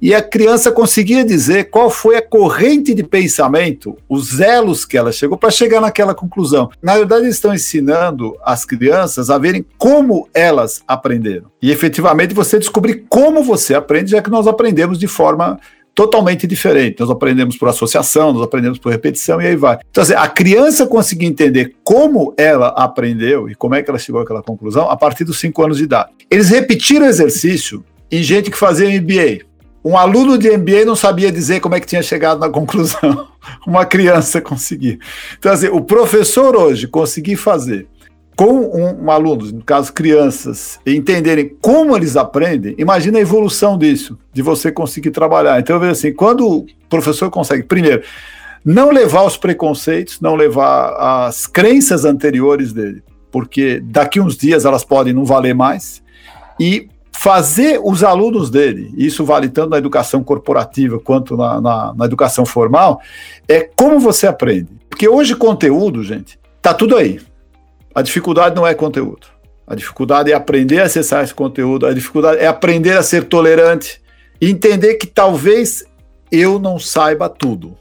E 0.00 0.14
a 0.14 0.22
criança 0.22 0.70
conseguia 0.70 1.24
dizer 1.24 1.70
qual 1.70 1.90
foi 1.90 2.16
a 2.16 2.22
corrente 2.22 2.94
de 2.94 3.02
pensamento, 3.02 3.96
os 4.08 4.40
elos 4.40 4.84
que 4.84 4.96
ela 4.96 5.10
chegou 5.10 5.36
para 5.36 5.50
chegar 5.50 5.80
naquela 5.80 6.14
conclusão. 6.14 6.70
Na 6.82 6.96
verdade, 6.96 7.24
eles 7.24 7.34
estão 7.34 7.52
ensinando 7.52 8.36
as 8.44 8.64
crianças 8.64 9.28
a 9.28 9.38
verem 9.38 9.64
como 9.76 10.28
elas 10.32 10.82
aprenderam. 10.86 11.50
E 11.60 11.72
efetivamente 11.72 12.34
você 12.34 12.58
descobrir 12.58 13.06
como 13.08 13.42
você 13.42 13.74
aprende, 13.74 14.12
já 14.12 14.22
que 14.22 14.30
nós 14.30 14.46
aprendemos 14.46 14.98
de 14.98 15.08
forma 15.08 15.58
totalmente 15.98 16.46
diferente. 16.46 17.00
Nós 17.00 17.10
aprendemos 17.10 17.56
por 17.56 17.68
associação, 17.68 18.32
nós 18.32 18.42
aprendemos 18.42 18.78
por 18.78 18.92
repetição 18.92 19.42
e 19.42 19.48
aí 19.48 19.56
vai. 19.56 19.80
Então, 19.90 20.00
assim, 20.00 20.14
a 20.14 20.28
criança 20.28 20.86
conseguir 20.86 21.26
entender 21.26 21.74
como 21.82 22.32
ela 22.36 22.68
aprendeu 22.68 23.50
e 23.50 23.54
como 23.56 23.74
é 23.74 23.82
que 23.82 23.90
ela 23.90 23.98
chegou 23.98 24.20
àquela 24.20 24.40
conclusão 24.40 24.88
a 24.88 24.96
partir 24.96 25.24
dos 25.24 25.40
5 25.40 25.60
anos 25.60 25.78
de 25.78 25.82
idade. 25.82 26.10
Eles 26.30 26.50
repetiram 26.50 27.04
o 27.04 27.08
exercício 27.08 27.84
em 28.12 28.22
gente 28.22 28.48
que 28.48 28.56
fazia 28.56 28.88
MBA. 28.88 29.47
Um 29.84 29.96
aluno 29.96 30.36
de 30.36 30.50
MBA 30.56 30.84
não 30.84 30.96
sabia 30.96 31.30
dizer 31.30 31.60
como 31.60 31.74
é 31.74 31.80
que 31.80 31.86
tinha 31.86 32.02
chegado 32.02 32.40
na 32.40 32.50
conclusão. 32.50 33.28
Uma 33.66 33.86
criança 33.86 34.40
conseguia. 34.40 34.98
Então, 35.38 35.52
assim, 35.52 35.68
o 35.68 35.80
professor 35.80 36.56
hoje 36.56 36.86
conseguir 36.86 37.36
fazer 37.36 37.86
com 38.38 38.52
um, 38.52 39.06
um, 39.06 39.10
aluno, 39.10 39.50
no 39.50 39.64
caso 39.64 39.92
crianças, 39.92 40.78
entenderem 40.86 41.56
como 41.60 41.96
eles 41.96 42.16
aprendem, 42.16 42.72
imagina 42.78 43.18
a 43.18 43.20
evolução 43.20 43.76
disso, 43.76 44.16
de 44.32 44.42
você 44.42 44.70
conseguir 44.70 45.10
trabalhar. 45.10 45.58
Então 45.58 45.74
eu 45.74 45.80
vejo 45.80 45.90
assim, 45.90 46.12
quando 46.12 46.46
o 46.46 46.66
professor 46.88 47.30
consegue, 47.30 47.64
primeiro, 47.64 48.04
não 48.64 48.92
levar 48.92 49.24
os 49.24 49.36
preconceitos, 49.36 50.20
não 50.20 50.36
levar 50.36 51.26
as 51.26 51.48
crenças 51.48 52.04
anteriores 52.04 52.72
dele, 52.72 53.02
porque 53.28 53.80
daqui 53.82 54.20
uns 54.20 54.36
dias 54.36 54.64
elas 54.64 54.84
podem 54.84 55.12
não 55.12 55.24
valer 55.24 55.52
mais, 55.54 56.00
e 56.60 56.88
fazer 57.18 57.80
os 57.82 58.04
alunos 58.04 58.50
dele, 58.50 58.92
isso 58.96 59.24
vale 59.24 59.48
tanto 59.48 59.70
na 59.70 59.78
educação 59.78 60.22
corporativa 60.22 60.98
quanto 60.98 61.36
na, 61.36 61.60
na, 61.60 61.94
na 61.94 62.04
educação 62.04 62.46
formal, 62.46 63.00
é 63.48 63.68
como 63.76 63.98
você 63.98 64.26
aprende. 64.26 64.68
Porque 64.88 65.08
hoje 65.08 65.34
conteúdo, 65.34 66.02
gente, 66.02 66.38
tá 66.62 66.72
tudo 66.72 66.96
aí 66.96 67.20
a 67.98 68.02
dificuldade 68.02 68.54
não 68.54 68.64
é 68.64 68.74
conteúdo. 68.74 69.26
A 69.66 69.74
dificuldade 69.74 70.30
é 70.30 70.34
aprender 70.34 70.80
a 70.80 70.84
acessar 70.84 71.24
esse 71.24 71.34
conteúdo, 71.34 71.84
a 71.84 71.92
dificuldade 71.92 72.40
é 72.40 72.46
aprender 72.46 72.96
a 72.96 73.02
ser 73.02 73.24
tolerante 73.24 74.00
e 74.40 74.48
entender 74.48 74.94
que 74.94 75.06
talvez 75.06 75.84
eu 76.30 76.60
não 76.60 76.78
saiba 76.78 77.28
tudo. 77.28 77.76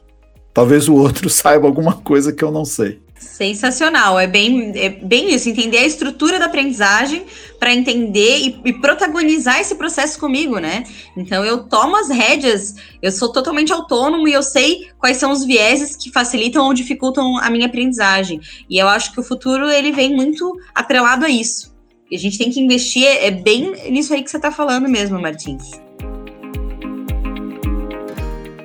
Talvez 0.51 0.89
o 0.89 0.95
outro 0.95 1.29
saiba 1.29 1.67
alguma 1.67 1.93
coisa 1.93 2.33
que 2.33 2.43
eu 2.43 2.49
não 2.49 2.65
sei. 2.65 2.99
Sensacional, 3.19 4.19
é 4.19 4.27
bem, 4.27 4.71
é 4.75 4.89
bem 4.89 5.33
isso, 5.33 5.49
entender 5.49 5.77
a 5.77 5.85
estrutura 5.85 6.39
da 6.39 6.45
aprendizagem 6.45 7.25
para 7.59 7.73
entender 7.73 8.37
e, 8.39 8.61
e, 8.65 8.73
protagonizar 8.73 9.59
esse 9.59 9.75
processo 9.75 10.19
comigo, 10.19 10.59
né? 10.59 10.83
Então 11.15 11.43
eu 11.43 11.63
tomo 11.63 11.97
as 11.97 12.09
rédeas, 12.09 12.75
eu 13.01 13.11
sou 13.11 13.31
totalmente 13.31 13.73
autônomo 13.73 14.27
e 14.27 14.33
eu 14.33 14.43
sei 14.43 14.89
quais 14.97 15.17
são 15.17 15.31
os 15.31 15.43
vieses 15.43 15.95
que 15.95 16.11
facilitam 16.11 16.65
ou 16.65 16.73
dificultam 16.73 17.37
a 17.37 17.49
minha 17.49 17.65
aprendizagem. 17.65 18.39
E 18.69 18.77
eu 18.77 18.87
acho 18.87 19.11
que 19.13 19.19
o 19.19 19.23
futuro 19.23 19.69
ele 19.69 19.91
vem 19.91 20.15
muito 20.15 20.59
atrelado 20.73 21.25
a 21.25 21.29
isso. 21.29 21.75
E 22.09 22.15
a 22.15 22.19
gente 22.19 22.37
tem 22.37 22.51
que 22.51 22.59
investir 22.59 23.03
é, 23.03 23.27
é 23.27 23.31
bem 23.31 23.71
nisso 23.91 24.13
aí 24.13 24.23
que 24.23 24.31
você 24.31 24.37
está 24.37 24.51
falando 24.51 24.87
mesmo, 24.87 25.19
Martins. 25.19 25.71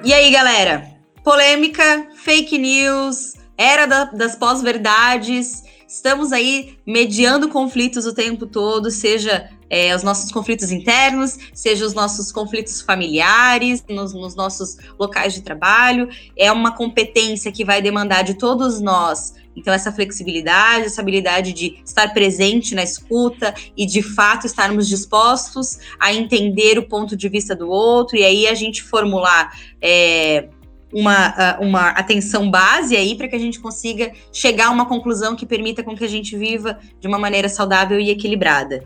E 0.04 0.12
aí, 0.12 0.30
galera? 0.30 0.90
Polêmica, 1.22 2.08
fake 2.16 2.58
news, 2.58 3.34
era 3.62 3.86
da, 3.86 4.04
das 4.04 4.34
pós-verdades. 4.34 5.62
Estamos 5.86 6.32
aí 6.32 6.78
mediando 6.84 7.48
conflitos 7.48 8.06
o 8.06 8.14
tempo 8.14 8.46
todo, 8.46 8.90
seja 8.90 9.48
é, 9.70 9.94
os 9.94 10.02
nossos 10.02 10.32
conflitos 10.32 10.72
internos, 10.72 11.38
seja 11.54 11.86
os 11.86 11.94
nossos 11.94 12.32
conflitos 12.32 12.80
familiares, 12.80 13.84
nos, 13.88 14.12
nos, 14.12 14.34
nossos 14.34 14.78
locais 14.98 15.32
de 15.32 15.42
trabalho. 15.42 16.08
É 16.36 16.50
uma 16.50 16.74
competência 16.74 17.52
que 17.52 17.64
vai 17.64 17.80
demandar 17.80 18.22
de 18.22 18.34
todos 18.34 18.80
nós. 18.80 19.34
Então, 19.54 19.72
essa 19.72 19.92
flexibilidade, 19.92 20.86
essa 20.86 21.02
habilidade 21.02 21.52
de 21.52 21.80
estar 21.84 22.12
presente 22.12 22.74
na 22.74 22.82
escuta 22.82 23.54
e, 23.76 23.86
de 23.86 24.02
fato, 24.02 24.46
estarmos 24.46 24.88
dispostos 24.88 25.78
a 26.00 26.12
entender 26.12 26.78
o 26.78 26.88
ponto 26.88 27.14
de 27.14 27.28
vista 27.28 27.54
do 27.54 27.68
outro, 27.68 28.16
e 28.16 28.24
aí 28.24 28.48
a 28.48 28.54
gente 28.54 28.82
formular. 28.82 29.56
É, 29.80 30.48
uma, 30.92 31.56
uma 31.58 31.88
atenção 31.90 32.50
base 32.50 32.96
aí 32.96 33.14
para 33.14 33.28
que 33.28 33.36
a 33.36 33.38
gente 33.38 33.58
consiga 33.58 34.12
chegar 34.32 34.66
a 34.66 34.70
uma 34.70 34.86
conclusão 34.86 35.34
que 35.34 35.46
permita 35.46 35.82
com 35.82 35.96
que 35.96 36.04
a 36.04 36.08
gente 36.08 36.36
viva 36.36 36.78
de 37.00 37.08
uma 37.08 37.18
maneira 37.18 37.48
saudável 37.48 37.98
e 37.98 38.10
equilibrada. 38.10 38.84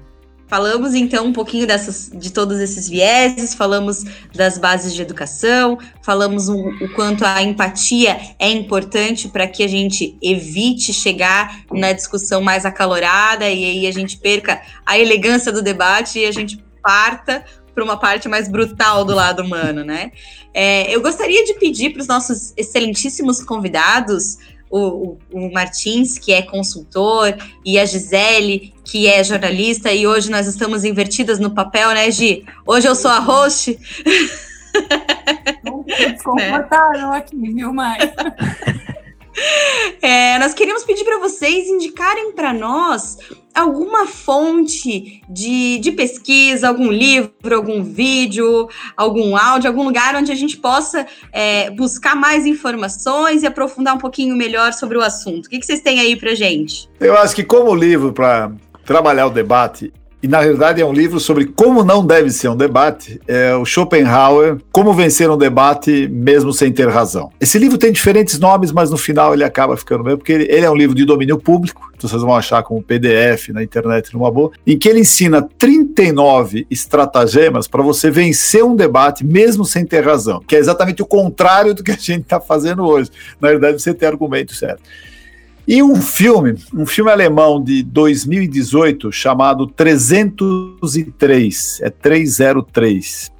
Falamos 0.48 0.94
então 0.94 1.26
um 1.26 1.32
pouquinho 1.32 1.66
dessas, 1.66 2.08
de 2.14 2.32
todos 2.32 2.60
esses 2.60 2.88
vieses, 2.88 3.52
falamos 3.52 4.04
das 4.32 4.58
bases 4.58 4.94
de 4.94 5.02
educação, 5.02 5.76
falamos 6.02 6.48
o 6.48 6.88
quanto 6.94 7.24
a 7.24 7.42
empatia 7.42 8.16
é 8.38 8.48
importante 8.48 9.28
para 9.28 9.48
que 9.48 9.64
a 9.64 9.68
gente 9.68 10.16
evite 10.22 10.92
chegar 10.92 11.62
na 11.72 11.92
discussão 11.92 12.40
mais 12.40 12.64
acalorada 12.64 13.50
e 13.50 13.64
aí 13.64 13.86
a 13.88 13.92
gente 13.92 14.18
perca 14.18 14.62
a 14.84 14.96
elegância 14.96 15.50
do 15.50 15.62
debate 15.62 16.20
e 16.20 16.26
a 16.26 16.32
gente 16.32 16.64
parta 16.80 17.44
para 17.76 17.84
uma 17.84 17.98
parte 17.98 18.26
mais 18.26 18.48
brutal 18.48 19.04
do 19.04 19.14
lado 19.14 19.42
humano, 19.42 19.84
né? 19.84 20.10
É, 20.54 20.90
eu 20.92 21.02
gostaria 21.02 21.44
de 21.44 21.52
pedir 21.54 21.92
para 21.92 22.00
os 22.00 22.08
nossos 22.08 22.54
excelentíssimos 22.56 23.44
convidados, 23.44 24.38
o, 24.70 25.18
o, 25.30 25.52
Martins, 25.52 26.18
que 26.18 26.32
é 26.32 26.40
consultor, 26.40 27.36
e 27.62 27.78
a 27.78 27.84
Gisele, 27.84 28.72
que 28.82 29.06
é 29.06 29.22
jornalista, 29.22 29.92
e 29.92 30.06
hoje 30.06 30.30
nós 30.30 30.46
estamos 30.46 30.84
invertidas 30.84 31.38
no 31.38 31.54
papel, 31.54 31.90
né, 31.90 32.10
Gi? 32.10 32.46
Hoje 32.66 32.88
eu 32.88 32.94
sou 32.94 33.10
a 33.10 33.18
host. 33.18 33.78
Desconfortável 35.86 37.10
né? 37.10 37.18
aqui, 37.18 37.36
viu, 37.36 37.74
Mai? 37.74 37.98
É, 40.00 40.38
nós 40.38 40.54
queríamos 40.54 40.82
pedir 40.84 41.04
para 41.04 41.18
vocês 41.18 41.68
indicarem 41.68 42.32
para 42.32 42.54
nós 42.54 43.18
alguma 43.56 44.06
fonte 44.06 45.22
de, 45.28 45.78
de 45.78 45.92
pesquisa, 45.92 46.68
algum 46.68 46.90
livro, 46.90 47.32
algum 47.54 47.82
vídeo, 47.82 48.68
algum 48.94 49.34
áudio, 49.34 49.68
algum 49.68 49.82
lugar 49.82 50.14
onde 50.14 50.30
a 50.30 50.34
gente 50.34 50.58
possa 50.58 51.06
é, 51.32 51.70
buscar 51.70 52.14
mais 52.14 52.44
informações 52.44 53.42
e 53.42 53.46
aprofundar 53.46 53.94
um 53.94 53.98
pouquinho 53.98 54.36
melhor 54.36 54.74
sobre 54.74 54.98
o 54.98 55.00
assunto. 55.00 55.46
O 55.46 55.48
que, 55.48 55.58
que 55.58 55.64
vocês 55.64 55.80
têm 55.80 55.98
aí 56.00 56.16
para 56.16 56.34
gente? 56.34 56.88
Eu 57.00 57.16
acho 57.16 57.34
que 57.34 57.42
como 57.42 57.74
livro 57.74 58.12
para 58.12 58.52
trabalhar 58.84 59.26
o 59.26 59.30
debate, 59.30 59.92
e 60.26 60.28
na 60.28 60.40
realidade 60.40 60.82
é 60.82 60.84
um 60.84 60.92
livro 60.92 61.20
sobre 61.20 61.44
como 61.44 61.84
não 61.84 62.04
deve 62.04 62.32
ser 62.32 62.48
um 62.48 62.56
debate, 62.56 63.20
é 63.28 63.54
o 63.54 63.64
Schopenhauer, 63.64 64.58
Como 64.72 64.92
Vencer 64.92 65.30
um 65.30 65.38
Debate 65.38 66.08
Mesmo 66.08 66.52
Sem 66.52 66.72
Ter 66.72 66.88
Razão. 66.88 67.30
Esse 67.40 67.60
livro 67.60 67.78
tem 67.78 67.92
diferentes 67.92 68.36
nomes, 68.36 68.72
mas 68.72 68.90
no 68.90 68.96
final 68.96 69.32
ele 69.32 69.44
acaba 69.44 69.76
ficando 69.76 70.02
mesmo, 70.02 70.18
porque 70.18 70.32
ele, 70.32 70.48
ele 70.50 70.66
é 70.66 70.70
um 70.70 70.74
livro 70.74 70.96
de 70.96 71.04
domínio 71.04 71.38
público, 71.38 71.92
então 71.96 72.10
vocês 72.10 72.20
vão 72.22 72.34
achar 72.34 72.64
como 72.64 72.82
PDF 72.82 73.50
na 73.50 73.62
internet 73.62 74.12
numa 74.12 74.28
boa, 74.28 74.50
em 74.66 74.76
que 74.76 74.88
ele 74.88 74.98
ensina 74.98 75.40
39 75.40 76.66
estratagemas 76.68 77.68
para 77.68 77.84
você 77.84 78.10
vencer 78.10 78.64
um 78.64 78.74
debate 78.74 79.24
mesmo 79.24 79.64
sem 79.64 79.86
ter 79.86 80.04
razão, 80.04 80.40
que 80.40 80.56
é 80.56 80.58
exatamente 80.58 81.02
o 81.02 81.06
contrário 81.06 81.72
do 81.72 81.84
que 81.84 81.92
a 81.92 81.94
gente 81.94 82.22
está 82.22 82.40
fazendo 82.40 82.84
hoje. 82.84 83.12
Na 83.40 83.50
verdade, 83.50 83.80
você 83.80 83.94
tem 83.94 84.08
argumento 84.08 84.56
certo. 84.56 84.82
E 85.68 85.82
um 85.82 85.96
filme, 85.96 86.54
um 86.72 86.86
filme 86.86 87.10
alemão 87.10 87.60
de 87.60 87.82
2018 87.82 89.10
chamado 89.10 89.66
303, 89.66 91.80
é 91.82 91.90
303, 91.90 93.32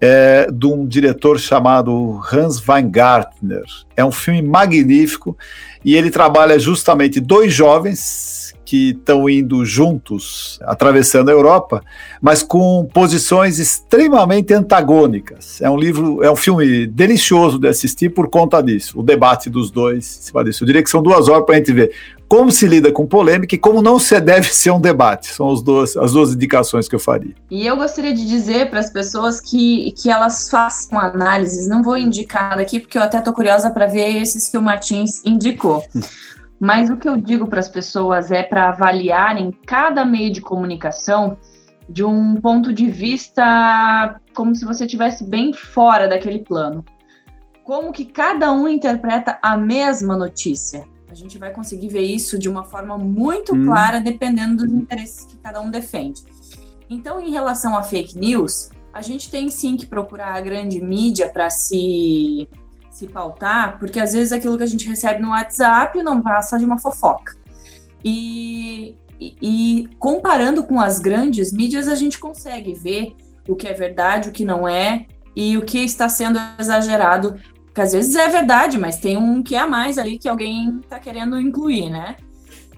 é, 0.00 0.48
de 0.50 0.66
um 0.66 0.84
diretor 0.84 1.38
chamado 1.38 2.20
Hans 2.32 2.60
Weingartner. 2.66 3.62
É 3.96 4.04
um 4.04 4.10
filme 4.10 4.42
magnífico 4.42 5.38
e 5.84 5.94
ele 5.94 6.10
trabalha 6.10 6.58
justamente 6.58 7.20
dois 7.20 7.52
jovens 7.52 8.39
que 8.70 8.90
estão 8.90 9.28
indo 9.28 9.64
juntos, 9.64 10.60
atravessando 10.62 11.28
a 11.28 11.32
Europa, 11.32 11.82
mas 12.22 12.40
com 12.40 12.88
posições 12.94 13.58
extremamente 13.58 14.54
antagônicas. 14.54 15.60
É 15.60 15.68
um 15.68 15.76
livro, 15.76 16.22
é 16.22 16.30
um 16.30 16.36
filme 16.36 16.86
delicioso 16.86 17.58
de 17.58 17.66
assistir 17.66 18.10
por 18.10 18.28
conta 18.28 18.62
disso. 18.62 19.00
O 19.00 19.02
debate 19.02 19.50
dos 19.50 19.72
dois. 19.72 20.30
Eu 20.32 20.66
diria 20.68 20.84
que 20.84 20.88
são 20.88 21.02
duas 21.02 21.28
horas 21.28 21.44
para 21.44 21.56
a 21.56 21.58
gente 21.58 21.72
ver 21.72 21.90
como 22.28 22.52
se 22.52 22.64
lida 22.68 22.92
com 22.92 23.04
polêmica 23.08 23.56
e 23.56 23.58
como 23.58 23.82
não 23.82 23.98
se 23.98 24.20
deve 24.20 24.54
ser 24.54 24.70
um 24.70 24.80
debate. 24.80 25.34
São 25.34 25.48
os 25.48 25.64
dois, 25.64 25.96
as 25.96 26.12
duas 26.12 26.32
indicações 26.32 26.86
que 26.86 26.94
eu 26.94 27.00
faria. 27.00 27.34
E 27.50 27.66
eu 27.66 27.76
gostaria 27.76 28.14
de 28.14 28.24
dizer 28.24 28.70
para 28.70 28.78
as 28.78 28.88
pessoas 28.88 29.40
que, 29.40 29.90
que 30.00 30.08
elas 30.08 30.48
façam 30.48 30.96
análises. 30.96 31.66
Não 31.66 31.82
vou 31.82 31.96
indicar 31.96 32.56
aqui, 32.56 32.78
porque 32.78 32.96
eu 32.96 33.02
até 33.02 33.18
estou 33.18 33.34
curiosa 33.34 33.68
para 33.68 33.86
ver 33.88 34.22
esses 34.22 34.46
que 34.46 34.56
o 34.56 34.62
Martins 34.62 35.20
indicou. 35.24 35.84
Mas 36.60 36.90
o 36.90 36.96
que 36.98 37.08
eu 37.08 37.16
digo 37.16 37.46
para 37.46 37.58
as 37.58 37.70
pessoas 37.70 38.30
é 38.30 38.42
para 38.42 38.68
avaliarem 38.68 39.50
cada 39.66 40.04
meio 40.04 40.30
de 40.30 40.42
comunicação 40.42 41.38
de 41.88 42.04
um 42.04 42.36
ponto 42.36 42.72
de 42.72 42.88
vista 42.88 44.20
como 44.34 44.54
se 44.54 44.66
você 44.66 44.84
estivesse 44.84 45.24
bem 45.24 45.54
fora 45.54 46.06
daquele 46.06 46.40
plano. 46.40 46.84
Como 47.64 47.92
que 47.92 48.04
cada 48.04 48.52
um 48.52 48.68
interpreta 48.68 49.38
a 49.42 49.56
mesma 49.56 50.16
notícia. 50.16 50.84
A 51.10 51.14
gente 51.14 51.38
vai 51.38 51.50
conseguir 51.50 51.88
ver 51.88 52.02
isso 52.02 52.38
de 52.38 52.48
uma 52.48 52.64
forma 52.64 52.96
muito 52.98 53.54
hum. 53.54 53.64
clara, 53.64 53.98
dependendo 53.98 54.64
dos 54.64 54.72
interesses 54.72 55.24
que 55.24 55.38
cada 55.38 55.60
um 55.60 55.70
defende. 55.70 56.22
Então, 56.88 57.20
em 57.20 57.30
relação 57.30 57.76
a 57.76 57.82
fake 57.82 58.18
news, 58.18 58.70
a 58.92 59.00
gente 59.00 59.30
tem 59.30 59.48
sim 59.48 59.76
que 59.76 59.86
procurar 59.86 60.34
a 60.34 60.40
grande 60.40 60.80
mídia 60.80 61.28
para 61.28 61.48
se 61.48 62.48
se 62.90 63.06
pautar, 63.06 63.78
porque 63.78 64.00
às 64.00 64.12
vezes 64.12 64.32
aquilo 64.32 64.56
que 64.56 64.64
a 64.64 64.66
gente 64.66 64.88
recebe 64.88 65.22
no 65.22 65.30
WhatsApp 65.30 66.02
não 66.02 66.20
passa 66.20 66.58
de 66.58 66.64
uma 66.64 66.78
fofoca. 66.78 67.36
E, 68.04 68.96
e, 69.18 69.36
e, 69.40 69.88
comparando 69.98 70.62
com 70.64 70.80
as 70.80 70.98
grandes 70.98 71.52
mídias, 71.52 71.88
a 71.88 71.94
gente 71.94 72.18
consegue 72.18 72.74
ver 72.74 73.14
o 73.48 73.54
que 73.54 73.68
é 73.68 73.72
verdade, 73.72 74.28
o 74.28 74.32
que 74.32 74.44
não 74.44 74.66
é, 74.66 75.06
e 75.34 75.56
o 75.56 75.62
que 75.62 75.78
está 75.78 76.08
sendo 76.08 76.38
exagerado, 76.58 77.38
que 77.74 77.80
às 77.80 77.92
vezes 77.92 78.14
é 78.16 78.28
verdade, 78.28 78.78
mas 78.78 78.98
tem 78.98 79.16
um 79.16 79.42
que 79.42 79.54
é 79.54 79.60
a 79.60 79.66
mais 79.66 79.98
ali 79.98 80.18
que 80.18 80.28
alguém 80.28 80.80
está 80.82 80.98
querendo 80.98 81.38
incluir, 81.38 81.90
né? 81.90 82.16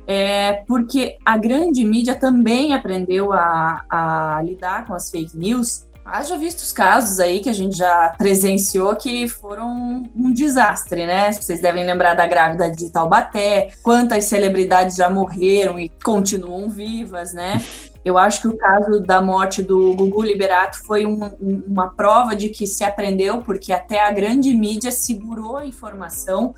É 0.06 0.64
porque 0.66 1.16
a 1.24 1.38
grande 1.38 1.84
mídia 1.84 2.14
também 2.14 2.74
aprendeu 2.74 3.32
a, 3.32 3.84
a 3.88 4.42
lidar 4.42 4.84
com 4.86 4.94
as 4.94 5.10
fake 5.10 5.36
news 5.36 5.86
Haja 6.04 6.36
visto 6.36 6.58
os 6.58 6.72
casos 6.72 7.20
aí 7.20 7.40
que 7.40 7.48
a 7.48 7.52
gente 7.52 7.76
já 7.76 8.14
presenciou 8.18 8.94
que 8.96 9.28
foram 9.28 10.10
um 10.14 10.32
desastre, 10.32 11.06
né? 11.06 11.30
Vocês 11.32 11.60
devem 11.60 11.86
lembrar 11.86 12.14
da 12.14 12.26
grávida 12.26 12.70
de 12.70 12.90
Taubaté, 12.90 13.70
quantas 13.82 14.24
celebridades 14.24 14.96
já 14.96 15.08
morreram 15.08 15.78
e 15.78 15.88
continuam 16.02 16.68
vivas, 16.68 17.32
né? 17.32 17.62
Eu 18.04 18.18
acho 18.18 18.40
que 18.42 18.48
o 18.48 18.56
caso 18.56 18.98
da 19.00 19.22
morte 19.22 19.62
do 19.62 19.94
Gugu 19.94 20.22
Liberato 20.22 20.82
foi 20.84 21.06
um, 21.06 21.24
um, 21.40 21.62
uma 21.68 21.88
prova 21.88 22.34
de 22.34 22.48
que 22.48 22.66
se 22.66 22.82
aprendeu, 22.82 23.42
porque 23.42 23.72
até 23.72 24.04
a 24.04 24.10
grande 24.10 24.52
mídia 24.52 24.90
segurou 24.90 25.56
a 25.56 25.64
informação 25.64 26.52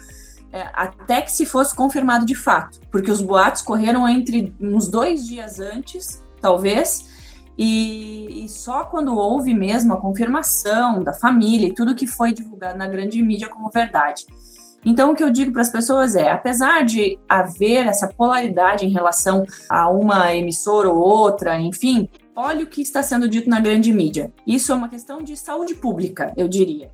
é, 0.51 0.71
até 0.73 1.21
que 1.21 1.31
se 1.31 1.45
fosse 1.45 1.75
confirmado 1.75 2.25
de 2.25 2.35
fato, 2.35 2.81
porque 2.91 3.11
os 3.11 3.21
boatos 3.21 3.61
correram 3.61 4.09
entre 4.09 4.55
uns 4.59 4.89
dois 4.89 5.27
dias 5.27 5.61
antes, 5.61 6.23
talvez, 6.41 7.13
e, 7.57 8.45
e, 8.45 8.49
só 8.49 8.85
quando 8.85 9.17
houve 9.17 9.55
mesmo 9.55 9.95
a 9.95 10.01
confirmação 10.01 11.03
da 11.03 11.13
família 11.13 11.69
e 11.69 11.75
tudo 11.75 11.95
que 11.95 12.07
foi 12.07 12.33
divulgado 12.33 12.79
na 12.79 12.87
grande 12.87 13.23
mídia 13.23 13.49
como 13.49 13.71
verdade. 13.71 14.27
Então, 14.85 15.13
o 15.13 15.15
que 15.15 15.25
eu 15.25 15.31
digo 15.31 15.53
para 15.53 15.63
as 15.63 15.71
pessoas 15.71 16.15
é: 16.15 16.31
apesar 16.31 16.85
de 16.85 17.19
haver 17.29 17.87
essa 17.87 18.09
polaridade 18.09 18.85
em 18.85 18.91
relação 18.91 19.45
a 19.69 19.89
uma 19.89 20.35
emissora 20.35 20.91
ou 20.91 20.99
outra, 20.99 21.59
enfim, 21.59 22.09
olha 22.37 22.65
o 22.65 22.67
que 22.67 22.83
está 22.83 23.03
sendo 23.03 23.29
dito 23.29 23.49
na 23.49 23.61
grande 23.61 23.93
mídia. 23.93 24.33
Isso 24.47 24.73
é 24.73 24.75
uma 24.75 24.89
questão 24.89 25.23
de 25.23 25.37
saúde 25.37 25.75
pública, 25.75 26.33
eu 26.37 26.49
diria 26.49 26.91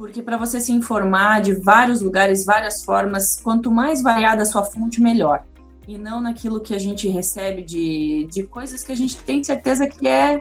porque 0.00 0.22
para 0.22 0.38
você 0.38 0.62
se 0.62 0.72
informar 0.72 1.42
de 1.42 1.52
vários 1.52 2.00
lugares, 2.00 2.42
várias 2.42 2.82
formas, 2.82 3.38
quanto 3.38 3.70
mais 3.70 4.00
variada 4.00 4.40
a 4.40 4.46
sua 4.46 4.64
fonte, 4.64 4.98
melhor. 4.98 5.44
E 5.90 5.98
não 5.98 6.20
naquilo 6.20 6.60
que 6.60 6.72
a 6.72 6.78
gente 6.78 7.08
recebe 7.08 7.62
de, 7.62 8.28
de 8.30 8.44
coisas 8.44 8.80
que 8.84 8.92
a 8.92 8.94
gente 8.94 9.16
tem 9.16 9.42
certeza 9.42 9.88
que 9.88 10.06
é. 10.06 10.40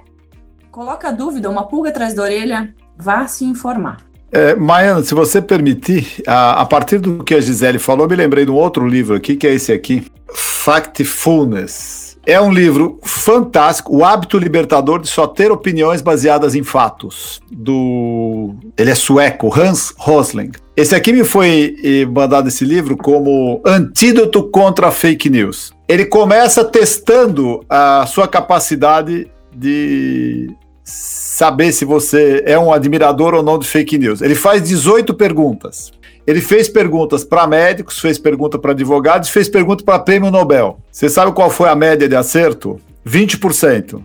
Coloca 0.69 1.11
dúvida, 1.11 1.49
uma 1.49 1.67
pulga 1.67 1.89
atrás 1.89 2.13
da 2.13 2.21
orelha, 2.21 2.71
vá 2.95 3.25
se 3.25 3.45
informar. 3.45 3.97
É, 4.31 4.53
Maiana, 4.53 5.01
se 5.01 5.15
você 5.15 5.41
permitir, 5.41 6.21
a, 6.27 6.61
a, 6.61 6.65
partir 6.67 6.99
do 6.99 7.23
que 7.23 7.33
a 7.33 7.41
Gisele 7.41 7.79
falou, 7.79 8.07
me 8.07 8.15
lembrei 8.15 8.45
de 8.45 8.51
um 8.51 8.55
outro 8.57 8.87
livro 8.87 9.15
aqui, 9.15 9.35
que 9.35 9.47
é 9.47 9.55
esse 9.55 9.73
aqui, 9.73 10.05
Factfulness 10.31 12.09
é 12.25 12.39
um 12.39 12.51
livro 12.51 12.99
fantástico, 13.01 13.97
O 13.97 14.05
Hábito 14.05 14.37
Libertador 14.37 14.99
de 14.99 15.07
Só 15.07 15.25
Ter 15.25 15.51
Opiniões 15.51 16.01
Baseadas 16.01 16.53
em 16.53 16.63
Fatos, 16.63 17.41
do. 17.49 18.53
Ele 18.77 18.91
é 18.91 18.95
sueco, 18.95 19.51
Hans 19.59 19.93
Rosling. 19.97 20.51
Esse 20.79 20.95
aqui 20.95 21.11
me 21.11 21.25
foi 21.25 21.75
eh, 21.83 22.05
mandado 22.05 22.47
esse 22.47 22.63
livro 22.63 22.95
como 22.95 23.61
antídoto 23.65 24.49
contra 24.49 24.89
fake 24.91 25.29
news. 25.29 25.73
Ele 25.85 26.05
começa 26.05 26.63
testando 26.63 27.65
a 27.67 28.05
sua 28.05 28.29
capacidade 28.29 29.29
de 29.53 30.49
saber 30.81 31.73
se 31.73 31.83
você 31.83 32.43
é 32.45 32.57
um 32.57 32.71
admirador 32.71 33.33
ou 33.33 33.43
não 33.43 33.59
de 33.59 33.67
fake 33.67 33.97
news. 33.97 34.21
Ele 34.21 34.35
faz 34.35 34.63
18 34.63 35.13
perguntas. 35.15 35.91
Ele 36.25 36.39
fez 36.39 36.69
perguntas 36.69 37.25
para 37.25 37.45
médicos, 37.45 37.99
fez 37.99 38.17
pergunta 38.17 38.57
para 38.57 38.71
advogados, 38.71 39.27
fez 39.29 39.49
pergunta 39.49 39.83
para 39.83 39.99
prêmio 39.99 40.31
Nobel. 40.31 40.79
Você 40.89 41.09
sabe 41.09 41.33
qual 41.33 41.49
foi 41.49 41.67
a 41.67 41.75
média 41.75 42.07
de 42.07 42.15
acerto? 42.15 42.79
20%. 43.05 44.01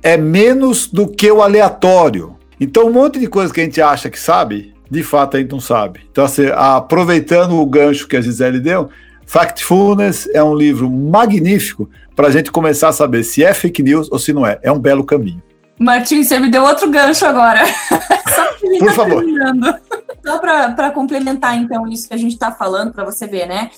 É 0.00 0.16
menos 0.16 0.86
do 0.86 1.08
que 1.08 1.28
o 1.32 1.42
aleatório. 1.42 2.36
Então, 2.60 2.86
um 2.86 2.92
monte 2.92 3.18
de 3.18 3.26
coisa 3.26 3.52
que 3.52 3.60
a 3.60 3.64
gente 3.64 3.82
acha 3.82 4.08
que 4.08 4.20
sabe, 4.20 4.71
de 4.92 5.02
fato 5.02 5.38
a 5.38 5.40
gente 5.40 5.50
não 5.50 5.60
sabe. 5.60 6.00
Então, 6.12 6.22
assim, 6.22 6.44
aproveitando 6.54 7.58
o 7.58 7.64
gancho 7.64 8.06
que 8.06 8.14
a 8.14 8.20
Gisele 8.20 8.60
deu, 8.60 8.90
Factfulness 9.24 10.28
é 10.34 10.44
um 10.44 10.54
livro 10.54 10.90
magnífico 10.90 11.88
para 12.14 12.28
a 12.28 12.30
gente 12.30 12.52
começar 12.52 12.90
a 12.90 12.92
saber 12.92 13.24
se 13.24 13.42
é 13.42 13.54
fake 13.54 13.82
news 13.82 14.12
ou 14.12 14.18
se 14.18 14.34
não 14.34 14.46
é. 14.46 14.58
É 14.62 14.70
um 14.70 14.78
belo 14.78 15.02
caminho. 15.02 15.42
Martim, 15.78 16.22
você 16.22 16.38
me 16.38 16.50
deu 16.50 16.62
outro 16.62 16.90
gancho 16.90 17.24
agora. 17.24 17.64
Só 18.28 18.68
Por 18.78 18.88
tá 18.88 18.92
favor. 18.92 19.24
Terminando. 19.24 19.74
Só 20.24 20.38
para 20.38 20.90
complementar, 20.90 21.56
então, 21.56 21.88
isso 21.88 22.06
que 22.06 22.14
a 22.14 22.18
gente 22.18 22.34
está 22.34 22.52
falando, 22.52 22.92
para 22.92 23.04
você 23.04 23.26
ver, 23.26 23.46
né? 23.46 23.70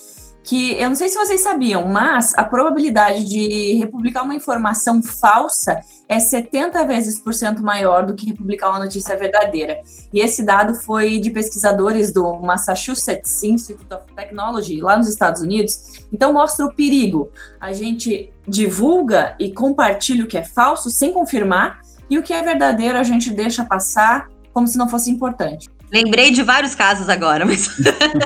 Que 0.45 0.79
eu 0.79 0.91
não 0.91 0.95
sei 0.95 1.09
se 1.09 1.17
vocês 1.17 1.41
sabiam, 1.41 1.89
mas 1.89 2.35
a 2.37 2.45
probabilidade 2.45 3.25
de 3.25 3.77
republicar 3.77 4.23
uma 4.25 4.35
informação 4.35 5.03
falsa 5.03 5.81
é 6.07 6.21
70 6.21 6.87
vezes 6.87 7.19
por 7.19 7.33
cento 7.33 7.63
maior 7.63 8.05
do 8.05 8.15
que 8.15 8.27
republicar 8.27 8.69
uma 8.69 8.79
notícia 8.79 9.17
verdadeira. 9.17 9.81
E 10.13 10.21
esse 10.21 10.43
dado 10.43 10.75
foi 10.75 11.19
de 11.19 11.31
pesquisadores 11.31 12.13
do 12.13 12.35
Massachusetts 12.35 13.43
Institute 13.43 13.93
of 13.95 14.05
Technology, 14.15 14.83
lá 14.83 14.99
nos 14.99 15.09
Estados 15.09 15.41
Unidos. 15.41 16.05
Então, 16.13 16.35
mostra 16.35 16.67
o 16.67 16.75
perigo. 16.75 17.31
A 17.59 17.73
gente 17.73 18.31
divulga 18.47 19.35
e 19.41 19.51
compartilha 19.51 20.25
o 20.25 20.29
que 20.29 20.37
é 20.37 20.45
falso 20.45 20.91
sem 20.91 21.11
confirmar, 21.11 21.81
e 22.11 22.19
o 22.19 22.23
que 22.23 22.35
é 22.35 22.43
verdadeiro 22.43 22.99
a 22.99 23.03
gente 23.03 23.31
deixa 23.31 23.65
passar 23.65 24.29
como 24.53 24.69
se 24.69 24.77
não 24.77 24.89
fosse 24.89 25.11
importante. 25.11 25.71
Lembrei 25.93 26.31
de 26.31 26.43
vários 26.43 26.75
casos 26.75 27.09
agora, 27.09 27.45
mas 27.45 27.69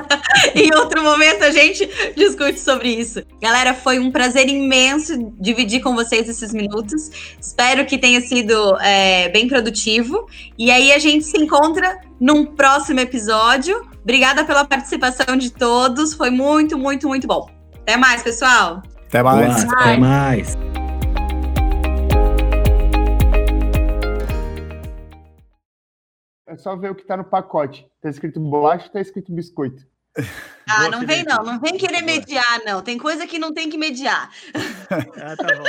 em 0.55 0.73
outro 0.75 1.03
momento 1.03 1.43
a 1.43 1.51
gente 1.51 1.87
discute 2.15 2.59
sobre 2.59 2.89
isso. 2.89 3.21
Galera, 3.41 3.73
foi 3.73 3.99
um 3.99 4.11
prazer 4.11 4.49
imenso 4.49 5.33
dividir 5.39 5.81
com 5.81 5.93
vocês 5.93 6.27
esses 6.27 6.53
minutos. 6.53 7.35
Espero 7.39 7.85
que 7.85 7.97
tenha 7.97 8.21
sido 8.21 8.77
é, 8.79 9.29
bem 9.29 9.47
produtivo. 9.47 10.27
E 10.57 10.71
aí 10.71 10.91
a 10.91 10.99
gente 10.99 11.25
se 11.25 11.37
encontra 11.37 11.99
num 12.19 12.45
próximo 12.45 12.99
episódio. 12.99 13.87
Obrigada 14.01 14.43
pela 14.43 14.65
participação 14.65 15.37
de 15.37 15.51
todos. 15.51 16.13
Foi 16.13 16.29
muito, 16.29 16.77
muito, 16.77 17.07
muito 17.07 17.27
bom. 17.27 17.49
Até 17.81 17.97
mais, 17.97 18.23
pessoal. 18.23 18.81
Até 19.07 19.21
mais. 19.21 19.63
Boa, 19.63 19.79
até 19.79 19.97
mais. 19.97 20.78
É 26.49 26.57
só 26.57 26.75
ver 26.75 26.89
o 26.89 26.95
que 26.95 27.05
tá 27.05 27.15
no 27.15 27.23
pacote. 27.23 27.85
Tá 28.01 28.09
escrito 28.09 28.39
bolacha, 28.39 28.89
tá 28.89 28.99
escrito 28.99 29.31
biscoito. 29.31 29.83
Ah, 30.67 30.79
Boa, 30.79 30.89
não 30.89 31.05
vem 31.05 31.23
não, 31.23 31.43
não 31.43 31.59
vem 31.59 31.77
querer 31.77 32.01
mediar, 32.01 32.61
não. 32.65 32.81
Tem 32.81 32.97
coisa 32.97 33.27
que 33.27 33.37
não 33.37 33.53
tem 33.53 33.69
que 33.69 33.77
mediar. 33.77 34.31
ah, 34.89 35.35
tá 35.35 35.47
bom. 35.55 35.63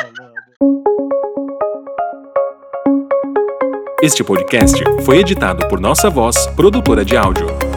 Este 4.03 4.25
podcast 4.25 4.83
foi 5.05 5.19
editado 5.19 5.69
por 5.69 5.79
Nossa 5.79 6.09
Voz, 6.09 6.47
produtora 6.57 7.05
de 7.05 7.15
áudio. 7.15 7.70